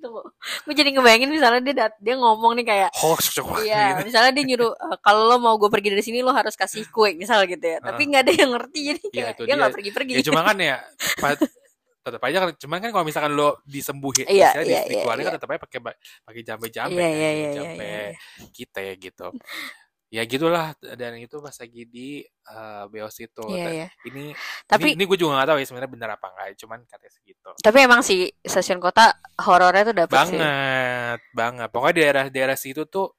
Tunggu. 0.03 0.19
Gue 0.67 0.75
jadi 0.75 0.91
ngebayangin 0.99 1.31
misalnya 1.31 1.61
dia 1.63 1.75
dat 1.87 1.95
dia 2.03 2.19
ngomong 2.19 2.59
nih 2.59 2.67
kayak 2.67 2.91
hoax 2.99 3.39
Iya, 3.63 4.03
misalnya 4.03 4.35
dia 4.35 4.45
nyuruh 4.51 4.75
uh, 4.75 4.99
kalau 4.99 5.31
lo 5.31 5.39
mau 5.39 5.55
gue 5.55 5.71
pergi 5.71 5.95
dari 5.95 6.03
sini 6.03 6.27
lo 6.27 6.35
harus 6.35 6.59
kasih 6.59 6.91
kue 6.91 7.15
misal 7.15 7.47
gitu 7.47 7.63
ya. 7.63 7.79
Tapi 7.79 8.11
nggak 8.11 8.23
ada 8.27 8.33
yang 8.35 8.51
ngerti 8.51 8.79
jadi 8.83 9.03
iya, 9.15 9.23
kayak 9.31 9.39
ya, 9.39 9.47
dia 9.47 9.55
nggak 9.55 9.75
pergi-pergi. 9.79 10.13
Ya 10.19 10.25
cuma 10.27 10.43
kan 10.43 10.59
ya 10.59 10.83
tetap 12.03 12.19
aja 12.27 12.37
kan 12.43 12.51
cuman 12.59 12.79
kan 12.83 12.91
kalau 12.91 13.07
misalkan 13.07 13.33
lo 13.39 13.63
disembuhin 13.63 14.27
iya, 14.27 14.51
iya, 14.59 14.83
iya, 14.91 15.07
iya. 15.07 15.23
kan 15.23 15.39
tetap 15.39 15.49
aja 15.55 15.61
pakai 15.63 15.79
pakai 16.27 16.43
jambe-jambe 16.43 16.99
iya, 16.99 17.07
kan, 17.07 17.15
iya, 17.15 17.31
iya, 17.31 17.51
jambe 17.55 17.85
iya, 17.87 18.03
iya. 18.11 18.19
kita 18.51 18.79
ya 18.83 18.95
gitu 18.99 19.27
ya 20.13 20.29
gitulah 20.29 20.77
dan 20.77 21.17
itu 21.17 21.41
pas 21.41 21.57
lagi 21.57 21.89
di 21.89 22.21
uh, 22.53 22.85
Beos 22.93 23.17
itu. 23.17 23.49
Yeah, 23.49 23.89
yeah. 23.89 23.91
ini 24.05 24.37
tapi 24.69 24.93
ini, 24.93 25.01
ini 25.01 25.05
gue 25.09 25.17
juga 25.17 25.41
gak 25.41 25.57
tahu 25.57 25.59
ya 25.65 25.65
sebenarnya 25.65 25.93
benar 25.97 26.11
apa 26.21 26.27
enggak 26.37 26.47
cuman 26.61 26.79
katanya 26.85 27.13
segitu. 27.17 27.51
Tapi 27.65 27.79
emang 27.81 28.05
si 28.05 28.29
stasiun 28.45 28.77
kota 28.77 29.17
horornya 29.41 29.89
tuh 29.89 29.97
dapet 29.97 30.13
banget 30.13 30.37
sih. 30.37 31.17
banget 31.33 31.69
pokoknya 31.73 31.95
daerah-daerah 31.97 32.57
situ 32.61 32.85
tuh 32.85 33.17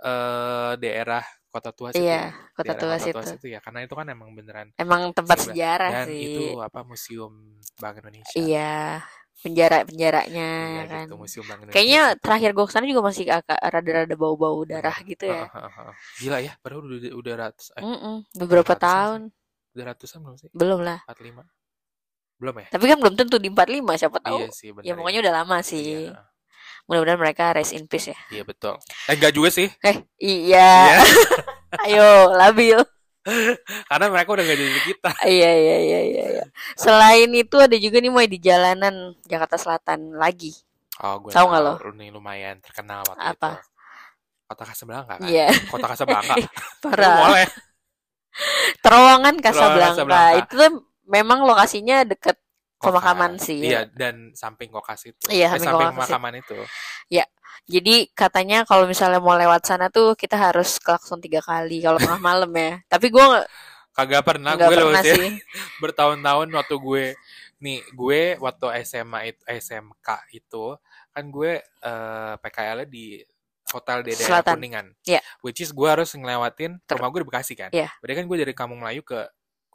uh, 0.00 0.80
daerah 0.80 1.20
kota 1.52 1.76
tua 1.76 1.92
situ. 1.92 2.08
Iya, 2.08 2.32
kota 2.56 2.72
tua, 2.72 2.96
kota 2.96 3.12
tua 3.12 3.24
situ. 3.28 3.46
ya 3.52 3.60
karena 3.60 3.84
itu 3.84 3.92
kan 3.92 4.06
emang 4.08 4.32
beneran 4.32 4.72
emang 4.80 5.12
tempat 5.12 5.44
sejarah 5.44 5.92
dan 5.92 6.08
sih. 6.08 6.24
itu 6.24 6.44
apa 6.56 6.88
museum 6.88 7.60
Bank 7.76 8.00
Indonesia. 8.00 8.32
Iya 8.32 9.04
penjara 9.38 9.86
penjaranya 9.86 10.50
iya, 10.50 10.90
kan. 10.90 11.06
gitu, 11.06 11.14
museum 11.14 11.46
kayaknya 11.70 12.18
terakhir 12.18 12.50
gue 12.58 12.64
ke 12.66 12.72
sana 12.74 12.90
juga 12.90 13.02
masih 13.06 13.30
agak 13.30 13.58
rada-rada 13.62 14.14
bau-bau 14.18 14.66
darah 14.66 14.98
gitu 15.06 15.30
ya. 15.30 15.46
Gila 16.18 16.38
ya 16.42 16.52
padahal 16.58 16.82
udah 16.82 17.14
udah 17.14 17.34
ratus 17.46 17.70
eh, 17.78 17.82
mm 17.86 17.98
-mm, 18.02 18.16
beberapa 18.34 18.74
ratusan 18.74 18.82
tahun. 18.82 19.20
Udah 19.78 19.84
ratusan 19.94 20.18
belum 20.26 20.36
sih? 20.42 20.48
Belum 20.50 20.80
lah. 20.82 20.98
45 21.06 21.46
belum 22.38 22.54
ya? 22.54 22.66
Tapi 22.70 22.84
kan 22.86 22.96
belum 22.98 23.14
tentu 23.18 23.36
di 23.38 23.50
45 23.50 24.00
siapa 24.00 24.18
tahu. 24.22 24.38
Iya 24.42 24.48
sih, 24.50 24.70
bener, 24.74 24.86
ya 24.86 24.92
pokoknya 24.98 25.18
ya. 25.18 25.22
udah 25.26 25.34
lama 25.42 25.58
sih. 25.62 26.10
Iya. 26.10 26.22
mudah-mudahan 26.88 27.20
mereka 27.20 27.52
rest 27.52 27.76
in 27.76 27.84
peace 27.84 28.16
ya. 28.16 28.18
Iya 28.32 28.42
betul. 28.48 28.80
Eh 29.12 29.14
enggak 29.14 29.36
juga 29.36 29.52
sih. 29.52 29.68
Eh 29.84 29.96
iya, 30.16 30.72
iya. 30.88 31.04
ayo 31.84 32.32
labil 32.32 32.80
Karena 33.88 34.06
mereka 34.10 34.28
udah 34.34 34.44
gak 34.44 34.58
jadi 34.58 34.80
kita. 34.84 35.10
iya, 35.38 35.50
iya, 35.52 35.76
iya, 35.78 36.00
iya, 36.02 36.24
iya. 36.40 36.44
Selain 36.74 37.30
itu 37.32 37.56
ada 37.60 37.76
juga 37.76 38.00
nih 38.00 38.10
mau 38.12 38.24
di 38.24 38.38
jalanan 38.40 39.14
Jakarta 39.28 39.56
Selatan 39.60 40.16
lagi. 40.16 40.52
Oh, 40.98 41.22
gue 41.22 41.30
tahu 41.30 41.46
nggak 41.46 41.62
lo? 41.62 41.74
Ini 41.94 42.10
lumayan 42.10 42.58
terkenal 42.58 43.06
waktu 43.06 43.22
Apa? 43.22 43.62
itu. 43.62 43.66
Kota 44.48 44.64
Kasablanka 44.64 45.14
kan? 45.20 45.28
Iya. 45.28 45.46
Kota 45.68 45.86
Kasablanka. 45.92 46.34
Parah. 46.82 47.16
boleh. 47.28 47.48
Terowongan 48.82 49.34
Kasablanka. 49.38 50.22
Itu 50.42 50.52
tuh 50.56 50.72
memang 51.06 51.44
lokasinya 51.44 52.02
deket 52.02 52.34
pemakaman 52.78 53.36
sih 53.42 53.58
iya 53.60 53.84
dan 53.86 54.30
samping 54.32 54.70
kokas 54.70 55.10
itu 55.10 55.26
iya 55.30 55.50
eh, 55.54 55.60
samping, 55.60 55.94
pemakaman 55.94 56.34
itu 56.38 56.58
ya 57.10 57.26
jadi 57.68 58.08
katanya 58.16 58.64
kalau 58.64 58.88
misalnya 58.88 59.20
mau 59.20 59.36
lewat 59.36 59.66
sana 59.66 59.90
tuh 59.90 60.14
kita 60.14 60.38
harus 60.38 60.78
klakson 60.80 61.20
tiga 61.20 61.42
kali 61.42 61.82
kalau 61.82 61.98
tengah 61.98 62.22
malam 62.30 62.50
ya 62.54 62.80
tapi 62.86 63.10
gue 63.10 63.24
kagak 63.92 64.22
pernah 64.22 64.54
nggak 64.54 64.68
gue 64.70 64.76
pernah 64.78 65.02
lewat 65.02 65.04
sih 65.04 65.30
bertahun-tahun 65.82 66.48
waktu 66.54 66.74
gue 66.78 67.04
nih 67.58 67.78
gue 67.90 68.20
waktu 68.38 68.66
SMA 68.86 69.34
itu 69.34 69.42
SMK 69.42 70.08
itu 70.30 70.78
kan 71.10 71.24
gue 71.26 71.58
eh 71.62 72.34
PKL 72.38 72.86
di 72.86 73.18
hotel 73.72 74.00
di 74.00 74.12
daerah. 74.16 74.40
Kuningan. 74.40 74.86
Iya. 75.04 75.20
Which 75.44 75.60
is 75.60 75.70
gue 75.72 75.88
harus 75.88 76.12
ngelewatin 76.16 76.80
Ter- 76.84 76.96
rumah 76.96 77.12
gue 77.12 77.20
di 77.24 77.28
Bekasi 77.28 77.52
kan. 77.52 77.70
Iya. 77.72 77.92
Berarti 78.00 78.16
kan 78.16 78.24
gue 78.24 78.36
dari 78.40 78.54
Kampung 78.56 78.80
Melayu 78.80 79.04
ke 79.04 79.28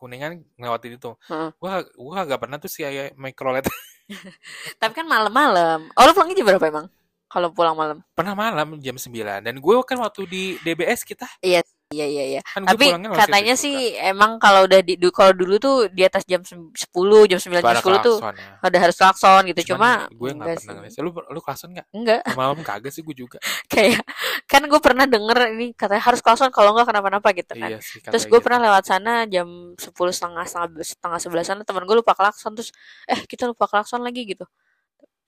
Kuningan 0.03 0.43
ngelewatin 0.59 0.99
itu. 0.99 1.15
Heeh. 1.31 1.49
Gue 1.55 1.71
gue 1.87 2.19
gak 2.27 2.41
pernah 2.43 2.59
tuh 2.59 2.67
sih 2.67 2.83
kayak 2.83 3.15
microlet. 3.15 3.63
tapi 4.81 4.93
kan 4.93 5.07
malam-malam 5.07 5.87
oh 5.95 6.03
lo 6.03 6.11
pulangnya 6.11 6.35
jam 6.35 6.47
berapa 6.47 6.65
emang 6.67 6.87
kalau 7.31 7.49
pulang 7.49 7.75
malam 7.75 7.97
pernah 8.13 8.35
malam 8.35 8.77
jam 8.83 8.95
9 8.99 9.09
dan 9.41 9.55
gue 9.57 9.73
kan 9.87 9.97
waktu 9.99 10.21
di 10.27 10.43
DBS 10.61 11.07
kita 11.07 11.27
iya 11.39 11.63
iya 11.93 12.05
iya 12.05 12.23
iya 12.27 12.41
kan 12.41 12.65
gue 12.65 12.73
tapi 12.73 12.85
katanya 13.13 13.53
situ 13.53 13.63
sih 13.69 13.75
juga. 13.93 14.09
emang 14.09 14.31
kalau 14.37 14.65
udah 14.65 14.79
di 14.81 14.93
kalau 15.09 15.31
dulu 15.31 15.55
tuh 15.57 15.75
di 15.87 16.01
atas 16.01 16.25
jam 16.25 16.41
sem- 16.41 16.73
10 16.73 16.89
jam 17.29 17.37
9 17.37 17.53
jam 17.53 17.61
Suara 17.61 17.79
10 17.79 18.01
tuh 18.01 18.17
ya. 18.19 18.33
udah 18.65 18.79
harus 18.81 18.97
klakson 18.97 19.41
gitu 19.47 19.61
cuma 19.73 20.09
gue 20.09 20.29
gak 20.29 20.35
enggak 20.35 20.57
pernah 20.59 20.89
sih. 20.89 20.99
Lu 20.99 21.09
lu 21.13 21.39
klakson 21.39 21.69
gak? 21.71 21.85
enggak 21.93 22.21
Malam 22.33 22.57
kagak 22.59 22.89
sih 22.89 23.01
gue 23.01 23.13
juga. 23.13 23.37
kayak 23.71 24.01
kan 24.43 24.65
gue 24.65 24.79
pernah 24.81 25.05
denger 25.05 25.37
ini 25.53 25.67
katanya 25.73 26.03
harus 26.03 26.19
klakson 26.19 26.49
kalau 26.49 26.73
enggak 26.73 26.89
kenapa-napa 26.89 27.29
gitu 27.31 27.53
kan 27.53 27.69
Iya 27.69 27.79
sih 27.79 28.01
terus 28.01 28.25
gue 28.25 28.33
gitu. 28.33 28.43
pernah 28.43 28.59
lewat 28.65 28.83
sana 28.83 29.23
jam 29.25 29.47
10 29.77 29.93
setengah 30.09 30.43
setengah 30.43 30.69
setengah 30.81 31.19
sebelas 31.21 31.45
sana 31.45 31.61
teman 31.61 31.85
gue 31.85 31.95
lupa 31.95 32.11
klakson 32.11 32.53
terus 32.53 32.73
eh 33.05 33.21
kita 33.23 33.45
lupa 33.45 33.69
klakson 33.69 34.01
lagi 34.01 34.25
gitu 34.25 34.43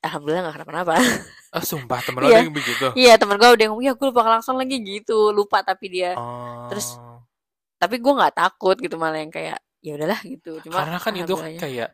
alhamdulillah 0.06 0.42
gak 0.46 0.56
kenapa-napa 0.56 0.94
Ah 1.50 1.64
sumpah 1.64 2.00
temen 2.00 2.20
lo 2.20 2.28
Iya. 2.28 2.36
ada 2.36 2.46
yang 2.46 2.54
begitu. 2.54 2.86
iya 2.94 3.14
teman 3.16 3.36
gue 3.36 3.50
udah 3.50 3.66
ngomong 3.68 3.84
ya 3.84 3.94
gue 3.94 4.08
lupa 4.08 4.22
klakson 4.22 4.56
lagi 4.56 4.78
gitu 4.80 5.32
lupa 5.32 5.60
tapi 5.62 5.86
dia 5.90 6.12
Oh. 6.14 6.68
Terus, 6.68 7.00
tapi 7.76 7.96
gue 7.98 8.12
nggak 8.12 8.36
takut 8.36 8.76
gitu 8.76 8.96
malah 8.96 9.18
yang 9.18 9.30
kayak 9.30 9.58
ya 9.80 9.92
udahlah 9.94 10.18
gitu 10.20 10.58
cuma 10.62 10.82
karena 10.82 10.98
kan 10.98 11.14
itu 11.14 11.34
kayak 11.56 11.90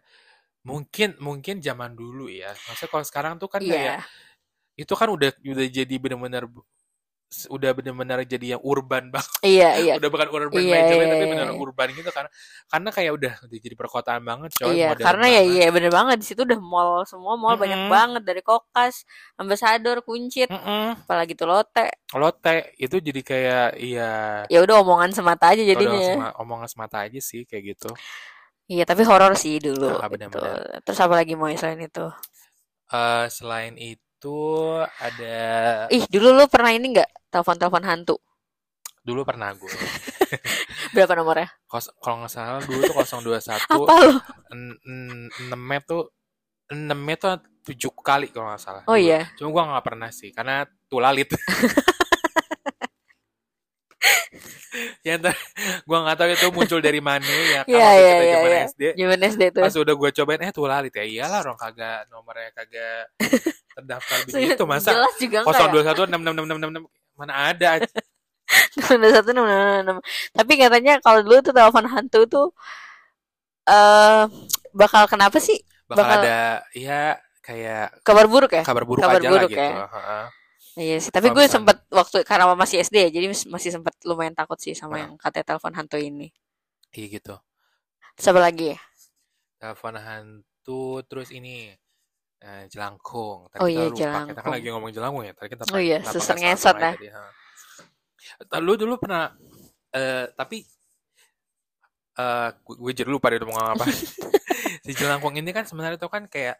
mungkin 0.61 1.09
mungkin 1.17 1.55
zaman 1.57 1.91
dulu 1.91 2.25
ya. 2.27 2.53
Maksudnya 2.53 2.89
kalau 2.89 3.03
sekarang 3.03 3.33
tuh 3.35 3.49
kan 3.49 3.59
iya 3.59 3.73
kayak 3.73 3.99
itu 4.77 4.93
kan 4.95 5.09
udah 5.09 5.29
udah 5.35 5.65
jadi 5.67 5.95
benar-benar 5.97 6.47
udah 7.47 7.71
benar-benar 7.71 8.19
jadi 8.27 8.59
yang 8.59 8.61
urban 8.63 9.07
banget. 9.07 9.39
iya 9.47 9.69
iya 9.79 9.93
Udah 9.95 10.09
bukan 10.11 10.27
urban 10.29 10.61
Iya, 10.61 10.75
legend 10.75 10.99
iya, 10.99 11.07
tapi 11.07 11.23
iya, 11.23 11.31
benar 11.31 11.47
iya. 11.47 11.59
urban 11.63 11.87
gitu 11.95 12.09
karena 12.11 12.29
karena 12.67 12.89
kayak 12.91 13.11
udah 13.17 13.33
udah 13.47 13.59
jadi 13.63 13.75
perkotaan 13.79 14.21
banget 14.27 14.51
coy. 14.59 14.75
iya 14.75 14.87
karena 14.99 15.25
ya 15.31 15.41
banget. 15.41 15.55
iya 15.55 15.65
bener 15.71 15.91
banget 15.95 16.15
di 16.21 16.25
situ 16.27 16.41
udah 16.43 16.59
mall 16.59 16.91
semua 17.07 17.33
mall 17.39 17.55
banyak 17.55 17.87
Mm-mm. 17.87 17.91
banget 17.91 18.21
dari 18.27 18.41
kokas 18.43 19.07
ambasador 19.39 20.03
kuncit 20.03 20.51
Mm-mm. 20.51 20.99
apalagi 21.07 21.33
tuh 21.39 21.47
lote 21.47 21.87
Lotte 22.11 22.75
itu 22.75 22.95
jadi 22.99 23.21
kayak 23.23 23.67
iya 23.79 24.09
ya 24.51 24.59
udah 24.59 24.75
omongan 24.83 25.11
semata 25.15 25.55
aja 25.55 25.63
udah 25.63 25.71
jadinya 25.71 25.99
sema- 26.03 26.35
omongan 26.43 26.67
semata 26.67 26.97
aja 27.07 27.19
sih 27.23 27.47
kayak 27.47 27.63
gitu. 27.75 27.89
iya 28.71 28.83
tapi 28.89 29.03
horor 29.09 29.33
sih 29.39 29.55
dulu 29.63 29.87
Ah, 29.87 30.07
gitu. 30.11 30.11
benar-benar. 30.13 30.83
terus 30.83 30.99
apa 31.03 31.13
lagi 31.19 31.33
mau 31.39 31.47
selain 31.55 31.81
itu 31.87 32.05
Eh 32.99 33.25
selain 33.37 33.75
itu 33.79 34.10
ada 34.99 35.37
ih 35.89 36.05
dulu 36.05 36.35
lu 36.35 36.45
pernah 36.45 36.69
ini 36.69 36.93
nggak? 36.93 37.09
Telepon 37.27 37.57
telepon 37.57 37.83
hantu? 37.83 38.15
Dulu 39.01 39.25
pernah 39.25 39.49
gue 39.57 39.65
berapa 40.93 41.17
nomornya? 41.17 41.49
Kos, 41.65 41.89
kalau 41.97 42.21
nggak 42.21 42.29
salah 42.29 42.61
dulu 42.61 42.81
tuh 42.83 42.93
021 42.93 43.41
apa 43.73 43.93
lu? 43.97 44.11
en- 44.53 44.77
en- 44.85 45.31
enamnya 45.41 45.79
tuh 45.81 46.01
enamnya 46.69 47.15
tuh 47.17 47.31
tujuh 47.61 47.91
kali 47.97 48.29
kalau 48.29 48.49
nggak 48.49 48.61
salah 48.61 48.83
oh 48.85 48.93
dulu. 48.93 49.01
iya. 49.01 49.25
Cuma 49.33 49.49
gua 49.49 49.63
nggak 49.73 49.85
pernah 49.85 50.09
sih 50.09 50.29
karena 50.29 50.63
tulalit 50.85 51.29
ya 55.05 55.19
entar 55.19 55.35
gua 55.85 55.97
nggak 56.07 56.17
tahu 56.17 56.29
itu 56.31 56.47
muncul 56.49 56.79
dari 56.79 57.01
mana 57.03 57.21
ya 57.25 57.61
Iya, 57.67 57.77
waktu 57.77 57.77
iya, 57.77 57.91
kita 58.01 58.23
iya, 58.23 58.33
zaman 58.33 58.49
iya. 58.51 58.61
SD 58.65 58.81
zaman 58.97 59.19
SD 59.29 59.41
tuh 59.51 59.61
pas 59.61 59.75
udah 59.77 59.95
gue 59.99 60.09
cobain 60.15 60.41
eh 60.41 60.51
tulalit 60.51 60.93
ya 60.95 61.03
iyalah 61.05 61.39
orang 61.45 61.57
kagak 61.59 61.99
nomornya 62.09 62.49
kagak 62.55 63.03
terdaftar 63.77 64.17
begitu 64.25 64.63
masa 64.65 64.89
jelas 64.95 65.15
juga 65.19 65.37
enggak 65.43 65.69
ya 65.69 65.91
021 65.93 66.09
enam 66.09 66.21
enam 66.23 66.33
enam 66.33 66.57
enam 66.57 66.69
enam 66.73 66.83
mana 67.13 67.33
ada 67.53 67.67
Ada 68.75 69.07
satu 69.15 69.31
enam 69.31 69.47
enam 69.47 69.79
enam. 69.85 69.97
Tapi 70.35 70.53
katanya 70.59 70.99
kalau 70.99 71.23
dulu 71.23 71.39
tuh 71.39 71.53
telepon 71.55 71.87
hantu 71.87 72.19
tuh 72.27 72.47
eh 73.63 74.23
bakal 74.73 75.07
kenapa 75.07 75.37
sih? 75.39 75.55
bakal, 75.87 76.03
Bakal- 76.03 76.23
ada 76.23 76.39
ya 76.75 77.15
kayak 77.43 78.03
Kabar 78.03 78.25
buruk 78.27 78.51
ya? 78.51 78.63
kabar 78.63 78.83
buruk 78.83 79.03
Kabar 79.03 79.19
aja 79.19 79.27
buruk 79.29 79.47
lah 79.47 79.51
gitu 79.51 79.59
ya. 79.61 79.87
Iya 80.79 81.03
sih. 81.03 81.11
Tapi 81.11 81.27
gue 81.35 81.45
sempet 81.51 81.83
waktu 81.91 82.23
karena 82.23 82.47
masih 82.55 82.79
SD 82.79 82.95
ya, 83.07 83.09
jadi 83.11 83.25
mas- 83.27 83.47
masih 83.47 83.69
sempet 83.75 83.91
lumayan 84.07 84.31
takut 84.31 84.55
sih 84.55 84.71
sama 84.71 84.95
Nah. 84.95 84.99
yang 85.07 85.11
katanya 85.19 85.55
telepon 85.55 85.73
hantu 85.75 85.97
ini. 85.99 86.31
iya 86.91 87.07
gitu 87.07 87.35
Terus 88.19 88.27
apa 88.35 88.41
lagi 88.43 88.75
ya? 88.75 88.79
telepon 89.61 89.95
hantu 89.95 90.99
terus 91.07 91.31
ini 91.31 91.71
eh, 92.41 92.63
jelangkung 92.67 93.47
tadi 93.53 93.61
Oh 93.63 93.69
iya, 93.69 93.87
lupa 93.87 93.95
kita 93.95 94.11
kan 94.11 94.25
jelangkung. 94.27 94.51
lagi 94.51 94.67
ngomong 94.73 94.91
jelangkung 94.91 95.23
ya 95.23 95.33
tadi 95.37 95.47
kita 95.55 95.63
Oh 95.71 95.79
iya, 95.79 95.97
salah 96.03 96.35
ngesot 96.35 96.75
ya. 96.75 96.91
tadi, 96.97 97.07
ha. 97.13 97.23
lu 98.59 98.73
dulu 98.75 98.99
pernah 98.99 99.31
eh 99.95 100.25
tapi 100.35 100.67
eh 102.19 102.49
gue, 102.67 102.75
gue 102.75 102.91
jadi 102.91 103.09
lupa 103.09 103.31
deh 103.31 103.39
mau 103.43 103.55
ngomong 103.55 103.71
apa 103.79 103.85
si 104.85 104.91
jelangkung 104.97 105.35
ini 105.39 105.51
kan 105.55 105.63
sebenarnya 105.63 105.95
itu 106.01 106.09
kan 106.11 106.27
kayak 106.27 106.59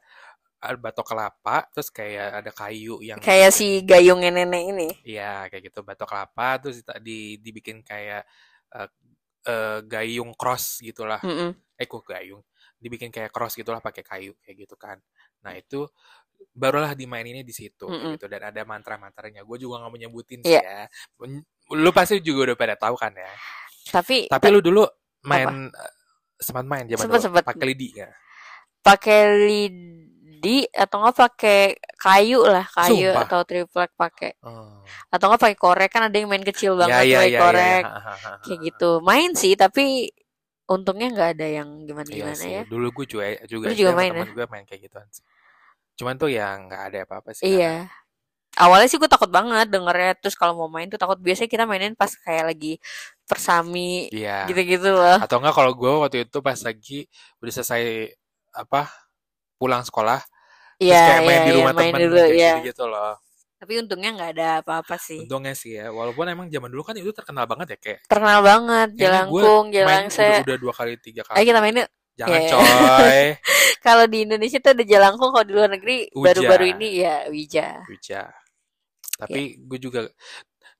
ada 0.61 0.77
batok 0.77 1.05
kelapa 1.09 1.65
terus 1.73 1.89
kayak 1.89 2.45
ada 2.45 2.51
kayu 2.53 3.01
yang 3.01 3.17
Kayak 3.17 3.49
si 3.49 3.81
gayungnya 3.81 4.29
nenek 4.29 4.63
ini. 4.69 4.87
Iya 5.01 5.49
kayak 5.49 5.73
gitu 5.73 5.81
batok 5.81 6.05
kelapa 6.13 6.61
terus 6.61 6.85
di, 6.85 6.93
di- 7.01 7.37
dibikin 7.41 7.81
kayak 7.81 8.21
eh, 8.77 8.89
eh, 9.49 9.79
gayung 9.89 10.37
cross 10.37 10.77
gitulah. 10.85 11.17
Mm-mm. 11.25 11.57
eh 11.81 11.87
kok 11.89 12.05
gayung? 12.05 12.45
Dibikin 12.77 13.09
kayak 13.09 13.33
cross 13.33 13.57
gitulah 13.57 13.81
pakai 13.81 14.05
kayu 14.05 14.37
kayak 14.45 14.69
gitu 14.69 14.77
kan. 14.77 15.01
Nah 15.41 15.57
itu 15.57 15.89
barulah 16.53 16.93
dimaininnya 16.93 17.41
di 17.41 17.53
situ 17.57 17.89
kayak 17.89 17.97
Mm-mm. 17.97 18.13
gitu. 18.21 18.25
Dan 18.29 18.41
ada 18.53 18.61
mantra-mantranya. 18.61 19.41
Gue 19.41 19.57
juga 19.57 19.81
nggak 19.81 19.89
mau 19.89 19.97
nyebutin 19.97 20.45
sih 20.45 20.61
Iya. 20.61 20.61
ya. 20.61 20.81
Lu 21.73 21.89
pasti 21.89 22.21
juga 22.21 22.53
udah 22.53 22.57
pada 22.57 22.75
tahu 22.77 22.93
kan 23.01 23.17
ya. 23.17 23.33
Tapi 23.89 24.29
tapi 24.29 24.45
lu 24.53 24.61
dulu 24.61 24.85
main 25.25 25.73
eh, 25.73 25.93
sempat 26.37 26.65
main 26.69 26.85
zaman 26.85 27.01
Sempet, 27.09 27.21
dulu 27.33 27.49
pakai 27.49 27.65
lidi 27.65 27.87
nggak? 27.97 28.13
Pakai 28.81 29.21
lidi 29.41 30.10
atau 30.71 30.97
enggak 30.97 31.17
pakai 31.19 31.59
kayu 31.95 32.41
lah, 32.41 32.65
kayu 32.65 33.13
Sumpah? 33.13 33.23
atau 33.29 33.39
triplek 33.45 33.91
pakai. 33.93 34.31
oh. 34.41 34.81
Atau 35.07 35.29
enggak 35.29 35.41
pakai 35.45 35.57
korek 35.57 35.89
kan 35.89 36.07
ada 36.07 36.17
yang 36.17 36.25
main 36.25 36.41
kecil 36.41 36.73
ya 36.73 36.79
banget 36.81 36.97
ya 36.97 37.01
pakai 37.01 37.11
ya 37.11 37.21
ya, 37.27 37.39
korek. 37.39 37.83
Ha, 37.85 37.99
ha, 38.01 38.31
kayak 38.41 38.59
gitu 38.63 38.89
main 39.01 39.29
sih 39.33 39.53
tapi 39.53 40.09
untungnya 40.65 41.07
nggak 41.09 41.29
ada 41.35 41.47
yang 41.51 41.69
gimana 41.83 42.07
Iya 42.07 42.15
gimana 42.17 42.35
sih, 42.37 42.49
ya 42.49 42.61
dulu 42.63 42.87
gue 42.93 43.05
juga 43.05 43.23
juga, 43.45 43.65
Lu 43.67 43.75
juga 43.75 43.91
sama 43.91 43.99
main 43.99 44.11
temen 44.13 44.29
gue 44.31 44.45
main 44.47 44.63
kayak 44.63 44.81
gituan 44.81 45.07
sih. 45.11 45.23
Cuman 45.93 46.15
tuh 46.15 46.29
yang 46.29 46.65
nggak 46.65 46.81
ada 46.87 46.97
apa-apa 47.03 47.29
sih. 47.35 47.43
iya 47.45 47.91
awalnya 48.55 48.87
sih 48.87 48.95
gue 48.95 49.07
takut 49.07 49.27
banget 49.27 49.67
dengernya 49.67 50.11
terus 50.15 50.35
kalau 50.35 50.55
mau 50.55 50.67
main 50.67 50.87
tuh 50.87 50.95
takut 50.95 51.15
biasanya 51.17 51.47
kita 51.47 51.63
mainin 51.63 51.91
pas 51.93 52.11
kayak 52.11 52.51
lagi 52.51 52.79
persami 53.23 54.11
Iya. 54.11 54.43
gitu-gitu 54.47 54.91
loh 54.91 55.19
Atau 55.19 55.39
enggak 55.39 55.55
kalau 55.55 55.71
gue 55.71 55.91
waktu 56.03 56.17
itu 56.23 56.37
pas 56.39 56.59
lagi 56.59 57.07
udah 57.39 57.51
selesai 57.53 58.11
apa 58.51 58.91
pulang 59.55 59.83
sekolah, 59.83 60.19
iya 60.81 61.03
kayak 61.05 61.21
main 61.21 61.29
iya 61.31 61.41
di 61.41 61.51
iya 61.51 61.57
rumah 61.61 61.73
main 61.77 61.91
temen 61.93 61.99
dulu 62.01 62.17
kayak 62.17 62.33
ya 62.33 62.51
gitu-gitu 62.57 62.83
loh. 62.89 63.13
tapi 63.61 63.73
untungnya 63.77 64.09
nggak 64.17 64.29
ada 64.33 64.47
apa-apa 64.65 64.95
sih 64.97 65.19
Untungnya 65.21 65.53
sih 65.53 65.77
ya, 65.77 65.93
walaupun 65.93 66.25
emang 66.25 66.49
zaman 66.49 66.69
dulu 66.73 66.81
kan 66.81 66.97
itu 66.97 67.13
terkenal 67.13 67.45
banget 67.45 67.67
ya 67.73 67.77
kayak. 67.77 67.99
terkenal 68.09 68.39
banget 68.41 68.89
jelangkung 68.97 69.63
Main 69.69 69.75
jelangse 70.09 70.25
udah, 70.25 70.43
udah 70.49 70.57
dua 70.57 70.73
kali 70.73 70.91
tiga 70.97 71.21
ayo 71.21 71.29
kali. 71.37 71.45
kita 71.45 71.59
mainin 71.61 71.85
Jangan 72.11 72.41
Iya. 72.43 72.51
coy. 72.51 73.21
kalau 73.87 74.05
di 74.05 74.17
Indonesia 74.27 74.59
tuh 74.59 74.71
ada 74.75 74.83
jelangkung 74.83 75.31
kalau 75.31 75.45
di 75.47 75.53
luar 75.55 75.69
negeri 75.71 76.11
baru-baru 76.11 76.65
ini 76.75 76.87
ya 77.01 77.15
wija 77.31 77.81
Wija. 77.87 78.27
Tapi 79.17 79.41
gue 79.61 79.79
juga 79.79 80.01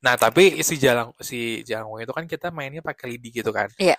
Nah, 0.02 0.18
tapi 0.18 0.60
si 0.66 0.82
jalang 0.82 1.14
si 1.22 1.62
jalangkung 1.62 2.02
itu 2.02 2.10
kan 2.10 2.26
kita 2.26 2.50
mainnya 2.50 2.82
pakai 2.82 3.16
lidi 3.16 3.30
gitu 3.30 3.54
kan. 3.54 3.70
Iya. 3.78 3.94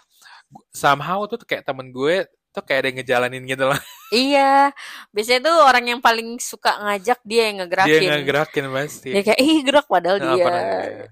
Somehow 0.74 1.24
tuh 1.30 1.38
kayak 1.46 1.62
temen 1.62 1.94
gue 1.94 2.26
tuh 2.50 2.62
kayak 2.66 2.78
ada 2.82 2.88
yang 2.90 2.98
ngejalanin 3.00 3.42
gitu 3.46 3.64
lah. 3.70 3.78
iya. 4.12 4.70
Biasanya 5.10 5.40
tuh 5.42 5.56
orang 5.58 5.84
yang 5.88 6.00
paling 6.00 6.36
suka 6.36 6.76
ngajak 6.78 7.18
dia 7.24 7.48
yang 7.48 7.56
Dia 7.56 7.60
ngegerakin. 7.64 8.08
ngegerakin 8.14 8.64
pasti. 8.70 9.08
dia 9.10 9.22
kayak 9.24 9.40
ih 9.40 9.58
gerak 9.62 9.86
padahal 9.88 10.18
Nah, 10.20 10.28
dia. 10.30 10.44
apa 10.44 10.58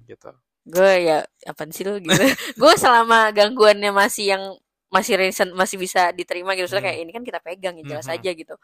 gitu. 0.05 0.31
gue 0.63 0.93
ya 1.03 1.19
apaan 1.49 1.71
sih 1.73 1.83
lu? 1.83 1.97
Gitu. 1.99 2.13
Gue 2.61 2.73
selama 2.77 3.33
gangguannya 3.33 3.91
masih 3.91 4.37
yang 4.37 4.45
masih 4.91 5.15
recent 5.15 5.51
masih 5.53 5.79
bisa 5.79 6.11
diterima 6.11 6.53
gitu. 6.53 6.67
Soalnya 6.67 6.83
Hmm. 6.83 6.91
kayak 6.93 7.01
ini 7.01 7.11
kan 7.11 7.23
kita 7.23 7.39
pegang 7.39 7.75
ya 7.79 7.85
jelas 7.87 8.05
Mhm. 8.05 8.15
aja 8.15 8.31
gitu. 8.33 8.55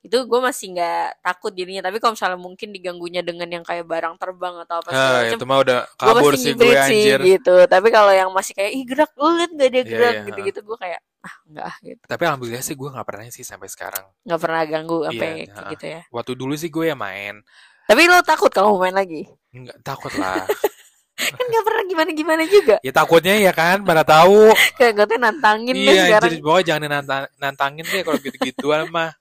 Itu 0.00 0.16
gue 0.24 0.40
masih 0.40 0.66
nggak 0.72 1.06
takut 1.20 1.52
jadinya. 1.52 1.82
Tapi 1.82 1.98
kalau 1.98 2.14
misalnya 2.14 2.38
mungkin 2.38 2.68
diganggunya 2.70 3.20
dengan 3.20 3.48
yang 3.48 3.62
kayak 3.62 3.82
barang 3.84 4.14
terbang 4.16 4.54
atau 4.58 4.78
apa 4.78 4.88
segala 4.88 5.10
Ah, 5.10 5.20
macam 5.20 5.36
itu 5.36 5.44
mah 5.44 5.58
udah 5.60 5.78
kabur 5.96 6.22
masih 6.24 6.38
sih 6.38 6.46
gue 6.48 6.62
ngibrit 6.62 6.82
sih 6.84 7.02
anjir. 7.02 7.18
gitu. 7.28 7.54
Tapi 7.66 7.88
kalau 7.90 8.10
yang 8.10 8.30
masih 8.30 8.52
kayak 8.52 8.72
ih 8.72 8.84
gerak 8.84 9.10
lu 9.12 9.28
liat 9.32 9.50
gak 9.52 9.68
dia 9.68 9.76
Iya, 9.76 9.84
gerak 9.84 10.12
iya, 10.12 10.24
gitu 10.24 10.40
gitu 10.44 10.60
gue 10.62 10.76
kayak 10.78 11.00
ah 11.20 11.34
enggak 11.44 11.74
gitu. 11.84 12.02
Tapi 12.04 12.22
alhamdulillah 12.24 12.64
sih 12.64 12.74
gue 12.74 12.88
nggak 12.88 13.06
pernah 13.06 13.24
sih 13.28 13.44
sampai 13.44 13.68
sekarang. 13.68 14.04
Nggak 14.22 14.40
pernah 14.40 14.62
ganggu 14.64 14.98
sampai 15.04 15.30
Iya, 15.44 15.62
gitu 15.70 15.84
ya. 15.88 16.00
Waktu 16.08 16.32
dulu 16.34 16.54
sih 16.54 16.66
gue 16.68 16.84
ya 16.86 16.96
main. 16.96 17.42
Tapi 17.82 18.06
lo 18.06 18.22
takut 18.22 18.48
kalau 18.48 18.78
main 18.78 18.94
lagi? 18.94 19.26
Nggak 19.50 19.82
takut 19.82 20.14
lah 20.14 20.46
kan 21.12 21.44
nggak 21.44 21.64
pernah 21.64 21.84
gimana 21.84 22.10
gimana 22.16 22.42
juga. 22.48 22.76
Ya 22.80 22.92
takutnya 22.92 23.34
ya 23.36 23.52
kan 23.52 23.84
mana 23.84 24.02
tahu. 24.02 24.50
Kayak 24.80 24.92
gue 25.04 25.18
nantangin 25.20 25.76
deh 25.76 25.92
iya 25.92 26.04
sekarang. 26.08 26.30
jadi 26.32 26.36
pokoknya 26.40 26.64
jangan 26.66 26.88
nantang, 26.88 27.24
nantangin 27.36 27.84
deh 27.86 28.00
kalau 28.02 28.18
gitu 28.18 28.36
gituan 28.40 28.88
mah 28.88 29.12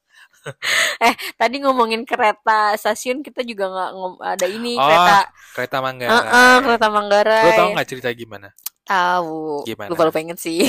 tadi 1.41 1.61
ngomongin 1.61 2.01
kereta 2.01 2.73
stasiun 2.73 3.21
kita 3.21 3.45
juga 3.45 3.69
nggak 3.69 3.91
ada 4.25 4.47
ini 4.49 4.73
Oh, 4.73 4.85
kereta 4.85 5.17
kereta 5.53 5.77
Manggarai. 5.83 6.17
Heeh, 6.17 6.53
kereta 6.65 6.87
Manggarai. 6.89 7.45
Lo 7.45 7.51
tau 7.53 7.69
nggak 7.77 7.87
cerita 7.87 8.09
gimana? 8.15 8.49
Tahu. 8.81 9.69
Gimana? 9.69 9.89
lupa 9.93 10.03
lupa 10.09 10.19
inget 10.19 10.39
sih. 10.41 10.65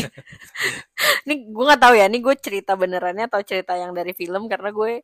Ini 1.24 1.34
gue 1.48 1.64
nggak 1.64 1.80
tahu 1.80 1.94
ya 1.96 2.06
ini 2.06 2.18
gue 2.20 2.34
cerita 2.38 2.76
benerannya 2.76 3.26
atau 3.26 3.40
cerita 3.42 3.74
yang 3.74 3.94
dari 3.96 4.12
film 4.12 4.46
karena 4.46 4.70
gue 4.70 5.02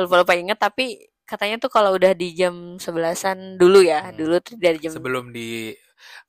lupa 0.00 0.14
lupa 0.22 0.32
inget 0.34 0.58
tapi 0.58 0.98
katanya 1.28 1.56
tuh 1.60 1.70
kalau 1.76 1.90
udah 1.98 2.12
di 2.16 2.32
jam 2.32 2.54
sebelasan 2.80 3.60
dulu 3.60 3.84
ya 3.84 4.00
Hmm. 4.00 4.16
dulu 4.16 4.36
tuh 4.40 4.54
dari 4.56 4.78
jam 4.80 4.90
sebelum 4.96 5.24
di 5.36 5.76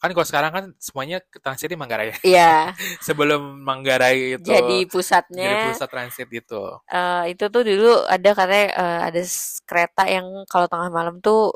kan 0.01 0.09
kalau 0.15 0.27
sekarang 0.27 0.51
kan 0.51 0.65
semuanya 0.81 1.17
transit 1.45 1.69
di 1.69 1.77
Manggarai 1.77 2.09
ya. 2.11 2.17
Iya, 2.25 2.51
sebelum 3.07 3.41
Manggarai 3.63 4.35
itu 4.35 4.49
jadi 4.49 4.59
jadi 4.59 4.85
pusatnya 4.91 5.51
pusat 5.63 5.87
transit 5.93 6.27
itu 6.29 6.61
eh, 6.89 7.21
itu 7.31 7.43
tuh 7.53 7.61
dulu 7.69 7.91
ada 8.09 8.29
katanya 8.35 8.67
eh, 8.81 8.99
ada 9.13 9.21
kereta 9.69 10.03
yang 10.09 10.27
kalau 10.51 10.67
tengah 10.71 10.89
malam 10.91 11.15
tuh 11.21 11.53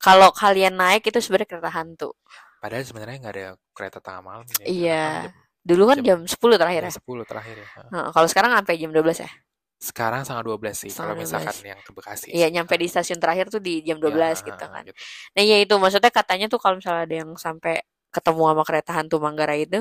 kalau 0.00 0.28
kalian 0.32 0.74
naik 0.80 1.02
itu 1.08 1.18
sebenarnya 1.20 1.48
kereta 1.56 1.70
hantu. 1.72 2.10
padahal 2.60 2.84
sebenarnya 2.84 3.16
nggak 3.24 3.34
ada 3.36 3.46
kereta 3.72 3.98
tengah 4.04 4.20
malam 4.20 4.44
ya. 4.60 4.64
Iya. 4.68 5.04
Jam, 5.24 5.32
Dulu 5.60 5.82
kan 5.92 5.96
Jam- 6.00 6.06
jam 6.08 6.18
10 6.28 6.56
terakhir 6.60 6.82
ya. 6.84 6.92
jam 6.92 6.96
10 7.00 7.24
terakhir 7.28 7.56
ya 7.56 7.68
Heeh, 7.92 8.08
kalau 8.12 8.28
sekarang 8.28 8.50
sampai 8.56 8.74
jam 8.80 8.90
12 8.92 9.18
ya. 9.24 9.30
Sekarang 9.80 10.22
sangat 10.28 10.44
12 10.44 10.76
sih 10.76 10.92
kalau 10.92 11.16
misalkan 11.16 11.56
yang 11.64 11.80
ke 11.80 11.90
Bekasi 11.96 12.28
Iya, 12.36 12.52
nyampe 12.52 12.76
di 12.76 12.86
stasiun 12.86 13.16
terakhir 13.16 13.48
tuh 13.48 13.64
di 13.64 13.80
jam 13.80 13.96
12 13.96 14.44
Ya, 14.44 14.52
gitu 14.52 14.64
kan. 14.68 14.84
gitu. 14.84 14.92
Nah, 15.34 15.42
ya 15.42 15.56
itu 15.64 15.74
maksudnya 15.80 16.12
katanya 16.12 16.46
tuh 16.52 16.60
kalau 16.60 16.76
misalnya 16.76 17.02
ada 17.08 17.16
yang 17.24 17.30
sampai 17.40 17.80
ketemu 18.12 18.42
sama 18.52 18.62
kereta 18.68 18.90
hantu 18.92 19.16
Manggarai 19.24 19.64
itu 19.64 19.80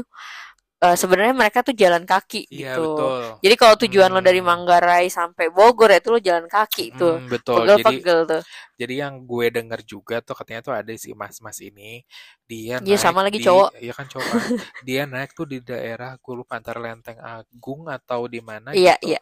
eh, 0.79 0.95
sebenarnya 0.95 1.35
mereka 1.35 1.59
tuh 1.67 1.75
jalan 1.75 2.03
kaki 2.07 2.47
iya 2.47 2.79
gitu. 2.79 2.79
betul 2.79 3.19
Jadi 3.43 3.55
kalau 3.59 3.75
tujuan 3.75 4.09
lo 4.15 4.21
dari 4.23 4.39
Hmm. 4.39 4.47
Manggarai 4.49 5.05
sampai 5.11 5.51
Bogor 5.51 5.91
ya 5.91 5.99
itu 5.99 6.09
lo 6.15 6.19
jalan 6.23 6.45
kaki 6.47 6.95
tuh. 6.95 7.19
Hmm, 7.19 7.27
betul 7.27 7.61
jadi 7.67 7.83
Pegel-pegel 7.83 8.19
tuh. 8.31 8.41
jadi 8.79 8.93
yang 9.03 9.13
gue 9.27 9.45
denger 9.51 9.79
juga 9.83 10.15
tuh 10.23 10.35
katanya 10.39 10.61
tuh 10.63 10.73
ada 10.79 10.93
si 10.95 11.11
mas-mas 11.11 11.59
ini 11.59 12.07
dia 12.47 12.79
Iya, 12.79 12.95
sama 12.97 13.19
lagi 13.27 13.37
di- 13.39 13.45
cowok. 13.45 13.69
iya 13.83 13.93
kan 13.93 14.07
cowok 14.07 14.25
kan. 14.31 14.39
dia 14.87 15.01
naik 15.03 15.31
tuh 15.35 15.45
di 15.51 15.57
daerah 15.59 16.15
gue 16.15 16.33
lupa 16.39 16.55
antara 16.57 16.79
Lenteng 16.79 17.19
Agung 17.19 17.85
atau 17.91 18.25
di 18.31 18.39
mana 18.39 18.71
Iya, 18.71 18.95
gitu 18.95 19.11
iya. 19.15 19.19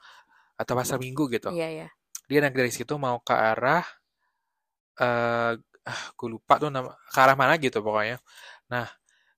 Atau 0.61 0.73
Pasar 0.77 0.97
Minggu 1.01 1.29
gitu 1.31 1.49
Iya, 1.53 1.67
iya. 1.69 1.87
dia 2.29 2.39
naik 2.43 2.55
dari 2.57 2.71
situ 2.73 2.93
mau 2.99 3.17
ke 3.23 3.33
arah 3.33 3.85
eh 4.97 5.53
ah, 5.87 6.01
gue 6.17 6.27
lupa 6.35 6.53
tuh 6.61 6.69
nama 6.73 6.91
ke 7.13 7.19
arah 7.23 7.35
mana 7.37 7.53
gitu 7.61 7.79
pokoknya 7.85 8.17
nah 8.71 8.87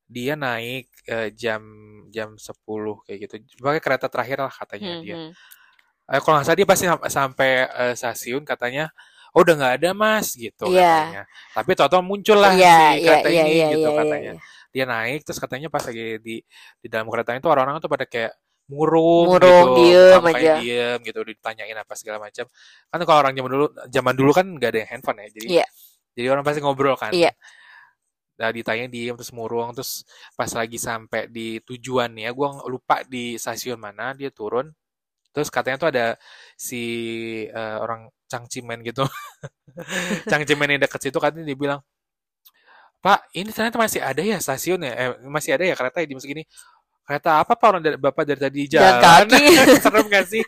dia 0.10 0.34
naik 0.40 0.86
eh, 1.10 1.30
jam 1.36 1.62
jam 2.16 2.36
10 2.40 3.02
kayak 3.06 3.20
gitu 3.30 3.36
pakai 3.62 3.82
kereta 3.84 4.08
terakhir 4.14 4.38
lah 4.46 4.54
katanya 4.54 4.92
Hmm, 4.96 5.04
dia 5.04 5.18
hmm. 5.18 5.32
Eh, 6.10 6.20
kalau 6.26 6.42
nggak 6.42 6.48
salah 6.50 6.60
dia 6.60 6.68
pasti 6.70 6.86
sam- 6.90 7.06
sampai 7.10 7.52
eh, 7.70 7.94
stasiun 7.98 8.44
katanya 8.48 8.90
oh 9.38 9.42
udah 9.46 9.54
nggak 9.60 9.74
ada 9.82 9.90
mas 9.94 10.34
gitu 10.36 10.66
Iya. 10.74 10.90
katanya 11.06 11.22
tapi 11.54 11.72
tau-tau 11.78 12.02
muncul 12.02 12.38
lah 12.42 12.54
Iya, 12.58 12.76
si 12.98 12.98
iya, 12.98 13.14
kereta 13.14 13.30
iya, 13.30 13.44
ini 13.46 13.54
iya, 13.54 13.68
gitu 13.78 13.90
iya, 13.90 13.90
iya, 13.94 14.00
katanya 14.02 14.34
iya. 14.36 14.42
dia 14.74 14.86
naik 14.90 15.20
terus 15.26 15.40
katanya 15.44 15.68
pas 15.74 15.84
lagi 15.86 16.18
di 16.22 16.36
di 16.82 16.88
dalam 16.90 17.08
kereta 17.14 17.38
itu 17.38 17.46
orang-orang 17.50 17.78
tuh 17.84 17.92
pada 17.94 18.06
kayak 18.10 18.34
murung, 18.70 19.34
Murung, 19.36 19.68
gitu 19.82 19.90
diem 19.90 20.24
aja. 20.30 20.54
diem 20.62 20.98
gitu 21.02 21.20
ditanyain 21.26 21.78
apa 21.82 21.94
segala 21.98 22.22
macam 22.22 22.46
kan 22.88 23.00
kalau 23.02 23.20
orang 23.26 23.34
zaman 23.34 23.50
dulu 23.52 23.66
zaman 23.90 24.14
dulu 24.14 24.32
kan 24.32 24.46
nggak 24.46 24.70
ada 24.70 24.80
yang 24.86 24.90
handphone 24.94 25.18
ya 25.26 25.28
jadi 25.34 25.48
Iya. 25.60 25.66
jadi 26.14 26.28
orang 26.32 26.44
pasti 26.46 26.62
ngobrol 26.62 26.94
kan 26.94 27.10
Iya. 27.12 27.34
Nah, 28.40 28.56
ditanya 28.56 28.88
diem 28.88 29.20
terus 29.20 29.36
murung 29.36 29.76
terus 29.76 30.08
pas 30.38 30.48
lagi 30.56 30.80
sampai 30.80 31.28
di 31.28 31.60
tujuannya 31.60 32.30
gua 32.32 32.64
lupa 32.72 33.04
di 33.04 33.36
stasiun 33.36 33.76
mana 33.76 34.16
dia 34.16 34.32
turun 34.32 34.72
terus 35.36 35.52
katanya 35.52 35.78
tuh 35.82 35.90
ada 35.92 36.06
si 36.56 36.82
eh, 37.52 37.78
orang 37.84 38.08
cangcimen 38.32 38.80
gitu 38.86 39.04
cangcimen 40.32 40.78
yang 40.78 40.82
deket 40.86 41.10
situ 41.10 41.18
katanya 41.20 41.46
dia 41.50 41.58
bilang 41.58 41.82
Pak 43.00 43.32
ini 43.32 43.48
ternyata 43.56 43.80
masih 43.80 44.04
ada 44.04 44.20
ya 44.20 44.38
stasiun 44.44 44.84
ya 44.84 44.92
eh, 44.92 45.10
masih 45.24 45.56
ada 45.56 45.64
ya 45.64 45.76
kereta 45.76 46.04
di 46.04 46.16
segini 46.20 46.44
kereta 47.10 47.42
apa 47.42 47.58
Pak 47.58 47.66
orang 47.66 47.82
dari, 47.82 47.98
bapak 47.98 48.22
dari 48.22 48.38
tadi 48.38 48.60
Jalan 48.70 49.02
jalan 49.02 49.26
kaki. 49.34 49.82
serem 49.90 50.06
gak 50.06 50.26
sih 50.30 50.44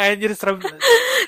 Anjir 0.00 0.32
serem 0.32 0.56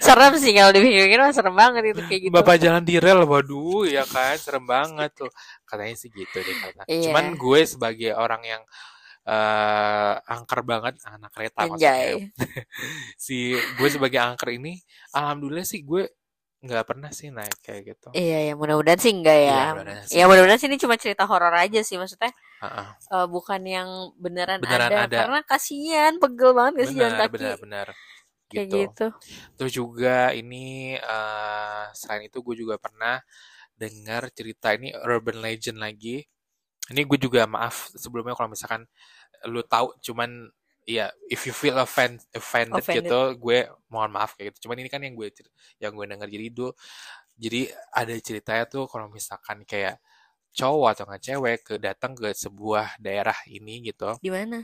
serem 0.00 0.32
sih 0.40 0.56
kalau 0.56 0.72
dipikir 0.72 1.20
mah 1.20 1.28
serem 1.36 1.52
banget 1.52 1.92
itu 1.92 2.00
kayak 2.08 2.20
gitu. 2.24 2.32
Bapak 2.32 2.56
jalan 2.56 2.80
di 2.80 2.96
rel, 2.96 3.20
waduh, 3.28 3.84
ya 3.84 4.00
kan, 4.08 4.40
serem 4.40 4.64
banget 4.64 5.12
tuh. 5.12 5.28
Katanya 5.68 5.92
sih 5.92 6.08
gitu 6.08 6.40
deh 6.40 6.56
kata. 6.56 6.82
Iya. 6.88 7.12
Cuman 7.12 7.36
gue 7.36 7.60
sebagai 7.68 8.16
orang 8.16 8.42
yang 8.48 8.62
eh 9.24 10.14
angker 10.24 10.60
banget 10.64 11.00
anak 11.04 11.32
kereta 11.36 11.68
Anjay. 11.68 12.32
maksudnya. 12.32 12.64
si 13.28 13.56
gue 13.56 13.88
sebagai 13.92 14.20
angker 14.24 14.56
ini, 14.56 14.80
alhamdulillah 15.12 15.68
sih 15.68 15.84
gue 15.84 16.08
nggak 16.64 16.84
pernah 16.88 17.10
sih 17.18 17.28
naik 17.36 17.56
kayak 17.66 17.82
gitu. 17.94 18.10
Iya, 18.14 18.36
ya 18.48 18.52
mudah-mudahan 18.60 19.00
sih 19.02 19.12
enggak 19.16 19.38
Iya, 19.42 19.50
ya. 19.50 19.60
mudah-mudahan 19.74 20.04
sih 20.06 20.16
Ya 20.18 20.24
mudah-mudahan 20.28 20.60
sih 20.62 20.68
ini 20.70 20.78
cuma 20.84 20.94
cerita 21.02 21.22
horor 21.30 21.54
aja 21.64 21.80
sih 21.88 21.96
maksudnya. 22.00 22.30
Heeh. 22.62 22.88
eh, 23.14 23.26
bukan 23.34 23.62
yang 23.76 23.88
beneran, 24.22 24.60
Beneran 24.62 24.92
ada, 24.92 25.04
ada. 25.06 25.18
karena 25.18 25.40
kasihan 25.50 26.14
pegel 26.22 26.50
banget 26.58 26.72
gak 26.80 26.86
sih 26.90 26.96
jalan 27.00 27.16
kaki 27.20 27.32
benar, 27.34 27.54
benar. 27.62 27.86
kayak 28.52 28.68
Gitu. 28.68 28.76
gitu. 28.76 29.06
Terus 29.58 29.72
juga 29.74 30.30
ini 30.36 30.94
eh 30.98 31.84
selain 31.98 32.28
itu 32.30 32.38
gue 32.46 32.56
juga 32.62 32.76
pernah 32.78 33.18
dengar 33.78 34.30
cerita 34.34 34.74
ini 34.76 34.94
urban 35.06 35.38
legend 35.42 35.78
lagi. 35.82 36.22
Ini 36.92 37.02
gue 37.08 37.18
juga 37.20 37.46
maaf 37.48 37.92
sebelumnya 37.96 38.34
kalau 38.38 38.52
misalkan 38.54 38.84
lu 39.52 39.62
tahu 39.66 39.94
cuman 40.06 40.30
ya 40.84 41.08
if 41.32 41.48
you 41.48 41.52
feel 41.56 41.76
offend, 41.80 42.20
offended, 42.36 42.80
Offended. 42.80 43.08
gitu, 43.08 43.20
gue 43.40 43.58
mohon 43.88 44.12
maaf 44.12 44.36
kayak 44.36 44.52
gitu. 44.52 44.68
Cuman 44.68 44.84
ini 44.84 44.88
kan 44.92 45.00
yang 45.00 45.16
gue 45.16 45.32
yang 45.80 45.92
gue 45.96 46.04
dengar 46.04 46.28
jadi 46.28 46.44
itu 46.48 46.70
jadi 47.34 47.72
ada 47.90 48.14
ceritanya 48.20 48.64
tuh 48.70 48.84
kalau 48.86 49.10
misalkan 49.10 49.66
kayak 49.66 49.98
cowok 50.54 50.88
atau 50.94 51.04
nggak 51.10 51.22
cewek 51.24 51.58
ke 51.66 51.74
datang 51.82 52.14
ke 52.14 52.30
sebuah 52.30 53.02
daerah 53.02 53.34
ini 53.50 53.82
gitu. 53.90 54.14
Di 54.22 54.30
mana? 54.30 54.62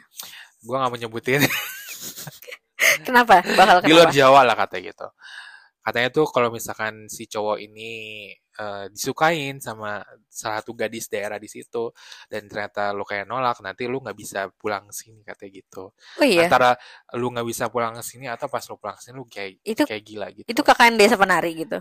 Gue 0.63 0.77
nggak 0.79 0.91
mau 0.93 1.01
nyebutin 1.01 1.43
Kenapa? 3.07 3.45
Bakal 3.45 3.85
di 3.85 3.93
luar 3.93 4.09
kenapa? 4.09 4.17
Jawa 4.17 4.41
lah 4.47 4.57
katanya 4.57 4.83
gitu. 4.93 5.09
Katanya 5.81 6.09
tuh 6.13 6.27
kalau 6.29 6.49
misalkan 6.53 7.09
si 7.09 7.25
cowok 7.29 7.61
ini 7.61 7.91
eh, 8.61 8.85
disukain 8.93 9.57
sama 9.65 10.05
salah 10.29 10.61
satu 10.61 10.77
gadis 10.77 11.09
daerah 11.09 11.41
di 11.41 11.49
situ 11.49 11.89
dan 12.29 12.45
ternyata 12.45 12.93
lu 12.93 13.09
kayak 13.09 13.25
nolak, 13.25 13.65
nanti 13.65 13.89
lu 13.89 14.05
nggak 14.05 14.19
bisa 14.19 14.53
pulang 14.53 14.85
ke 14.93 14.95
sini 14.95 15.25
katanya 15.25 15.51
gitu. 15.65 15.89
Oh 16.21 16.27
iya, 16.29 16.45
Antara 16.45 16.77
lu 17.17 17.33
nggak 17.33 17.49
bisa 17.49 17.73
pulang 17.73 17.97
ke 17.97 18.05
sini 18.05 18.29
atau 18.29 18.53
pas 18.53 18.63
lu 18.69 18.77
pulang 18.77 19.01
ke 19.01 19.03
sini 19.09 19.15
lu 19.17 19.25
kayak 19.25 19.65
itu 19.65 19.83
kayak 19.89 20.05
gila 20.05 20.27
gitu. 20.37 20.47
itu 20.47 20.61
KKN 20.61 20.95
Desa 21.01 21.17
Penari 21.17 21.53
gitu. 21.57 21.81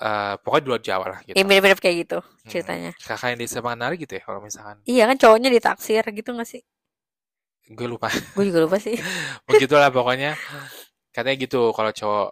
Eh, 0.00 0.34
pokoknya 0.40 0.64
di 0.64 0.68
luar 0.72 0.80
Jawa 0.80 1.06
lah 1.12 1.20
gitu. 1.28 1.36
Mirip-mirip 1.36 1.76
kayak 1.76 1.96
gitu 2.08 2.18
ceritanya. 2.48 2.96
Kakak 2.96 3.36
yang 3.36 3.38
desa 3.44 3.60
Pangandaran 3.60 4.00
gitu 4.00 4.16
ya 4.16 4.22
kalau 4.24 4.40
misalkan. 4.40 4.76
Iya 4.88 5.04
kan 5.04 5.16
cowoknya 5.20 5.52
ditaksir 5.52 6.04
gitu 6.16 6.32
gak 6.32 6.48
sih? 6.48 6.64
Gue 7.68 7.84
lupa. 7.84 8.08
Gue 8.32 8.48
juga 8.48 8.64
lupa 8.64 8.80
sih. 8.80 8.96
Begitulah 9.48 9.92
pokoknya. 9.92 10.40
Katanya 11.12 11.36
gitu 11.36 11.76
kalau 11.76 11.92
cowok 11.92 12.28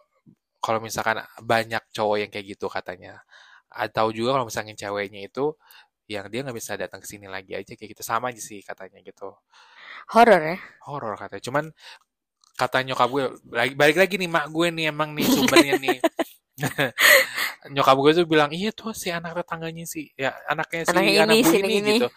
kalau 0.65 0.81
misalkan 0.81 1.21
banyak 1.45 1.85
cowok 1.93 2.17
yang 2.25 2.31
kayak 2.33 2.57
gitu 2.57 2.73
katanya. 2.73 3.21
Atau 3.69 4.11
juga 4.13 4.37
kalau 4.37 4.47
misalnya 4.49 4.75
ceweknya 4.75 5.29
itu 5.29 5.55
yang 6.09 6.27
dia 6.33 6.41
nggak 6.41 6.57
bisa 6.57 6.73
datang 6.81 7.05
ke 7.05 7.09
sini 7.09 7.29
lagi 7.29 7.53
aja 7.53 7.73
kayak 7.77 7.93
gitu 7.93 8.03
sama 8.05 8.33
aja 8.33 8.41
sih 8.41 8.65
katanya 8.65 9.01
gitu. 9.05 9.33
Horor 10.13 10.41
ya? 10.41 10.59
Horor 10.89 11.15
katanya. 11.21 11.45
Cuman 11.45 11.65
kata 12.59 12.83
nyokap 12.83 13.09
gue 13.13 13.25
balik, 13.45 13.75
balik 13.79 13.97
lagi 14.01 14.15
nih 14.19 14.31
mak 14.31 14.47
gue 14.51 14.67
nih 14.73 14.85
emang 14.91 15.13
nih 15.15 15.27
sumbernya 15.29 15.77
nih. 15.79 15.99
nyokap 17.75 17.97
gue 17.99 18.13
tuh 18.23 18.27
bilang 18.27 18.51
iya 18.51 18.71
tuh 18.75 18.91
si 18.95 19.11
anak 19.11 19.35
tetangganya 19.43 19.85
sih 19.87 20.11
ya 20.15 20.35
anaknya 20.51 20.83
si 20.87 20.95
anak 20.95 21.03
ini, 21.07 21.39
bu 21.43 21.49
si 21.51 21.57
ini, 21.59 21.75
ini. 21.79 21.95
gitu 21.99 22.09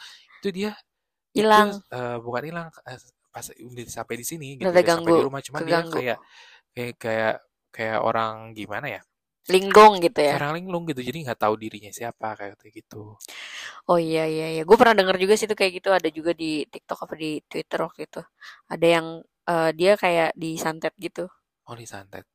itu 0.41 0.49
dia 0.49 0.71
Hilang. 1.31 1.79
eh, 1.87 2.17
bukan 2.19 2.43
hilang 2.43 2.67
eh, 2.89 2.99
pas 3.31 3.45
udah 3.47 3.85
sampai 3.87 4.15
di 4.19 4.25
sini 4.27 4.47
gitu 4.59 4.67
Udah 4.67 4.73
udah 4.75 4.83
sampai 4.83 5.07
ganggu, 5.07 5.15
di 5.15 5.25
rumah 5.25 5.41
cuman 5.41 5.61
dia 5.63 5.79
kayak 5.87 6.17
kayak 6.75 6.95
kayak 6.99 7.35
kayak 7.71 7.99
orang 8.03 8.51
gimana 8.51 8.87
ya 8.99 9.01
Linggong 9.53 9.93
gitu 10.05 10.19
ya? 10.23 10.33
orang 10.39 10.53
linglung 10.57 10.83
gitu 10.89 11.01
jadi 11.03 11.17
nggak 11.27 11.39
tahu 11.43 11.53
dirinya 11.59 11.91
siapa 11.91 12.27
kayak 12.39 12.57
gitu 12.71 13.19
Oh 13.89 13.97
iya 13.99 14.23
iya 14.29 14.47
iya. 14.57 14.61
Gue 14.63 14.77
pernah 14.79 14.95
denger 14.95 15.17
juga 15.19 15.33
sih 15.37 15.45
itu 15.49 15.55
kayak 15.57 15.71
gitu. 15.81 15.89
Ada 15.91 16.09
juga 16.13 16.31
di 16.37 16.63
TikTok 16.69 16.99
apa 17.05 17.13
di 17.17 17.41
Twitter 17.49 17.79
waktu 17.81 18.01
itu. 18.07 18.21
Ada 18.69 18.87
yang 18.87 19.07
eh, 19.49 19.69
dia 19.75 19.91
kayak 19.99 20.29
disantet 20.37 20.93
gitu. 21.01 21.25
oh 21.69 21.75
disantet 21.77 22.25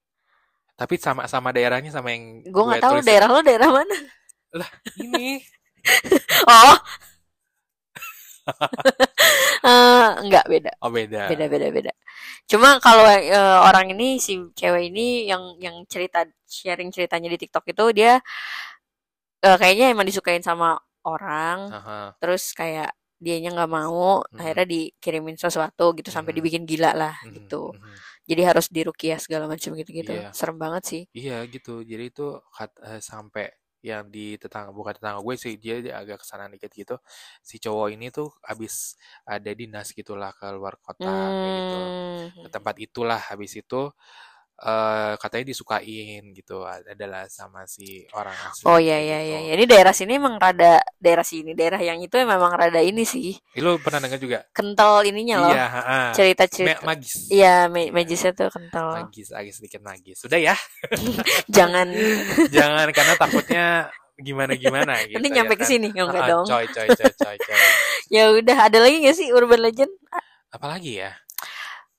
tapi 0.76 1.00
sama 1.00 1.24
sama 1.24 1.50
daerahnya 1.56 1.88
sama 1.88 2.12
yang 2.12 2.44
Gue 2.44 2.62
nggak 2.68 2.84
tahu 2.84 2.92
tulis 3.00 3.06
daerah 3.08 3.28
lo 3.32 3.40
daerah 3.40 3.68
mana. 3.72 3.96
ini 5.00 5.40
Oh 6.48 6.76
uh, 9.66 10.10
enggak 10.24 10.44
beda. 10.46 10.72
Oh 10.82 10.90
beda. 10.90 11.26
Beda 11.30 11.46
beda 11.50 11.66
beda. 11.70 11.92
Cuma 12.46 12.78
kalau 12.78 13.04
uh, 13.06 13.58
orang 13.66 13.92
ini 13.92 14.22
si 14.22 14.38
cewek 14.54 14.90
ini 14.94 15.26
yang 15.26 15.58
yang 15.58 15.82
cerita 15.90 16.24
sharing 16.46 16.94
ceritanya 16.94 17.26
di 17.26 17.38
TikTok 17.42 17.66
itu 17.70 17.84
dia 17.92 18.22
uh, 19.42 19.56
kayaknya 19.58 19.92
emang 19.92 20.06
disukain 20.06 20.42
sama 20.42 20.78
orang. 21.06 21.58
Uh 21.70 21.78
-huh. 21.82 22.06
Terus 22.22 22.54
kayak 22.54 22.94
dianya 23.16 23.48
nggak 23.56 23.72
mau, 23.72 24.20
hmm. 24.20 24.36
akhirnya 24.36 24.66
dikirimin 24.68 25.40
sesuatu 25.40 25.96
gitu 25.96 26.12
hmm. 26.12 26.16
sampai 26.20 26.32
dibikin 26.36 26.68
gila 26.68 26.92
lah 26.92 27.14
hmm. 27.24 27.32
gitu. 27.32 27.72
Hmm. 27.72 27.96
Jadi 28.26 28.42
harus 28.42 28.66
dirukiah 28.68 29.16
segala 29.22 29.48
macam 29.48 29.72
gitu-gitu. 29.72 30.12
Yeah. 30.12 30.34
Serem 30.36 30.58
banget 30.60 30.82
sih. 30.84 31.02
Iya 31.16 31.46
gitu. 31.48 31.80
Jadi 31.86 32.10
itu 32.12 32.36
kat, 32.52 32.74
uh, 32.82 33.00
sampai 33.00 33.48
yang 33.86 34.10
di 34.10 34.34
tetangga 34.34 34.74
bukan 34.74 34.98
tetangga 34.98 35.22
gue 35.22 35.34
sih 35.38 35.54
dia, 35.62 35.78
dia 35.78 35.94
agak 36.02 36.18
ke 36.22 36.26
sana 36.26 36.50
dikit 36.50 36.74
gitu 36.74 36.98
si 37.38 37.62
cowok 37.62 37.94
ini 37.94 38.10
tuh 38.10 38.34
habis 38.42 38.98
ada 39.22 39.50
dinas 39.54 39.94
gitulah 39.94 40.34
ke 40.34 40.46
luar 40.58 40.74
kota 40.82 41.06
gitu. 41.06 41.14
hmm. 41.14 41.54
gitu 41.54 41.78
ke 42.42 42.48
tempat 42.50 42.74
itulah 42.82 43.20
habis 43.30 43.54
itu 43.54 43.94
uh, 44.62 45.14
katanya 45.20 45.52
disukain 45.52 46.22
gitu 46.32 46.64
adalah 46.64 47.28
sama 47.28 47.68
si 47.68 48.08
orang 48.16 48.36
asli. 48.48 48.64
Oh 48.64 48.78
iya 48.80 48.96
iya 48.96 49.18
gitu. 49.20 49.28
iya. 49.28 49.38
Jadi 49.56 49.62
daerah 49.68 49.94
sini 49.94 50.12
emang 50.16 50.40
rada 50.40 50.80
daerah 50.96 51.26
sini 51.26 51.52
daerah 51.52 51.80
yang 51.80 52.00
itu 52.00 52.16
memang 52.16 52.52
rada 52.56 52.80
ini 52.80 53.04
sih. 53.04 53.36
Lu 53.60 53.76
pernah 53.82 54.00
dengar 54.00 54.20
juga? 54.20 54.38
Kental 54.56 55.04
ininya 55.04 55.36
loh. 55.44 55.52
Iya, 55.52 55.66
Cerita-cerita. 56.16 56.80
Ma 56.84 56.96
magis. 56.96 57.28
Iya, 57.28 57.68
ma 57.68 57.82
magisnya 57.92 58.32
tuh 58.32 58.48
kental. 58.48 58.88
Magis, 59.04 59.28
agak 59.32 59.52
sedikit 59.52 59.80
magis. 59.84 60.16
Sudah 60.20 60.40
ya. 60.40 60.56
Jangan. 61.56 61.88
Jangan 62.56 62.88
karena 62.92 63.14
takutnya 63.18 63.66
gimana 64.16 64.56
gimana 64.56 64.92
gitu. 65.08 65.20
Nanti 65.20 65.28
nyampe 65.28 65.54
ya, 65.54 65.60
ke 65.60 65.64
kan? 65.64 65.70
sini 65.70 65.86
enggak 65.92 66.24
ah, 66.24 66.28
dong. 66.28 66.46
Coy 66.48 66.66
coy 66.72 66.88
coy 66.88 67.12
coy 67.12 67.36
coy. 67.36 67.60
ya 68.08 68.24
udah, 68.32 68.56
ada 68.70 68.78
lagi 68.80 69.04
gak 69.04 69.16
sih 69.16 69.28
urban 69.34 69.60
legend? 69.60 69.92
Apalagi 70.48 71.04
ya? 71.04 71.12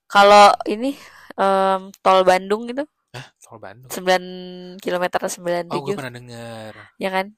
Kalau 0.07 0.55
ini 0.65 0.95
um, 1.37 1.93
tol 2.03 2.21
Bandung 2.25 2.67
gitu. 2.67 2.83
Hah, 3.13 3.27
tol 3.39 3.57
Bandung. 3.61 3.89
9 3.89 4.81
km 4.83 5.05
97. 5.07 5.71
Oh, 5.71 5.81
gue 5.85 5.95
pernah 5.95 6.13
dengar. 6.13 6.73
Ya 6.99 7.09
kan? 7.13 7.31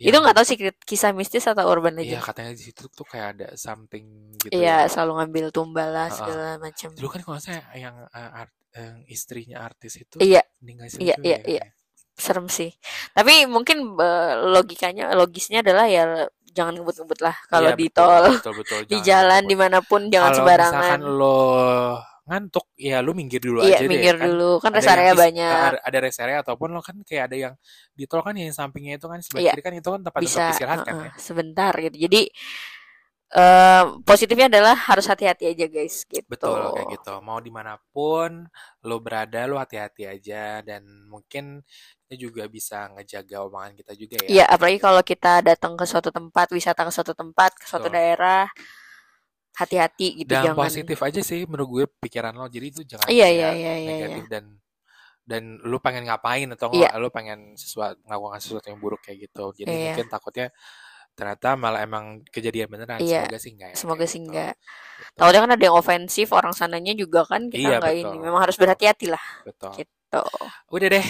Ya. 0.00 0.08
Itu 0.08 0.16
nggak 0.16 0.32
tahu 0.32 0.46
sih 0.48 0.56
kisah 0.88 1.12
mistis 1.12 1.44
atau 1.44 1.68
urban 1.68 1.92
legend. 1.92 2.16
Iya, 2.16 2.20
katanya 2.24 2.52
di 2.56 2.62
situ 2.64 2.88
tuh 2.88 3.04
kayak 3.04 3.36
ada 3.36 3.48
something 3.52 4.32
gitu. 4.40 4.56
Iya, 4.56 4.88
ya. 4.88 4.88
selalu 4.88 5.12
ngambil 5.20 5.44
tumbal 5.52 5.92
lah 5.92 6.08
segala 6.08 6.56
uh, 6.56 6.60
macam. 6.60 6.88
Dulu 6.96 7.08
kan 7.12 7.20
kalau 7.20 7.36
saya 7.36 7.60
yang 7.76 8.08
uh, 8.08 8.40
art, 8.40 8.52
yang 8.72 9.04
istrinya 9.12 9.60
artis 9.60 10.00
itu 10.00 10.16
iya. 10.24 10.40
meninggal 10.64 10.88
Iya, 10.96 11.20
iya, 11.20 11.38
ya, 11.44 11.60
iya. 11.60 11.64
Serem 12.16 12.48
sih. 12.48 12.72
Tapi 13.12 13.44
mungkin 13.44 14.00
uh, 14.00 14.40
logikanya 14.48 15.12
logisnya 15.12 15.60
adalah 15.60 15.84
ya 15.84 16.24
jangan 16.48 16.80
ngebut-ngebut 16.80 17.20
lah 17.20 17.36
kalau 17.52 17.76
iya, 17.76 17.78
di 17.78 17.86
tol, 17.92 18.24
betul, 18.40 18.54
betul, 18.56 18.80
di 18.88 18.98
jalan 19.04 19.44
di 19.44 19.54
mana 19.54 19.84
pun 19.84 20.08
jangan 20.08 20.32
kalau 20.32 20.38
sembarangan. 20.40 20.72
Kalau 20.80 20.96
misalkan 20.96 21.20
lo 21.20 21.40
ngantuk 22.30 22.70
ya 22.78 23.02
lu 23.02 23.10
minggir 23.10 23.42
dulu 23.42 23.66
iya, 23.66 23.82
aja 23.82 23.90
minggir 23.90 24.14
deh 24.14 24.22
kan. 24.22 24.28
dulu. 24.30 24.50
Kan 24.62 24.70
rest 24.70 24.86
area 24.86 25.12
banyak. 25.18 25.82
ada, 25.82 25.98
rest 25.98 26.20
area 26.22 26.38
ataupun 26.46 26.70
lo 26.70 26.78
kan 26.78 26.94
kayak 27.02 27.26
ada 27.26 27.36
yang 27.36 27.54
di 27.90 28.06
tol 28.06 28.22
kan 28.22 28.38
yang 28.38 28.54
sampingnya 28.54 29.02
itu 29.02 29.10
kan 29.10 29.18
sebelah 29.18 29.42
iya, 29.42 29.52
kiri 29.58 29.62
kan 29.66 29.74
itu 29.74 29.88
kan 29.90 30.00
tempat 30.06 30.20
bisa, 30.22 30.54
istirahat 30.54 30.80
uh, 30.80 30.86
kan 30.86 30.94
ya. 31.02 31.10
sebentar 31.18 31.74
gitu. 31.74 32.06
Jadi 32.06 32.30
uh, 33.34 33.98
positifnya 34.06 34.46
adalah 34.46 34.78
harus 34.78 35.10
hati-hati 35.10 35.50
aja 35.50 35.66
guys 35.66 36.06
gitu. 36.06 36.22
Betul 36.30 36.70
kayak 36.78 36.88
gitu. 36.94 37.14
Mau 37.18 37.42
di 37.42 37.50
mana 37.50 37.74
pun 37.90 38.46
lo 38.86 38.96
berada 39.02 39.50
lo 39.50 39.58
hati-hati 39.58 40.06
aja. 40.06 40.62
Dan 40.62 41.10
mungkin 41.10 41.66
kita 42.06 42.14
juga 42.14 42.46
bisa 42.46 42.94
ngejaga 42.94 43.42
omongan 43.42 43.74
kita 43.74 43.92
juga 43.98 44.22
ya. 44.22 44.28
Iya 44.30 44.44
apalagi 44.46 44.78
kalau 44.78 45.02
kita 45.02 45.42
datang 45.42 45.74
ke 45.74 45.82
suatu 45.82 46.14
tempat 46.14 46.46
wisata 46.54 46.86
ke 46.86 46.92
suatu 46.94 47.10
tempat 47.10 47.58
ke 47.58 47.66
suatu 47.66 47.90
betul. 47.90 47.98
daerah 47.98 48.46
hati-hati 49.56 50.24
gitu 50.24 50.30
dan 50.30 50.52
jangan 50.52 50.58
positif 50.64 50.98
aja 51.02 51.20
sih 51.20 51.44
menurut 51.44 51.68
gue 51.68 51.84
pikiran 52.06 52.32
lo 52.32 52.46
jadi 52.46 52.66
itu 52.70 52.82
jangan 52.86 53.06
iya, 53.10 53.28
iya, 53.28 53.48
iya, 53.52 53.72
iya, 53.76 53.90
negatif 53.90 54.24
iya. 54.26 54.32
dan 54.32 54.44
dan 55.30 55.42
lu 55.62 55.78
pengen 55.78 56.08
ngapain 56.08 56.48
atau 56.50 56.74
iya. 56.74 56.90
lu 56.98 57.12
pengen 57.12 57.54
sesuatu 57.54 58.00
melakukan 58.08 58.40
sesuatu 58.42 58.66
yang 58.66 58.80
buruk 58.82 59.02
kayak 59.04 59.30
gitu 59.30 59.52
jadi 59.54 59.70
iya. 59.70 59.84
mungkin 59.92 60.06
takutnya 60.10 60.48
ternyata 61.14 61.52
malah 61.58 61.84
emang 61.84 62.24
kejadian 62.32 62.70
beneran 62.72 62.98
iya. 63.02 63.28
semoga 63.28 63.38
sih 63.38 63.50
enggak 63.52 63.70
ya, 63.70 63.76
semoga 63.76 64.04
sih 64.08 64.18
gitu. 64.18 64.26
enggak 64.32 64.54
gitu. 64.56 65.18
tahu 65.20 65.30
kan 65.30 65.50
ada 65.52 65.64
yang 65.68 65.76
ofensif 65.76 66.26
orang 66.32 66.54
sananya 66.56 66.94
juga 66.96 67.20
kan 67.28 67.52
kita 67.52 67.60
iya, 67.60 67.76
enggak 67.78 67.94
ini 67.94 68.16
memang 68.16 68.40
harus 68.40 68.56
berhati-hati 68.56 69.06
lah 69.12 69.24
betul 69.44 69.70
gitu 69.76 70.24
udah 70.72 70.88
deh 70.98 71.06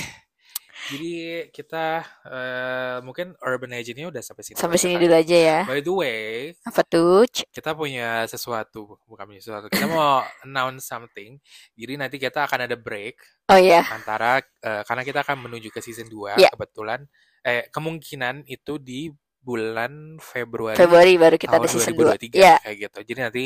jadi 0.89 1.13
kita 1.53 2.01
uh, 2.25 2.97
mungkin 3.05 3.37
urban 3.45 3.77
legend 3.77 4.09
udah 4.09 4.25
sampai 4.25 4.43
sini. 4.47 4.57
Sampai 4.57 4.79
sini 4.81 4.97
dulu 4.97 5.13
aja 5.13 5.37
ya. 5.37 5.61
By 5.69 5.85
the 5.85 5.93
way, 5.93 6.57
apa 6.65 6.81
tuh? 6.89 7.29
Kita 7.29 7.77
punya 7.77 8.25
sesuatu, 8.25 8.97
bukan 9.05 9.25
punya 9.29 9.43
sesuatu. 9.45 9.69
Kita 9.69 9.85
mau 9.91 10.25
announce 10.49 10.89
something. 10.89 11.37
Jadi 11.77 11.93
nanti 12.01 12.17
kita 12.17 12.49
akan 12.49 12.65
ada 12.65 12.77
break. 12.81 13.21
Oh 13.53 13.61
iya. 13.61 13.85
Antara 13.93 14.41
uh, 14.41 14.83
karena 14.89 15.03
kita 15.05 15.21
akan 15.21 15.45
menuju 15.45 15.69
ke 15.69 15.85
season 15.85 16.09
2 16.09 16.41
yeah. 16.41 16.51
kebetulan 16.55 17.05
eh 17.41 17.69
kemungkinan 17.73 18.45
itu 18.49 18.77
di 18.77 19.09
bulan 19.41 20.21
Februari 20.21 20.77
Februari 20.77 21.17
baru 21.17 21.37
kita 21.41 21.57
ada 21.57 21.69
season 21.69 21.97
2 21.97 22.37
yeah. 22.37 22.61
kayak 22.61 22.77
gitu. 22.77 22.99
Jadi 23.09 23.21
nanti 23.25 23.45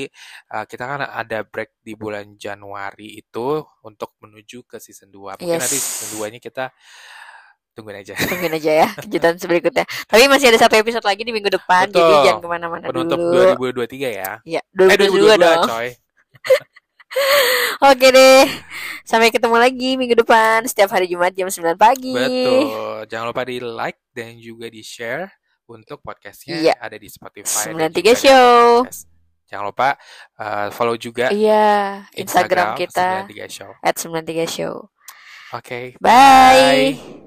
uh, 0.51 0.66
kita 0.66 0.84
kan 0.84 1.01
ada 1.07 1.47
break 1.47 1.78
di 1.86 1.95
bulan 1.95 2.34
Januari 2.34 3.14
itu 3.18 3.62
untuk 3.86 4.18
menuju 4.18 4.66
ke 4.66 4.82
season 4.82 5.14
2. 5.14 5.38
Mungkin 5.38 5.55
yes. 5.55 5.62
nanti 5.62 5.78
season 5.78 6.09
2-nya 6.18 6.40
kita 6.42 6.74
tungguin 7.74 8.07
aja 8.07 8.14
tungguin 8.14 8.55
aja 8.55 8.86
ya 8.86 8.88
kejutan 9.03 9.34
berikutnya 9.34 9.84
tapi 10.07 10.30
masih 10.30 10.47
ada 10.55 10.62
satu 10.62 10.78
episode 10.78 11.03
lagi 11.03 11.26
di 11.26 11.34
minggu 11.34 11.51
depan 11.51 11.90
Betul. 11.90 12.07
jadi 12.07 12.14
jangan 12.22 12.38
ke 12.38 12.49
mana-mana 12.49 12.84
penutup 12.86 13.18
dulu 13.18 13.74
2023 13.82 14.14
ya 14.14 14.32
iya 14.47 14.62
2022, 14.78 14.95
eh, 14.95 14.99
2022 15.34 15.42
dong 15.42 15.62
coy 15.66 15.88
Oke 17.78 18.11
deh, 18.11 18.42
sampai 19.07 19.30
ketemu 19.30 19.55
lagi 19.55 19.95
minggu 19.95 20.18
depan 20.18 20.66
setiap 20.66 20.90
hari 20.90 21.07
Jumat 21.07 21.30
jam 21.30 21.47
9 21.47 21.78
pagi. 21.78 22.11
Betul, 22.11 23.07
jangan 23.07 23.26
lupa 23.30 23.42
di 23.47 23.62
like 23.62 24.03
dan 24.11 24.34
juga 24.42 24.66
di 24.66 24.82
share 24.82 25.30
untuk 25.68 26.00
podcastnya 26.04 26.60
iya. 26.60 26.74
ada 26.76 26.96
di 26.96 27.08
Spotify. 27.08 27.72
93 27.72 28.24
Show. 28.28 28.84
Jangan 29.44 29.64
lupa 29.70 29.94
uh, 30.40 30.68
follow 30.72 30.96
juga 30.96 31.28
iya, 31.30 32.08
Instagram, 32.16 32.74
Instagram 32.74 32.80
kita 32.80 33.08
93 33.28 33.56
Show. 33.56 33.70
At 33.84 33.94
93 34.00 34.48
Show. 34.48 34.74
Oke. 35.54 35.60
Okay. 35.60 35.84
Bye. 36.00 36.98
bye. 36.98 37.23